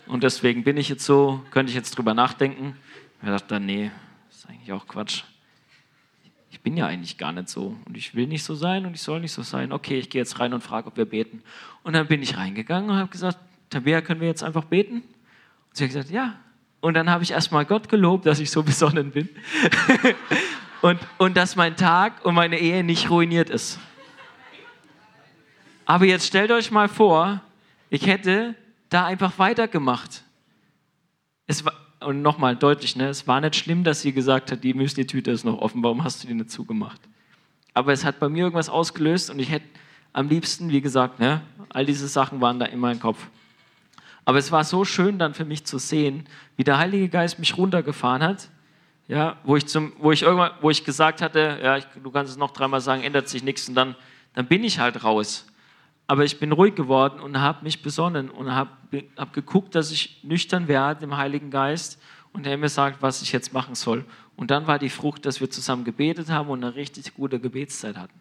und 0.07 0.23
deswegen 0.23 0.63
bin 0.63 0.77
ich 0.77 0.89
jetzt 0.89 1.05
so, 1.05 1.43
könnte 1.51 1.69
ich 1.69 1.75
jetzt 1.75 1.97
drüber 1.97 2.13
nachdenken. 2.13 2.75
Ich 3.21 3.27
dachte 3.27 3.47
dann, 3.47 3.65
nee, 3.65 3.91
das 4.27 4.37
ist 4.37 4.49
eigentlich 4.49 4.71
auch 4.71 4.87
Quatsch. 4.87 5.23
Ich 6.51 6.61
bin 6.61 6.77
ja 6.77 6.87
eigentlich 6.87 7.17
gar 7.17 7.31
nicht 7.31 7.49
so 7.49 7.75
und 7.85 7.97
ich 7.97 8.15
will 8.15 8.27
nicht 8.27 8.43
so 8.43 8.55
sein 8.55 8.85
und 8.85 8.93
ich 8.93 9.01
soll 9.01 9.19
nicht 9.19 9.31
so 9.31 9.41
sein. 9.41 9.71
Okay, 9.71 9.97
ich 9.97 10.09
gehe 10.09 10.21
jetzt 10.21 10.39
rein 10.39 10.53
und 10.53 10.61
frage, 10.61 10.87
ob 10.87 10.97
wir 10.97 11.05
beten. 11.05 11.41
Und 11.83 11.93
dann 11.93 12.07
bin 12.07 12.21
ich 12.21 12.37
reingegangen 12.37 12.89
und 12.89 12.97
habe 12.97 13.09
gesagt, 13.09 13.37
Tabea, 13.69 14.01
können 14.01 14.21
wir 14.21 14.27
jetzt 14.27 14.43
einfach 14.43 14.65
beten? 14.65 14.95
Und 14.97 15.03
sie 15.71 15.83
hat 15.83 15.89
gesagt, 15.89 16.11
ja. 16.11 16.35
Und 16.81 16.93
dann 16.93 17.09
habe 17.09 17.23
ich 17.23 17.31
erstmal 17.31 17.65
Gott 17.65 17.89
gelobt, 17.89 18.25
dass 18.25 18.39
ich 18.39 18.51
so 18.51 18.61
besonnen 18.63 19.11
bin. 19.11 19.29
Und, 20.81 20.99
und 21.17 21.37
dass 21.37 21.55
mein 21.55 21.75
Tag 21.75 22.25
und 22.25 22.35
meine 22.35 22.59
Ehe 22.59 22.83
nicht 22.83 23.09
ruiniert 23.09 23.49
ist. 23.49 23.79
Aber 25.85 26.05
jetzt 26.05 26.27
stellt 26.27 26.51
euch 26.51 26.71
mal 26.71 26.87
vor, 26.87 27.41
ich 27.89 28.07
hätte 28.07 28.55
da 28.89 29.05
einfach 29.05 29.37
weitergemacht. 29.37 30.23
Es 31.47 31.63
war, 31.63 31.73
und 31.99 32.21
nochmal 32.21 32.55
deutlich, 32.55 32.95
ne, 32.95 33.07
es 33.07 33.27
war 33.27 33.39
nicht 33.41 33.55
schlimm, 33.55 33.83
dass 33.83 34.01
sie 34.01 34.11
gesagt 34.11 34.51
hat, 34.51 34.63
die 34.63 34.73
Müsli-Tüte 34.73 35.31
ist 35.31 35.43
noch 35.43 35.59
offen, 35.59 35.83
warum 35.83 36.03
hast 36.03 36.23
du 36.23 36.27
die 36.27 36.33
nicht 36.33 36.51
zugemacht? 36.51 36.99
Aber 37.73 37.93
es 37.93 38.03
hat 38.03 38.19
bei 38.19 38.29
mir 38.29 38.43
irgendwas 38.45 38.69
ausgelöst 38.69 39.29
und 39.29 39.39
ich 39.39 39.49
hätte 39.49 39.65
am 40.13 40.29
liebsten, 40.29 40.69
wie 40.69 40.81
gesagt, 40.81 41.19
ne, 41.19 41.41
all 41.69 41.85
diese 41.85 42.07
Sachen 42.07 42.41
waren 42.41 42.59
da 42.59 42.65
in 42.65 42.79
meinem 42.79 42.99
Kopf. 42.99 43.27
Aber 44.23 44.39
es 44.39 44.51
war 44.51 44.63
so 44.63 44.85
schön 44.85 45.19
dann 45.19 45.33
für 45.33 45.45
mich 45.45 45.65
zu 45.65 45.77
sehen, 45.77 46.25
wie 46.55 46.63
der 46.63 46.79
Heilige 46.79 47.09
Geist 47.09 47.37
mich 47.37 47.57
runtergefahren 47.57 48.23
hat, 48.23 48.49
ja, 49.07 49.37
wo 49.43 49.55
ich, 49.55 49.67
zum, 49.67 49.93
wo 49.99 50.11
ich, 50.11 50.23
irgendwann, 50.23 50.51
wo 50.61 50.69
ich 50.69 50.83
gesagt 50.83 51.21
hatte, 51.21 51.59
ja, 51.61 51.77
ich, 51.77 51.85
du 52.01 52.11
kannst 52.11 52.31
es 52.31 52.37
noch 52.37 52.51
dreimal 52.51 52.81
sagen, 52.81 53.03
ändert 53.03 53.29
sich 53.29 53.43
nichts 53.43 53.69
und 53.69 53.75
dann, 53.75 53.95
dann 54.33 54.47
bin 54.47 54.63
ich 54.63 54.79
halt 54.79 55.03
raus. 55.03 55.45
Aber 56.07 56.23
ich 56.23 56.39
bin 56.39 56.51
ruhig 56.51 56.75
geworden 56.75 57.19
und 57.19 57.39
habe 57.39 57.63
mich 57.63 57.81
besonnen 57.81 58.29
und 58.29 58.53
habe 58.53 58.71
hab 59.17 59.33
geguckt, 59.33 59.73
dass 59.75 59.91
ich 59.91 60.23
nüchtern 60.23 60.67
werde 60.67 61.03
im 61.03 61.17
Heiligen 61.17 61.49
Geist 61.49 62.01
und 62.33 62.45
er 62.45 62.57
mir 62.57 62.69
sagt, 62.69 63.01
was 63.01 63.21
ich 63.21 63.31
jetzt 63.31 63.53
machen 63.53 63.75
soll. 63.75 64.05
Und 64.35 64.51
dann 64.51 64.67
war 64.67 64.77
die 64.77 64.89
Frucht, 64.89 65.25
dass 65.25 65.39
wir 65.39 65.49
zusammen 65.49 65.83
gebetet 65.83 66.29
haben 66.29 66.49
und 66.49 66.63
eine 66.63 66.75
richtig 66.75 67.13
gute 67.13 67.39
Gebetszeit 67.39 67.97
hatten. 67.97 68.19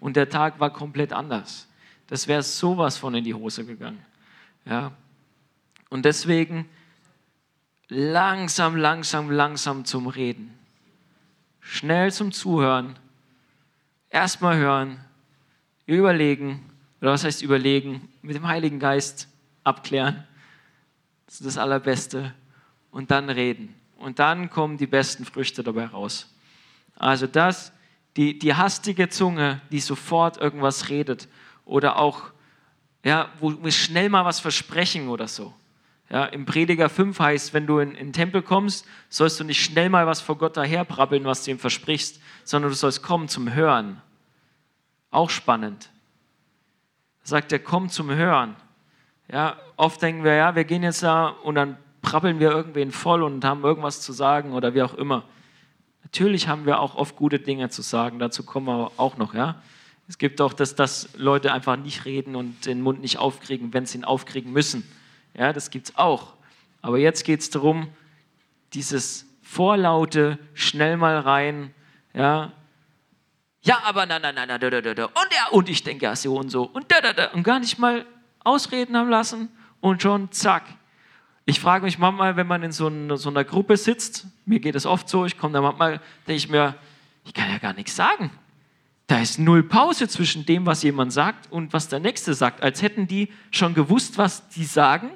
Und 0.00 0.16
der 0.16 0.28
Tag 0.28 0.60
war 0.60 0.70
komplett 0.70 1.12
anders. 1.12 1.68
Das 2.08 2.28
wäre 2.28 2.42
sowas 2.42 2.98
von 2.98 3.14
in 3.14 3.24
die 3.24 3.34
Hose 3.34 3.64
gegangen. 3.64 4.04
Ja, 4.66 4.92
und 5.88 6.04
deswegen 6.04 6.68
langsam, 7.94 8.76
langsam, 8.76 9.30
langsam 9.30 9.84
zum 9.84 10.08
Reden. 10.08 10.58
Schnell 11.60 12.12
zum 12.12 12.32
Zuhören. 12.32 12.98
Erstmal 14.10 14.56
hören, 14.56 15.00
überlegen, 15.86 16.70
oder 17.00 17.12
was 17.12 17.24
heißt 17.24 17.42
überlegen? 17.42 18.08
Mit 18.22 18.36
dem 18.36 18.46
Heiligen 18.46 18.78
Geist 18.78 19.28
abklären. 19.62 20.26
Das 21.26 21.34
ist 21.36 21.46
das 21.46 21.58
Allerbeste. 21.58 22.34
Und 22.90 23.10
dann 23.10 23.28
reden. 23.28 23.74
Und 23.98 24.18
dann 24.18 24.50
kommen 24.50 24.76
die 24.76 24.86
besten 24.86 25.24
Früchte 25.24 25.62
dabei 25.62 25.86
raus. 25.86 26.34
Also 26.96 27.26
das, 27.26 27.72
die, 28.16 28.38
die 28.38 28.54
hastige 28.54 29.08
Zunge, 29.08 29.60
die 29.70 29.80
sofort 29.80 30.36
irgendwas 30.36 30.88
redet. 30.88 31.28
Oder 31.64 31.96
auch, 31.98 32.22
ja, 33.04 33.30
wo 33.38 33.62
wir 33.62 33.72
schnell 33.72 34.08
mal 34.08 34.24
was 34.24 34.40
versprechen 34.40 35.08
oder 35.08 35.28
so. 35.28 35.52
Ja, 36.10 36.26
Im 36.26 36.44
Prediger 36.44 36.88
5 36.88 37.18
heißt, 37.18 37.54
wenn 37.54 37.66
du 37.66 37.78
in, 37.78 37.92
in 37.92 38.08
den 38.08 38.12
Tempel 38.12 38.42
kommst, 38.42 38.86
sollst 39.08 39.40
du 39.40 39.44
nicht 39.44 39.64
schnell 39.64 39.88
mal 39.88 40.06
was 40.06 40.20
vor 40.20 40.36
Gott 40.36 40.56
daherbrabbeln, 40.56 41.24
was 41.24 41.44
du 41.44 41.50
ihm 41.50 41.58
versprichst, 41.58 42.20
sondern 42.44 42.70
du 42.70 42.76
sollst 42.76 43.02
kommen 43.02 43.28
zum 43.28 43.54
Hören. 43.54 44.00
Auch 45.10 45.30
spannend. 45.30 45.90
Da 47.22 47.28
sagt 47.28 47.52
er, 47.52 47.58
komm 47.58 47.88
zum 47.88 48.10
Hören. 48.10 48.56
Ja, 49.32 49.56
oft 49.76 50.02
denken 50.02 50.24
wir, 50.24 50.34
ja, 50.34 50.54
wir 50.54 50.64
gehen 50.64 50.82
jetzt 50.82 51.02
da 51.02 51.28
und 51.28 51.54
dann 51.54 51.78
brabbeln 52.02 52.38
wir 52.38 52.50
irgendwen 52.50 52.92
voll 52.92 53.22
und 53.22 53.44
haben 53.44 53.64
irgendwas 53.64 54.02
zu 54.02 54.12
sagen 54.12 54.52
oder 54.52 54.74
wie 54.74 54.82
auch 54.82 54.94
immer. 54.94 55.24
Natürlich 56.02 56.48
haben 56.48 56.66
wir 56.66 56.80
auch 56.80 56.94
oft 56.94 57.16
gute 57.16 57.38
Dinge 57.38 57.70
zu 57.70 57.80
sagen, 57.80 58.18
dazu 58.18 58.44
kommen 58.44 58.66
wir 58.66 58.92
auch 58.98 59.16
noch, 59.16 59.34
ja. 59.34 59.62
Es 60.06 60.18
gibt 60.18 60.42
auch, 60.42 60.52
dass, 60.52 60.74
dass 60.74 61.08
Leute 61.16 61.50
einfach 61.52 61.76
nicht 61.76 62.04
reden 62.04 62.36
und 62.36 62.66
den 62.66 62.82
Mund 62.82 63.00
nicht 63.00 63.18
aufkriegen, 63.18 63.72
wenn 63.72 63.86
sie 63.86 63.98
ihn 63.98 64.04
aufkriegen 64.04 64.52
müssen. 64.52 64.86
Ja, 65.36 65.52
das 65.52 65.70
gibt 65.70 65.88
es 65.88 65.96
auch. 65.96 66.34
Aber 66.82 66.98
jetzt 66.98 67.24
geht 67.24 67.40
es 67.40 67.50
darum, 67.50 67.88
dieses 68.72 69.26
vorlaute, 69.42 70.38
schnell 70.54 70.96
mal 70.96 71.18
rein, 71.18 71.74
ja, 72.12 72.52
ja, 73.66 73.78
aber 73.84 74.04
na, 74.04 74.18
na, 74.18 74.30
na, 74.30 74.44
na, 74.44 74.58
da, 74.58 74.68
da, 74.68 74.80
da, 74.82 75.04
und 75.06 75.28
ja, 75.32 75.48
und 75.50 75.70
ich 75.70 75.82
denke 75.82 76.04
ja 76.04 76.14
so 76.14 76.36
und 76.36 76.50
so 76.50 76.64
und 76.64 76.92
da, 76.92 77.00
da, 77.00 77.14
da, 77.14 77.26
und 77.28 77.42
gar 77.44 77.58
nicht 77.58 77.78
mal 77.78 78.04
ausreden 78.40 78.94
haben 78.94 79.08
lassen 79.08 79.48
und 79.80 80.02
schon 80.02 80.30
zack. 80.32 80.64
Ich 81.46 81.60
frage 81.60 81.86
mich 81.86 81.98
manchmal, 81.98 82.36
wenn 82.36 82.46
man 82.46 82.62
in 82.62 82.72
so, 82.72 82.88
ein, 82.88 83.16
so 83.16 83.30
einer 83.30 83.42
Gruppe 83.42 83.78
sitzt, 83.78 84.26
mir 84.44 84.60
geht 84.60 84.74
es 84.74 84.84
oft 84.84 85.08
so, 85.08 85.24
ich 85.24 85.38
komme 85.38 85.54
da 85.54 85.62
manchmal, 85.62 86.00
denke 86.26 86.36
ich 86.36 86.50
mir, 86.50 86.74
ich 87.24 87.32
kann 87.32 87.50
ja 87.50 87.56
gar 87.56 87.72
nichts 87.72 87.96
sagen. 87.96 88.30
Da 89.06 89.20
ist 89.20 89.38
null 89.38 89.62
Pause 89.62 90.08
zwischen 90.08 90.44
dem, 90.44 90.66
was 90.66 90.82
jemand 90.82 91.14
sagt 91.14 91.50
und 91.50 91.72
was 91.72 91.88
der 91.88 92.00
Nächste 92.00 92.34
sagt, 92.34 92.62
als 92.62 92.82
hätten 92.82 93.06
die 93.06 93.32
schon 93.50 93.72
gewusst, 93.72 94.18
was 94.18 94.46
die 94.50 94.64
sagen 94.64 95.10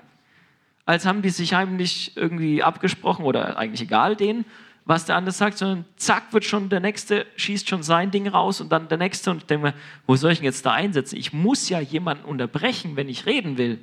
als 0.88 1.04
haben 1.04 1.20
die 1.20 1.28
sich 1.28 1.52
heimlich 1.52 2.16
irgendwie 2.16 2.62
abgesprochen 2.62 3.26
oder 3.26 3.58
eigentlich 3.58 3.82
egal 3.82 4.16
denen, 4.16 4.46
was 4.86 5.04
der 5.04 5.16
andere 5.16 5.34
sagt, 5.34 5.58
sondern 5.58 5.84
zack, 5.96 6.32
wird 6.32 6.46
schon 6.46 6.70
der 6.70 6.80
Nächste, 6.80 7.26
schießt 7.36 7.68
schon 7.68 7.82
sein 7.82 8.10
Ding 8.10 8.26
raus 8.26 8.62
und 8.62 8.72
dann 8.72 8.88
der 8.88 8.96
Nächste 8.96 9.30
und 9.30 9.36
ich 9.36 9.44
denke 9.44 9.66
mir, 9.66 9.74
wo 10.06 10.16
soll 10.16 10.32
ich 10.32 10.38
denn 10.38 10.46
jetzt 10.46 10.64
da 10.64 10.72
einsetzen? 10.72 11.16
Ich 11.18 11.34
muss 11.34 11.68
ja 11.68 11.78
jemanden 11.78 12.24
unterbrechen, 12.24 12.96
wenn 12.96 13.10
ich 13.10 13.26
reden 13.26 13.58
will. 13.58 13.78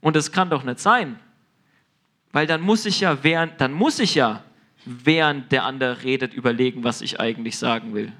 Und 0.00 0.14
das 0.14 0.30
kann 0.30 0.48
doch 0.48 0.62
nicht 0.62 0.78
sein. 0.78 1.18
Weil 2.30 2.46
dann 2.46 2.60
muss 2.60 2.86
ich 2.86 3.00
ja 3.00 3.24
während, 3.24 3.60
dann 3.60 3.72
muss 3.72 3.98
ich 3.98 4.14
ja, 4.14 4.44
während 4.84 5.50
der 5.50 5.64
andere 5.64 6.04
redet, 6.04 6.34
überlegen, 6.34 6.84
was 6.84 7.00
ich 7.00 7.18
eigentlich 7.18 7.58
sagen 7.58 7.94
will. 7.94 8.12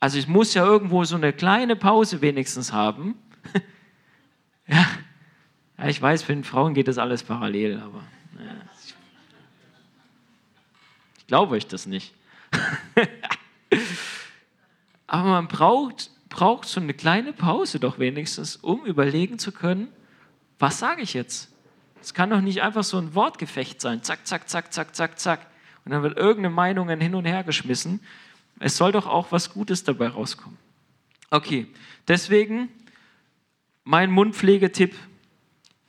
Also 0.00 0.18
ich 0.18 0.26
muss 0.26 0.52
ja 0.52 0.64
irgendwo 0.64 1.04
so 1.04 1.14
eine 1.14 1.32
kleine 1.32 1.76
Pause 1.76 2.22
wenigstens 2.22 2.72
haben. 2.72 3.14
ja, 4.66 4.84
ja, 5.82 5.88
ich 5.88 6.00
weiß, 6.00 6.22
für 6.22 6.32
den 6.32 6.44
Frauen 6.44 6.74
geht 6.74 6.86
das 6.86 6.98
alles 6.98 7.24
parallel, 7.24 7.80
aber 7.80 8.04
ja, 8.38 8.54
ich 11.18 11.26
glaube 11.26 11.56
euch 11.56 11.66
das 11.66 11.86
nicht. 11.86 12.14
aber 15.08 15.28
man 15.28 15.48
braucht, 15.48 16.10
braucht 16.28 16.68
so 16.68 16.80
eine 16.80 16.94
kleine 16.94 17.32
Pause 17.32 17.80
doch 17.80 17.98
wenigstens, 17.98 18.56
um 18.56 18.84
überlegen 18.84 19.40
zu 19.40 19.50
können, 19.50 19.88
was 20.60 20.78
sage 20.78 21.02
ich 21.02 21.14
jetzt? 21.14 21.52
Es 22.00 22.14
kann 22.14 22.30
doch 22.30 22.40
nicht 22.40 22.62
einfach 22.62 22.84
so 22.84 22.98
ein 22.98 23.16
Wortgefecht 23.16 23.80
sein. 23.80 24.04
Zack, 24.04 24.26
zack, 24.26 24.48
zack, 24.48 24.72
zack, 24.72 24.94
zack, 24.94 25.18
zack. 25.18 25.46
Und 25.84 25.90
dann 25.90 26.04
wird 26.04 26.16
irgendeine 26.16 26.54
Meinung 26.54 26.88
hin 26.88 27.16
und 27.16 27.24
her 27.24 27.42
geschmissen. 27.42 28.00
Es 28.60 28.76
soll 28.76 28.92
doch 28.92 29.06
auch 29.06 29.32
was 29.32 29.52
Gutes 29.52 29.82
dabei 29.82 30.08
rauskommen. 30.08 30.58
Okay, 31.30 31.66
deswegen 32.06 32.68
mein 33.82 34.12
Mundpflegetipp 34.12 34.94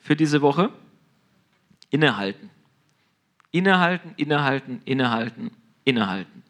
für 0.04 0.16
diese 0.16 0.42
Woche? 0.42 0.70
Innehalten. 1.90 2.50
Innehalten, 3.52 4.14
innehalten, 4.18 4.82
innehalten, 4.84 5.52
innehalten. 5.86 6.44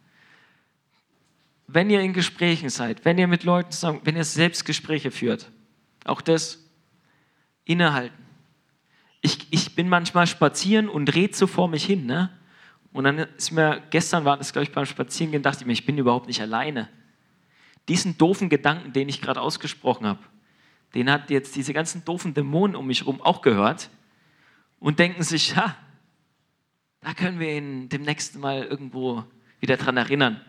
Wenn 1.68 1.90
ihr 1.90 2.02
in 2.02 2.14
Gesprächen 2.14 2.70
seid, 2.70 3.06
wenn 3.06 3.18
ihr 3.18 3.28
mit 3.28 3.44
Leuten 3.44 3.72
zusammen, 3.72 4.02
wenn 4.04 4.16
ihr 4.16 4.24
Selbstgespräche 4.24 5.12
führt, 5.12 5.50
auch 6.06 6.22
das 6.22 6.60
innehalten. 7.66 8.18
Ich, 9.22 9.48
ich 9.52 9.76
bin 9.76 9.88
manchmal 9.88 10.28
spazieren 10.28 10.90
und 10.90 11.14
rede 11.16 11.36
so 11.36 11.48
vor 11.48 11.70
mich 11.70 11.86
hin, 11.86 12.06
ne? 12.06 12.30
Und 12.92 13.06
dann 13.06 13.18
ist 13.20 13.52
mir, 13.52 13.82
gestern 13.90 14.26
war 14.26 14.38
das, 14.38 14.52
glaube 14.52 14.66
ich, 14.66 14.72
beim 14.72 14.86
Spazierengehen, 14.86 15.42
dachte 15.42 15.62
ich 15.62 15.66
mir, 15.66 15.74
ich 15.74 15.86
bin 15.86 15.98
überhaupt 15.98 16.28
nicht 16.28 16.42
alleine. 16.42 16.90
Diesen 17.88 18.18
doofen 18.18 18.50
Gedanken, 18.50 18.94
den 18.94 19.10
ich 19.10 19.22
gerade 19.22 19.42
ausgesprochen 19.42 20.06
habe, 20.06 20.20
den 20.94 21.12
hat 21.12 21.30
jetzt 21.30 21.56
diese 21.56 21.74
ganzen 21.74 22.06
doofen 22.06 22.34
Dämonen 22.34 22.76
um 22.76 22.88
mich 22.88 23.02
herum 23.02 23.22
auch 23.22 23.42
gehört 23.42 23.90
und 24.80 25.00
denken 25.00 25.24
sich, 25.24 25.56
ha, 25.56 25.76
da 27.02 27.14
können 27.14 27.40
wir 27.40 27.56
ihn 27.56 27.90
demnächst 27.90 28.38
mal 28.38 28.64
irgendwo 28.64 29.24
wieder 29.60 29.78
dran 29.78 29.98
erinnern. 29.98 30.42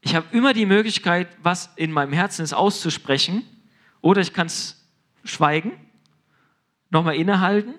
Ich 0.00 0.14
habe 0.14 0.26
immer 0.32 0.52
die 0.54 0.66
Möglichkeit, 0.66 1.28
was 1.42 1.70
in 1.76 1.92
meinem 1.92 2.12
Herzen 2.12 2.42
ist, 2.42 2.52
auszusprechen. 2.52 3.44
Oder 4.00 4.22
ich 4.22 4.32
kann 4.32 4.46
es 4.46 4.82
schweigen, 5.24 5.72
nochmal 6.88 7.16
innehalten. 7.16 7.74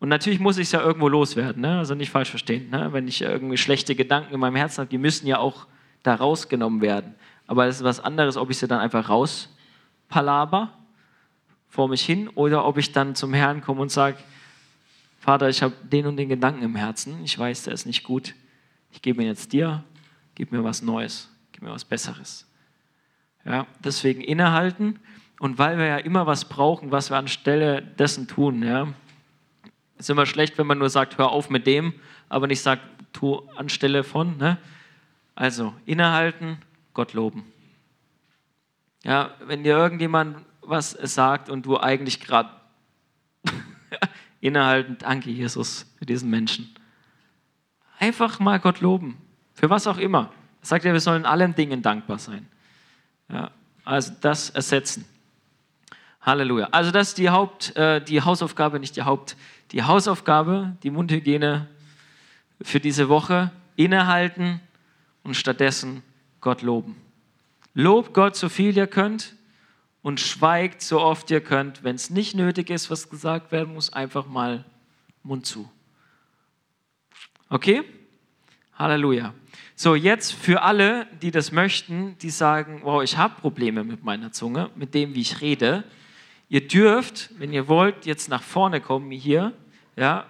Und 0.00 0.08
natürlich 0.08 0.40
muss 0.40 0.58
ich 0.58 0.64
es 0.64 0.72
ja 0.72 0.82
irgendwo 0.82 1.08
loswerden, 1.08 1.62
ne? 1.62 1.78
also 1.78 1.94
nicht 1.94 2.10
falsch 2.10 2.30
verstehen. 2.30 2.68
Ne? 2.70 2.92
Wenn 2.92 3.08
ich 3.08 3.22
irgendwie 3.22 3.56
schlechte 3.56 3.94
Gedanken 3.94 4.34
in 4.34 4.40
meinem 4.40 4.56
Herzen 4.56 4.78
habe, 4.78 4.90
die 4.90 4.98
müssen 4.98 5.26
ja 5.26 5.38
auch 5.38 5.66
da 6.02 6.14
rausgenommen 6.14 6.80
werden. 6.80 7.14
Aber 7.46 7.66
es 7.66 7.76
ist 7.76 7.84
was 7.84 8.00
anderes, 8.00 8.36
ob 8.36 8.50
ich 8.50 8.58
sie 8.58 8.68
dann 8.68 8.80
einfach 8.80 9.08
rauspalaber 10.06 10.72
vor 11.68 11.88
mich 11.88 12.04
hin 12.04 12.28
oder 12.28 12.64
ob 12.64 12.78
ich 12.78 12.92
dann 12.92 13.14
zum 13.14 13.34
Herrn 13.34 13.60
komme 13.60 13.82
und 13.82 13.90
sage, 13.90 14.16
Vater, 15.20 15.48
ich 15.48 15.62
habe 15.62 15.74
den 15.82 16.06
und 16.06 16.16
den 16.16 16.28
Gedanken 16.28 16.62
im 16.62 16.76
Herzen, 16.76 17.22
ich 17.24 17.38
weiß, 17.38 17.64
der 17.64 17.74
ist 17.74 17.86
nicht 17.86 18.04
gut. 18.04 18.34
Ich 18.92 19.02
gebe 19.02 19.22
ihn 19.22 19.28
jetzt 19.28 19.52
dir, 19.52 19.82
gib 20.34 20.52
mir 20.52 20.62
was 20.64 20.82
Neues, 20.82 21.28
gib 21.52 21.62
mir 21.62 21.70
was 21.70 21.84
Besseres. 21.84 22.46
Ja, 23.44 23.66
deswegen 23.84 24.20
innehalten 24.20 24.98
und 25.38 25.58
weil 25.58 25.78
wir 25.78 25.86
ja 25.86 25.96
immer 25.98 26.26
was 26.26 26.48
brauchen, 26.48 26.92
was 26.92 27.10
wir 27.10 27.16
anstelle 27.16 27.82
dessen 27.82 28.26
tun, 28.26 28.62
ja, 28.62 28.88
ist 29.98 30.10
immer 30.10 30.26
schlecht, 30.26 30.58
wenn 30.58 30.66
man 30.66 30.78
nur 30.78 30.90
sagt, 30.90 31.18
hör 31.18 31.30
auf 31.30 31.50
mit 31.50 31.66
dem, 31.66 31.94
aber 32.28 32.46
nicht 32.46 32.60
sagt, 32.60 32.82
tu 33.12 33.40
anstelle 33.56 34.04
von. 34.04 34.36
Ne? 34.36 34.58
Also 35.34 35.74
innehalten, 35.86 36.58
Gott 36.92 37.14
loben. 37.14 37.44
Ja, 39.06 39.30
wenn 39.46 39.62
dir 39.62 39.76
irgendjemand 39.76 40.44
was 40.62 40.90
sagt 40.90 41.48
und 41.48 41.64
du 41.64 41.78
eigentlich 41.78 42.18
gerade 42.18 42.50
innehalten, 44.40 44.98
danke 44.98 45.30
Jesus 45.30 45.86
für 45.96 46.06
diesen 46.06 46.28
Menschen. 46.28 46.74
Einfach 48.00 48.40
mal 48.40 48.58
Gott 48.58 48.80
loben, 48.80 49.16
für 49.54 49.70
was 49.70 49.86
auch 49.86 49.98
immer. 49.98 50.32
Er 50.60 50.66
sagt 50.66 50.84
ja, 50.84 50.92
wir 50.92 50.98
sollen 50.98 51.24
allen 51.24 51.54
Dingen 51.54 51.82
dankbar 51.82 52.18
sein. 52.18 52.48
Ja, 53.28 53.52
also 53.84 54.12
das 54.20 54.50
ersetzen. 54.50 55.04
Halleluja. 56.20 56.66
Also 56.72 56.90
das 56.90 57.10
ist 57.10 57.18
die 57.18 57.30
Haupt, 57.30 57.76
äh, 57.76 58.00
die 58.00 58.22
Hausaufgabe, 58.22 58.80
nicht 58.80 58.96
die 58.96 59.04
Haupt, 59.04 59.36
die 59.70 59.84
Hausaufgabe, 59.84 60.76
die 60.82 60.90
Mundhygiene 60.90 61.68
für 62.60 62.80
diese 62.80 63.08
Woche. 63.08 63.52
Innehalten 63.76 64.60
und 65.22 65.36
stattdessen 65.36 66.02
Gott 66.40 66.62
loben. 66.62 67.05
Lobt 67.78 68.14
Gott 68.14 68.36
so 68.36 68.48
viel 68.48 68.74
ihr 68.74 68.86
könnt 68.86 69.36
und 70.00 70.18
schweigt 70.18 70.80
so 70.80 70.98
oft 70.98 71.30
ihr 71.30 71.42
könnt. 71.42 71.84
Wenn 71.84 71.94
es 71.94 72.08
nicht 72.08 72.34
nötig 72.34 72.70
ist, 72.70 72.90
was 72.90 73.10
gesagt 73.10 73.52
werden 73.52 73.74
muss, 73.74 73.92
einfach 73.92 74.26
mal 74.26 74.64
Mund 75.22 75.44
zu. 75.44 75.70
Okay? 77.50 77.82
Halleluja. 78.78 79.34
So, 79.74 79.94
jetzt 79.94 80.32
für 80.32 80.62
alle, 80.62 81.06
die 81.20 81.30
das 81.30 81.52
möchten, 81.52 82.16
die 82.22 82.30
sagen, 82.30 82.80
wow, 82.82 83.02
ich 83.02 83.18
habe 83.18 83.38
Probleme 83.42 83.84
mit 83.84 84.02
meiner 84.02 84.32
Zunge, 84.32 84.70
mit 84.74 84.94
dem, 84.94 85.14
wie 85.14 85.20
ich 85.20 85.42
rede. 85.42 85.84
Ihr 86.48 86.66
dürft, 86.66 87.28
wenn 87.38 87.52
ihr 87.52 87.68
wollt, 87.68 88.06
jetzt 88.06 88.30
nach 88.30 88.42
vorne 88.42 88.80
kommen 88.80 89.10
hier, 89.10 89.52
ja, 89.96 90.24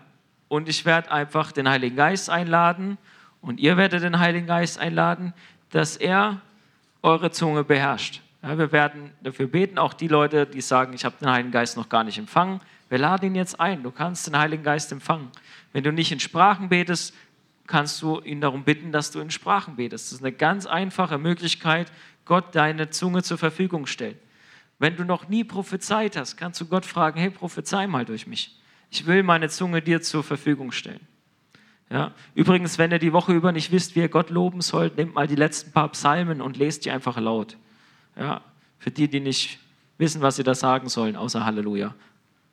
und 0.49 0.69
ich 0.69 0.85
werde 0.85 1.13
einfach 1.13 1.53
den 1.53 1.69
Heiligen 1.69 1.95
Geist 1.95 2.29
einladen 2.29 2.99
und 3.41 3.61
ihr 3.61 3.77
werdet 3.77 4.03
den 4.03 4.19
Heiligen 4.19 4.49
Geist 4.49 4.81
einladen, 4.81 5.33
dass 5.71 5.97
er 5.97 6.41
eure 7.03 7.31
Zunge 7.31 7.65
beherrscht. 7.65 8.23
Ja, 8.43 8.59
wir 8.59 8.73
werden 8.73 9.11
dafür 9.23 9.47
beten, 9.47 9.79
auch 9.79 9.95
die 9.95 10.09
Leute, 10.09 10.47
die 10.47 10.61
sagen, 10.61 10.93
ich 10.93 11.05
habe 11.05 11.17
den 11.21 11.31
Heiligen 11.31 11.51
Geist 11.51 11.77
noch 11.77 11.89
gar 11.89 12.05
nicht 12.05 12.19
empfangen. 12.19 12.61
Wir 12.89 12.99
laden 12.99 13.27
ihn 13.27 13.35
jetzt 13.35 13.59
ein. 13.59 13.83
Du 13.83 13.91
kannst 13.91 14.27
den 14.27 14.39
Heiligen 14.39 14.63
Geist 14.63 14.93
empfangen. 14.93 15.31
Wenn 15.73 15.83
du 15.83 15.93
nicht 15.93 16.13
in 16.13 16.21
Sprachen 16.21 16.69
betest, 16.69 17.15
kannst 17.67 18.01
du 18.03 18.21
ihn 18.21 18.41
darum 18.41 18.65
bitten, 18.65 18.93
dass 18.93 19.11
du 19.11 19.21
in 19.21 19.31
Sprachen 19.31 19.77
betest. 19.77 20.07
Das 20.07 20.13
ist 20.19 20.25
eine 20.25 20.33
ganz 20.33 20.67
einfache 20.67 21.19
Möglichkeit, 21.19 21.91
Gott 22.25 22.55
deine 22.55 22.91
Zunge 22.91 23.23
zur 23.23 23.39
Verfügung 23.39 23.87
stellt. 23.87 24.17
Wenn 24.79 24.97
du 24.97 25.05
noch 25.05 25.29
nie 25.29 25.43
prophezeit 25.43 26.17
hast, 26.17 26.37
kannst 26.37 26.61
du 26.61 26.67
Gott 26.67 26.85
fragen, 26.85 27.19
hey, 27.19 27.31
prophezei 27.31 27.87
mal 27.87 28.05
durch 28.05 28.27
mich. 28.27 28.61
Ich 28.91 29.07
will 29.07 29.23
meine 29.23 29.49
Zunge 29.49 29.83
dir 29.83 30.03
zur 30.03 30.23
Verfügung 30.23 30.71
stellen. 30.71 31.07
Ja? 31.91 32.13
Übrigens, 32.35 32.79
wenn 32.79 32.91
ihr 32.91 32.99
die 32.99 33.13
Woche 33.13 33.33
über 33.33 33.53
nicht 33.53 33.71
wisst, 33.73 33.95
wie 33.95 34.01
ihr 34.01 34.09
Gott 34.09 34.31
loben 34.31 34.61
sollt, 34.61 34.97
nehmt 34.97 35.15
mal 35.15 35.27
die 35.27 35.37
letzten 35.37 35.73
paar 35.73 35.89
Psalmen 35.91 36.41
und 36.41 36.57
lest 36.57 36.85
die 36.85 36.91
einfach 36.91 37.19
laut. 37.19 37.57
Ja? 38.17 38.41
Für 38.79 38.91
die, 38.91 39.09
die 39.09 39.21
nicht 39.21 39.59
wissen, 39.99 40.21
was 40.23 40.37
sie 40.37 40.43
da 40.43 40.55
sagen 40.55 40.89
sollen, 40.89 41.17
außer 41.17 41.45
Halleluja. 41.45 41.95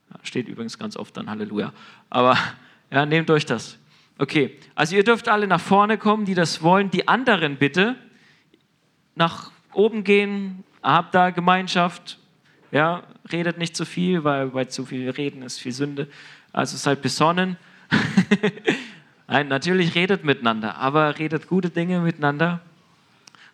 Ja, 0.09 0.19
steht 0.23 0.47
übrigens 0.47 0.77
ganz 0.77 0.95
oft 0.97 1.15
dann 1.17 1.29
Halleluja. 1.29 1.73
Aber 2.09 2.37
ja, 2.91 3.05
nehmt 3.05 3.29
euch 3.29 3.45
das. 3.45 3.77
Okay, 4.17 4.57
also 4.75 4.95
ihr 4.95 5.03
dürft 5.03 5.27
alle 5.27 5.47
nach 5.47 5.59
vorne 5.59 5.97
kommen, 5.97 6.25
die 6.25 6.35
das 6.35 6.61
wollen. 6.61 6.91
Die 6.91 7.07
anderen 7.07 7.57
bitte 7.57 7.95
nach 9.15 9.51
oben 9.73 10.03
gehen, 10.03 10.63
habt 10.81 11.15
da 11.15 11.31
Gemeinschaft. 11.31 12.19
Ja, 12.71 13.03
redet 13.31 13.57
nicht 13.57 13.75
zu 13.75 13.85
viel, 13.85 14.23
weil 14.23 14.47
bei 14.47 14.65
zu 14.65 14.85
viel 14.85 15.09
Reden 15.09 15.41
ist 15.41 15.59
viel 15.59 15.71
Sünde. 15.71 16.07
Also 16.51 16.77
seid 16.77 17.01
besonnen. 17.01 17.57
Nein, 19.33 19.47
natürlich 19.47 19.95
redet 19.95 20.23
miteinander, 20.23 20.77
aber 20.77 21.17
redet 21.17 21.47
gute 21.47 21.71
Dinge 21.71 22.01
miteinander. 22.01 22.59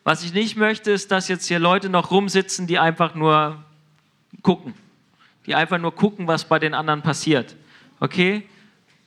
Was 0.03 0.25
ich 0.25 0.33
nicht 0.33 0.57
möchte, 0.57 0.91
ist, 0.91 1.09
dass 1.09 1.29
jetzt 1.29 1.47
hier 1.47 1.57
Leute 1.57 1.87
noch 1.87 2.11
rumsitzen, 2.11 2.67
die 2.67 2.77
einfach 2.77 3.15
nur 3.15 3.63
gucken. 4.41 4.73
Die 5.45 5.55
einfach 5.55 5.77
nur 5.77 5.95
gucken, 5.95 6.27
was 6.27 6.43
bei 6.43 6.59
den 6.59 6.73
anderen 6.73 7.01
passiert. 7.01 7.55
Okay? 8.01 8.43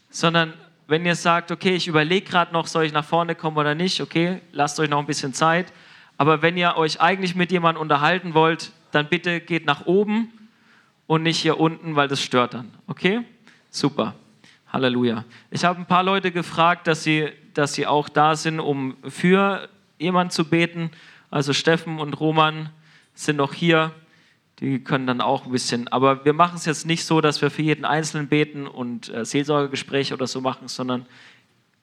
Sondern 0.08 0.54
wenn 0.86 1.04
ihr 1.04 1.14
sagt, 1.14 1.50
okay, 1.50 1.74
ich 1.74 1.88
überlege 1.88 2.24
gerade 2.24 2.54
noch, 2.54 2.66
soll 2.66 2.84
ich 2.84 2.92
nach 2.94 3.04
vorne 3.04 3.34
kommen 3.34 3.58
oder 3.58 3.74
nicht, 3.74 4.00
okay, 4.00 4.40
lasst 4.52 4.80
euch 4.80 4.88
noch 4.88 5.00
ein 5.00 5.04
bisschen 5.04 5.34
Zeit. 5.34 5.70
Aber 6.16 6.40
wenn 6.40 6.56
ihr 6.56 6.78
euch 6.78 7.02
eigentlich 7.02 7.34
mit 7.34 7.52
jemandem 7.52 7.82
unterhalten 7.82 8.32
wollt, 8.32 8.72
dann 8.92 9.10
bitte 9.10 9.42
geht 9.42 9.66
nach 9.66 9.84
oben 9.84 10.32
und 11.06 11.22
nicht 11.22 11.38
hier 11.38 11.60
unten, 11.60 11.96
weil 11.96 12.08
das 12.08 12.22
stört 12.22 12.54
dann. 12.54 12.72
Okay? 12.86 13.20
Super. 13.70 14.14
Halleluja. 14.72 15.24
Ich 15.50 15.64
habe 15.64 15.78
ein 15.78 15.86
paar 15.86 16.02
Leute 16.02 16.32
gefragt, 16.32 16.86
dass 16.86 17.04
sie, 17.04 17.28
dass 17.52 17.74
sie 17.74 17.86
auch 17.86 18.08
da 18.08 18.34
sind, 18.34 18.58
um 18.58 18.96
für 19.06 19.68
jemanden 19.98 20.30
zu 20.30 20.48
beten. 20.48 20.90
Also 21.30 21.52
Steffen 21.52 21.98
und 21.98 22.14
Roman 22.14 22.70
sind 23.14 23.36
noch 23.36 23.52
hier. 23.52 23.92
Die 24.60 24.82
können 24.82 25.06
dann 25.06 25.20
auch 25.20 25.44
ein 25.44 25.52
bisschen. 25.52 25.88
Aber 25.88 26.24
wir 26.24 26.32
machen 26.32 26.56
es 26.56 26.64
jetzt 26.64 26.86
nicht 26.86 27.04
so, 27.04 27.20
dass 27.20 27.42
wir 27.42 27.50
für 27.50 27.62
jeden 27.62 27.84
Einzelnen 27.84 28.28
beten 28.28 28.66
und 28.66 29.12
äh, 29.12 29.26
Seelsorgegespräche 29.26 30.14
oder 30.14 30.26
so 30.26 30.40
machen, 30.40 30.68
sondern 30.68 31.04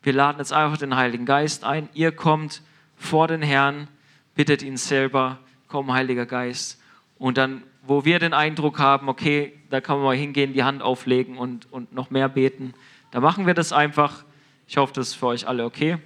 wir 0.01 0.13
laden 0.13 0.39
jetzt 0.39 0.53
einfach 0.53 0.77
den 0.77 0.95
Heiligen 0.95 1.25
Geist 1.25 1.63
ein. 1.63 1.89
Ihr 1.93 2.11
kommt 2.11 2.63
vor 2.95 3.27
den 3.27 3.43
Herrn, 3.43 3.87
bittet 4.33 4.63
ihn 4.63 4.77
selber, 4.77 5.39
komm, 5.67 5.93
Heiliger 5.93 6.25
Geist. 6.25 6.81
Und 7.19 7.37
dann 7.37 7.63
wo 7.89 8.05
wir 8.05 8.19
den 8.19 8.33
Eindruck 8.33 8.77
haben, 8.77 9.09
okay, 9.09 9.51
da 9.71 9.81
kann 9.81 9.97
man 9.97 10.05
mal 10.05 10.15
hingehen, 10.15 10.53
die 10.53 10.63
Hand 10.63 10.83
auflegen 10.83 11.39
und, 11.39 11.71
und 11.73 11.91
noch 11.91 12.11
mehr 12.11 12.29
beten, 12.29 12.75
da 13.09 13.19
machen 13.19 13.47
wir 13.47 13.55
das 13.55 13.73
einfach. 13.73 14.23
Ich 14.67 14.77
hoffe, 14.77 14.93
das 14.93 15.09
ist 15.09 15.13
für 15.15 15.25
euch 15.25 15.47
alle 15.47 15.65
okay. 15.65 15.97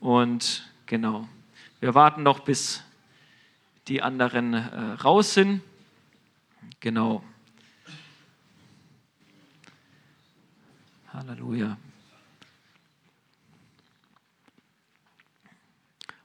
Und 0.00 0.70
genau, 0.84 1.26
wir 1.80 1.94
warten 1.94 2.22
noch, 2.22 2.40
bis 2.40 2.84
die 3.88 4.02
anderen 4.02 4.52
äh, 4.52 4.66
raus 5.02 5.32
sind. 5.32 5.62
Genau. 6.80 7.24
Halleluja. 11.14 11.78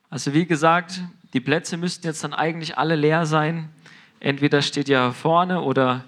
Also 0.09 0.33
wie 0.33 0.45
gesagt, 0.45 1.01
die 1.31 1.39
Plätze 1.39 1.77
müssten 1.77 2.05
jetzt 2.05 2.23
dann 2.25 2.33
eigentlich 2.33 2.77
alle 2.77 2.97
leer 2.97 3.25
sein. 3.25 3.69
Entweder 4.23 4.61
steht 4.61 4.87
ihr 4.87 5.11
vorne 5.11 5.61
oder 5.61 6.05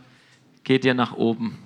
geht 0.64 0.86
ihr 0.86 0.94
nach 0.94 1.18
oben. 1.18 1.65